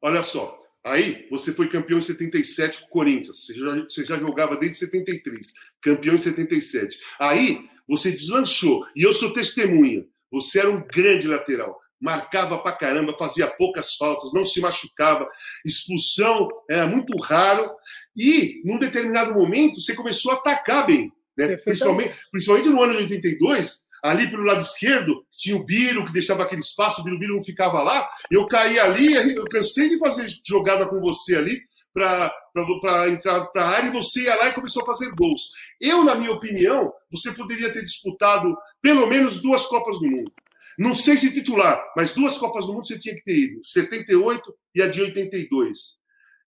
olha 0.00 0.22
só. 0.22 0.60
Aí 0.84 1.28
você 1.28 1.52
foi 1.52 1.68
campeão 1.68 1.98
em 1.98 2.02
77 2.02 2.80
com 2.80 2.86
o 2.86 2.90
Corinthians. 2.90 3.44
Você 3.44 3.54
já, 3.54 3.74
você 3.82 4.04
já 4.04 4.16
jogava 4.18 4.56
desde 4.56 4.78
73. 4.78 5.46
Campeão 5.82 6.14
em 6.14 6.18
77. 6.18 6.98
Aí 7.18 7.68
você 7.86 8.10
deslanchou. 8.10 8.86
E 8.96 9.02
eu 9.02 9.12
sou 9.12 9.34
testemunha. 9.34 10.06
Você 10.30 10.60
era 10.60 10.70
um 10.70 10.86
grande 10.86 11.26
lateral 11.26 11.76
marcava 12.00 12.58
pra 12.58 12.72
caramba, 12.72 13.16
fazia 13.18 13.46
poucas 13.46 13.94
faltas, 13.94 14.32
não 14.32 14.44
se 14.44 14.60
machucava, 14.60 15.28
expulsão 15.64 16.48
era 16.68 16.86
muito 16.86 17.16
raro, 17.18 17.70
e 18.16 18.62
num 18.64 18.78
determinado 18.78 19.34
momento 19.34 19.80
você 19.80 19.94
começou 19.94 20.32
a 20.32 20.36
atacar 20.36 20.86
bem, 20.86 21.12
né? 21.36 21.56
principalmente, 21.58 22.14
principalmente 22.30 22.68
no 22.68 22.82
ano 22.82 22.96
de 22.96 23.02
82, 23.02 23.80
ali 24.02 24.30
pelo 24.30 24.44
lado 24.44 24.60
esquerdo, 24.60 25.26
tinha 25.30 25.56
o 25.56 25.64
Biro, 25.64 26.06
que 26.06 26.12
deixava 26.12 26.42
aquele 26.42 26.62
espaço, 26.62 27.00
o 27.00 27.04
Biro, 27.04 27.18
Biro 27.18 27.34
não 27.36 27.42
ficava 27.42 27.82
lá, 27.82 28.08
eu 28.30 28.46
caí 28.46 28.78
ali, 28.78 29.12
eu 29.36 29.44
cansei 29.44 29.90
de 29.90 29.98
fazer 29.98 30.26
jogada 30.46 30.88
com 30.88 31.00
você 31.00 31.36
ali, 31.36 31.60
para 31.92 33.08
entrar 33.08 33.46
para 33.46 33.64
a 33.64 33.68
área 33.68 33.88
e 33.88 33.92
você 33.92 34.22
ia 34.22 34.36
lá 34.36 34.48
e 34.48 34.52
começou 34.52 34.82
a 34.82 34.86
fazer 34.86 35.10
gols. 35.10 35.50
Eu, 35.80 36.04
na 36.04 36.14
minha 36.14 36.32
opinião, 36.32 36.92
você 37.10 37.32
poderia 37.32 37.72
ter 37.72 37.82
disputado 37.82 38.56
pelo 38.80 39.06
menos 39.06 39.42
duas 39.42 39.66
Copas 39.66 39.98
do 39.98 40.08
Mundo. 40.08 40.32
Não 40.80 40.94
sei 40.94 41.14
se 41.14 41.30
titular, 41.30 41.92
mas 41.94 42.14
duas 42.14 42.38
Copas 42.38 42.64
do 42.64 42.72
Mundo 42.72 42.86
você 42.86 42.98
tinha 42.98 43.14
que 43.14 43.22
ter 43.22 43.36
ido: 43.36 43.60
78 43.62 44.58
e 44.74 44.82
a 44.82 44.88
de 44.88 45.02
82. 45.02 45.98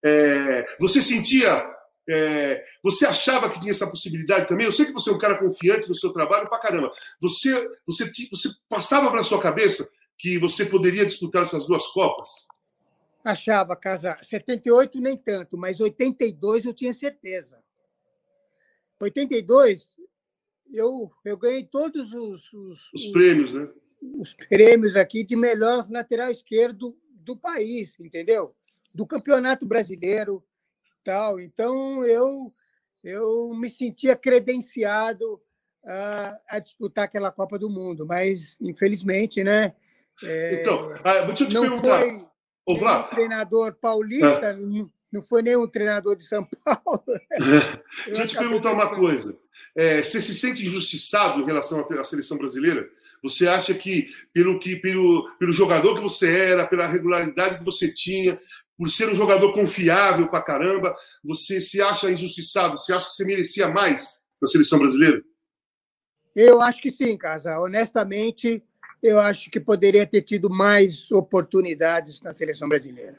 É, 0.02 0.64
você 0.80 1.02
sentia. 1.02 1.70
É, 2.08 2.64
você 2.82 3.04
achava 3.06 3.50
que 3.50 3.60
tinha 3.60 3.72
essa 3.72 3.86
possibilidade 3.86 4.48
também? 4.48 4.64
Eu 4.64 4.72
sei 4.72 4.86
que 4.86 4.92
você 4.92 5.10
é 5.10 5.12
um 5.12 5.18
cara 5.18 5.38
confiante 5.38 5.86
no 5.86 5.94
seu 5.94 6.14
trabalho 6.14 6.48
pra 6.48 6.58
caramba. 6.58 6.90
Você, 7.20 7.52
você, 7.86 8.10
você 8.30 8.48
passava 8.70 9.10
para 9.10 9.22
sua 9.22 9.40
cabeça 9.40 9.86
que 10.18 10.38
você 10.38 10.64
poderia 10.64 11.04
disputar 11.04 11.42
essas 11.42 11.66
duas 11.66 11.86
Copas? 11.88 12.28
Achava, 13.22 13.76
Casa. 13.76 14.18
78 14.22 14.98
nem 14.98 15.16
tanto, 15.16 15.58
mas 15.58 15.78
82 15.78 16.64
eu 16.64 16.72
tinha 16.72 16.94
certeza. 16.94 17.62
82 18.98 19.88
eu, 20.72 21.12
eu 21.22 21.36
ganhei 21.36 21.64
todos 21.64 22.14
os, 22.14 22.50
os, 22.52 22.92
os 22.94 23.06
prêmios, 23.08 23.52
né? 23.52 23.68
Os 24.18 24.32
prêmios 24.32 24.96
aqui 24.96 25.22
de 25.22 25.36
melhor 25.36 25.86
lateral 25.90 26.30
esquerdo 26.30 26.96
do 27.10 27.36
país, 27.36 27.98
entendeu? 28.00 28.54
Do 28.94 29.06
Campeonato 29.06 29.66
Brasileiro, 29.66 30.44
tal. 31.04 31.38
Então 31.40 32.04
eu 32.04 32.52
eu 33.04 33.52
me 33.54 33.68
sentia 33.68 34.14
credenciado 34.14 35.38
a, 35.84 36.32
a 36.48 36.58
disputar 36.58 37.04
aquela 37.04 37.32
Copa 37.32 37.58
do 37.58 37.68
Mundo, 37.68 38.06
mas 38.06 38.56
infelizmente, 38.60 39.42
né? 39.42 39.74
É, 40.22 40.60
então, 40.60 40.94
ah, 41.02 41.20
deixa 41.22 41.44
eu 41.44 41.48
te 41.48 41.54
não 41.54 41.62
perguntar. 41.62 42.00
Foi 42.00 42.26
Ô, 42.64 42.74
um 42.74 43.02
treinador 43.10 43.74
paulista, 43.74 44.46
é. 44.46 44.56
não 45.12 45.22
foi 45.22 45.42
nenhum 45.42 45.66
treinador 45.66 46.16
de 46.16 46.24
São 46.24 46.46
Paulo. 46.64 47.02
deixa 48.06 48.22
eu 48.22 48.26
te 48.26 48.36
perguntar 48.36 48.72
uma 48.72 48.94
coisa. 48.94 49.36
É, 49.74 50.02
você 50.02 50.20
se 50.20 50.34
sente 50.34 50.64
injustiçado 50.64 51.40
em 51.40 51.44
relação 51.44 51.80
à 51.80 52.04
seleção 52.04 52.38
brasileira? 52.38 52.88
Você 53.22 53.46
acha 53.46 53.72
que 53.72 54.08
pelo 54.32 54.58
que 54.58 54.76
pelo, 54.76 55.30
pelo 55.38 55.52
jogador 55.52 55.94
que 55.94 56.00
você 56.00 56.28
era, 56.28 56.66
pela 56.66 56.86
regularidade 56.86 57.58
que 57.58 57.64
você 57.64 57.92
tinha, 57.92 58.40
por 58.76 58.90
ser 58.90 59.08
um 59.08 59.14
jogador 59.14 59.52
confiável 59.52 60.28
pra 60.28 60.42
caramba, 60.42 60.94
você 61.22 61.60
se 61.60 61.80
acha 61.80 62.10
injustiçado? 62.10 62.76
Você 62.76 62.92
acha 62.92 63.08
que 63.08 63.14
você 63.14 63.24
merecia 63.24 63.68
mais 63.68 64.18
na 64.40 64.48
seleção 64.48 64.78
brasileira? 64.78 65.22
Eu 66.34 66.60
acho 66.60 66.80
que 66.80 66.90
sim, 66.90 67.16
Casa. 67.16 67.58
Honestamente, 67.60 68.62
eu 69.02 69.20
acho 69.20 69.50
que 69.50 69.60
poderia 69.60 70.06
ter 70.06 70.22
tido 70.22 70.50
mais 70.50 71.12
oportunidades 71.12 72.22
na 72.22 72.32
seleção 72.32 72.68
brasileira. 72.68 73.18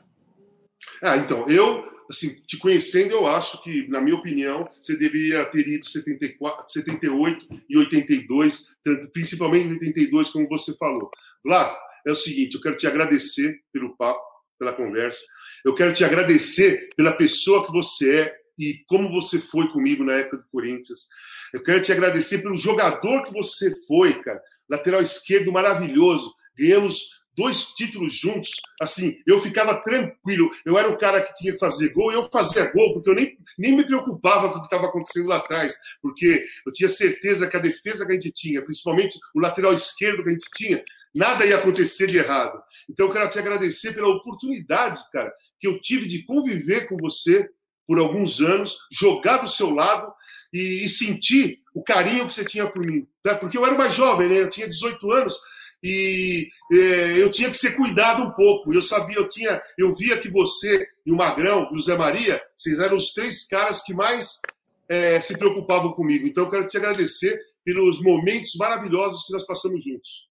Ah, 1.01 1.15
então, 1.15 1.47
eu 1.47 1.92
assim, 2.09 2.41
te 2.47 2.57
conhecendo, 2.57 3.11
eu 3.11 3.27
acho 3.27 3.61
que, 3.63 3.87
na 3.87 4.01
minha 4.01 4.15
opinião, 4.15 4.69
você 4.79 4.95
deveria 4.95 5.45
ter 5.45 5.67
ido 5.67 5.85
74, 5.85 6.65
78 6.71 7.63
e 7.69 7.77
82, 7.77 8.67
principalmente 9.11 9.67
em 9.67 9.73
82, 9.73 10.29
como 10.29 10.47
você 10.47 10.75
falou. 10.77 11.09
Lá, 11.45 11.75
é 12.05 12.11
o 12.11 12.15
seguinte, 12.15 12.55
eu 12.55 12.61
quero 12.61 12.77
te 12.77 12.87
agradecer 12.87 13.59
pelo 13.71 13.95
papo, 13.95 14.21
pela 14.59 14.73
conversa. 14.73 15.21
Eu 15.65 15.73
quero 15.73 15.93
te 15.93 16.03
agradecer 16.03 16.89
pela 16.95 17.13
pessoa 17.13 17.65
que 17.65 17.71
você 17.71 18.19
é 18.21 18.35
e 18.59 18.83
como 18.87 19.09
você 19.09 19.39
foi 19.39 19.67
comigo 19.71 20.03
na 20.03 20.13
época 20.13 20.37
do 20.37 20.45
Corinthians. 20.51 21.07
Eu 21.53 21.63
quero 21.63 21.81
te 21.81 21.91
agradecer 21.91 22.39
pelo 22.39 22.57
jogador 22.57 23.23
que 23.23 23.33
você 23.33 23.73
foi, 23.87 24.21
cara. 24.21 24.41
Lateral 24.69 25.01
esquerdo 25.01 25.51
maravilhoso. 25.51 26.33
Ganhamos 26.57 27.22
dois 27.35 27.67
títulos 27.67 28.13
juntos, 28.13 28.51
assim, 28.81 29.15
eu 29.25 29.41
ficava 29.41 29.81
tranquilo. 29.81 30.51
Eu 30.65 30.77
era 30.77 30.89
o 30.89 30.97
cara 30.97 31.21
que 31.21 31.33
tinha 31.35 31.53
que 31.53 31.59
fazer 31.59 31.93
gol, 31.93 32.11
eu 32.11 32.29
fazia 32.31 32.71
gol, 32.71 32.93
porque 32.93 33.09
eu 33.09 33.15
nem, 33.15 33.37
nem 33.57 33.75
me 33.75 33.85
preocupava 33.85 34.49
com 34.49 34.57
o 34.57 34.59
que 34.61 34.67
estava 34.67 34.87
acontecendo 34.87 35.27
lá 35.27 35.37
atrás, 35.37 35.75
porque 36.01 36.45
eu 36.65 36.71
tinha 36.71 36.89
certeza 36.89 37.47
que 37.47 37.57
a 37.57 37.61
defesa 37.61 38.05
que 38.05 38.11
a 38.11 38.15
gente 38.15 38.31
tinha, 38.31 38.63
principalmente 38.63 39.17
o 39.35 39.39
lateral 39.39 39.73
esquerdo 39.73 40.23
que 40.23 40.29
a 40.29 40.33
gente 40.33 40.49
tinha, 40.55 40.83
nada 41.13 41.45
ia 41.45 41.57
acontecer 41.57 42.07
de 42.07 42.17
errado. 42.17 42.61
Então, 42.89 43.07
eu 43.07 43.13
quero 43.13 43.29
te 43.29 43.39
agradecer 43.39 43.93
pela 43.93 44.09
oportunidade, 44.09 45.01
cara, 45.11 45.31
que 45.59 45.67
eu 45.67 45.79
tive 45.79 46.07
de 46.07 46.23
conviver 46.23 46.87
com 46.87 46.97
você 46.97 47.47
por 47.87 47.99
alguns 47.99 48.39
anos, 48.41 48.77
jogar 48.91 49.37
do 49.37 49.47
seu 49.47 49.69
lado 49.69 50.11
e, 50.53 50.85
e 50.85 50.89
sentir 50.89 51.59
o 51.73 51.83
carinho 51.83 52.27
que 52.27 52.33
você 52.33 52.45
tinha 52.45 52.67
por 52.67 52.85
mim. 52.85 53.05
Né? 53.25 53.33
Porque 53.35 53.57
eu 53.57 53.65
era 53.65 53.77
mais 53.77 53.93
jovem, 53.93 54.29
né? 54.29 54.39
eu 54.39 54.49
tinha 54.49 54.67
18 54.67 55.11
anos, 55.11 55.37
e 55.83 56.49
é, 56.71 57.21
eu 57.21 57.29
tinha 57.29 57.49
que 57.49 57.57
ser 57.57 57.75
cuidado 57.75 58.23
um 58.23 58.31
pouco. 58.31 58.73
Eu 58.73 58.81
sabia, 58.81 59.17
eu 59.17 59.27
tinha, 59.27 59.61
eu 59.77 59.93
via 59.93 60.17
que 60.17 60.29
você 60.29 60.87
e 61.05 61.11
o 61.11 61.15
Magrão 61.15 61.69
e 61.73 61.77
o 61.77 61.81
Zé 61.81 61.97
Maria, 61.97 62.41
vocês 62.55 62.79
eram 62.79 62.95
os 62.95 63.11
três 63.11 63.45
caras 63.45 63.83
que 63.83 63.93
mais 63.93 64.39
é, 64.87 65.19
se 65.19 65.37
preocupavam 65.37 65.91
comigo. 65.91 66.25
Então, 66.25 66.45
eu 66.45 66.49
quero 66.49 66.67
te 66.69 66.77
agradecer 66.77 67.37
pelos 67.65 68.01
momentos 68.01 68.55
maravilhosos 68.55 69.25
que 69.25 69.33
nós 69.33 69.45
passamos 69.45 69.83
juntos. 69.83 70.29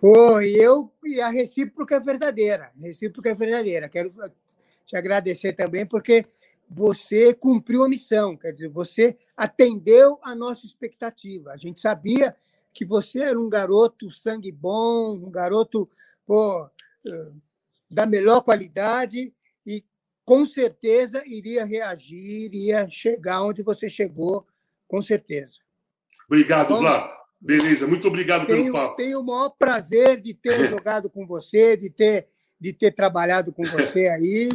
Pô, 0.00 0.40
e 0.40 0.56
eu 0.56 0.90
e 1.04 1.20
a 1.20 1.28
recíproca 1.28 1.96
é 1.96 2.00
verdadeira. 2.00 2.70
Recíproca 2.80 3.28
é 3.28 3.34
verdadeira. 3.34 3.88
Quero 3.88 4.12
te 4.86 4.96
agradecer 4.96 5.52
também 5.52 5.84
porque 5.84 6.22
você 6.70 7.34
cumpriu 7.34 7.84
a 7.84 7.88
missão, 7.88 8.36
quer 8.36 8.52
dizer, 8.52 8.68
você 8.68 9.16
atendeu 9.36 10.18
a 10.22 10.34
nossa 10.34 10.64
expectativa. 10.64 11.52
A 11.52 11.56
gente 11.56 11.80
sabia 11.80 12.34
que 12.78 12.84
você 12.84 13.18
era 13.18 13.40
um 13.40 13.48
garoto 13.48 14.08
sangue 14.08 14.52
bom, 14.52 15.16
um 15.16 15.32
garoto 15.32 15.90
pô, 16.24 16.70
eh, 17.04 17.32
da 17.90 18.06
melhor 18.06 18.40
qualidade 18.40 19.34
e 19.66 19.84
com 20.24 20.46
certeza 20.46 21.24
iria 21.26 21.64
reagir, 21.64 22.44
iria 22.44 22.88
chegar 22.88 23.42
onde 23.42 23.64
você 23.64 23.90
chegou, 23.90 24.46
com 24.86 25.02
certeza. 25.02 25.58
Obrigado, 26.28 26.68
Bom, 26.68 26.78
Vlad. 26.78 27.10
Beleza, 27.40 27.84
muito 27.84 28.06
obrigado 28.06 28.46
tenho, 28.46 28.66
pelo 28.66 28.72
papo. 28.72 28.94
Tenho 28.94 29.20
o 29.22 29.26
maior 29.26 29.48
prazer 29.48 30.20
de 30.20 30.32
ter 30.32 30.56
jogado 30.70 31.10
com 31.10 31.26
você, 31.26 31.76
de 31.76 31.90
ter, 31.90 32.28
de 32.60 32.72
ter 32.72 32.92
trabalhado 32.92 33.52
com 33.52 33.64
você 33.72 34.06
aí. 34.06 34.50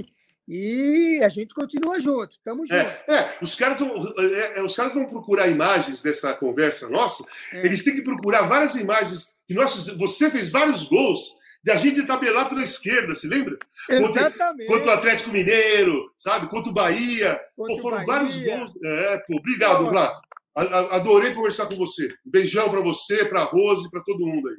E 0.48 1.22
a 1.24 1.30
gente 1.30 1.54
continua 1.54 2.00
junto, 2.00 2.32
estamos 2.32 2.68
juntos. 2.68 2.94
É, 3.08 3.16
é, 3.16 3.38
os, 3.42 3.56
caras 3.56 3.80
vão, 3.80 4.14
é, 4.18 4.60
é, 4.60 4.64
os 4.64 4.76
caras 4.76 4.94
vão 4.94 5.06
procurar 5.06 5.48
imagens 5.48 6.02
dessa 6.02 6.34
conversa 6.34 6.90
nossa, 6.90 7.24
é. 7.54 7.66
eles 7.66 7.84
têm 7.84 7.96
que 7.96 8.02
procurar 8.02 8.44
várias 8.44 8.76
imagens. 8.76 9.34
Que 9.48 9.54
nós, 9.54 9.88
você 9.90 10.30
fez 10.30 10.50
vários 10.50 10.84
gols 10.84 11.34
de 11.64 11.72
a 11.72 11.78
gente 11.78 12.06
tabelar 12.06 12.50
pela 12.50 12.62
esquerda, 12.62 13.16
se 13.16 13.28
lembra? 13.28 13.58
Exatamente. 13.90 14.68
Contra, 14.68 14.92
o 14.92 14.94
Atlético 14.94 15.32
Mineiro, 15.32 16.12
sabe? 16.18 16.50
Contra 16.50 16.70
o 16.70 16.74
Bahia. 16.74 17.40
Contra 17.56 17.76
pô, 17.76 17.82
foram 17.82 17.98
Bahia. 17.98 18.08
vários 18.08 18.38
gols. 18.38 18.74
É, 18.84 19.18
pô, 19.20 19.38
obrigado, 19.38 19.86
Vlad. 19.86 20.12
Adorei 20.56 21.34
conversar 21.34 21.68
com 21.68 21.76
você. 21.76 22.06
Um 22.26 22.32
beijão 22.32 22.70
para 22.70 22.82
você, 22.82 23.26
para 23.26 23.42
a 23.42 23.46
Rose, 23.46 23.90
para 23.90 24.04
todo 24.04 24.26
mundo 24.26 24.50
aí. 24.50 24.58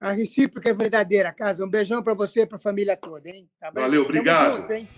A 0.00 0.10
recíproca 0.10 0.68
é 0.68 0.74
verdadeira, 0.74 1.32
Casa. 1.32 1.64
Um 1.64 1.70
beijão 1.70 2.02
para 2.02 2.12
você 2.12 2.42
e 2.42 2.46
para 2.46 2.56
a 2.56 2.60
família 2.60 2.96
toda, 2.96 3.30
hein? 3.30 3.48
Tá 3.60 3.70
Valeu, 3.70 4.02
obrigado. 4.02 4.56
Junto, 4.56 4.72
hein? 4.72 4.88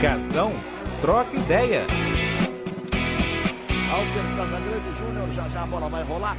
Casão, 0.00 0.50
troca 1.02 1.36
ideia. 1.36 1.82
Alter 3.92 4.36
Casagrande 4.38 4.98
Júnior, 4.98 5.30
já 5.30 5.46
já 5.46 5.62
a 5.62 5.66
bola 5.66 5.90
vai 5.90 6.02
rolar. 6.04 6.38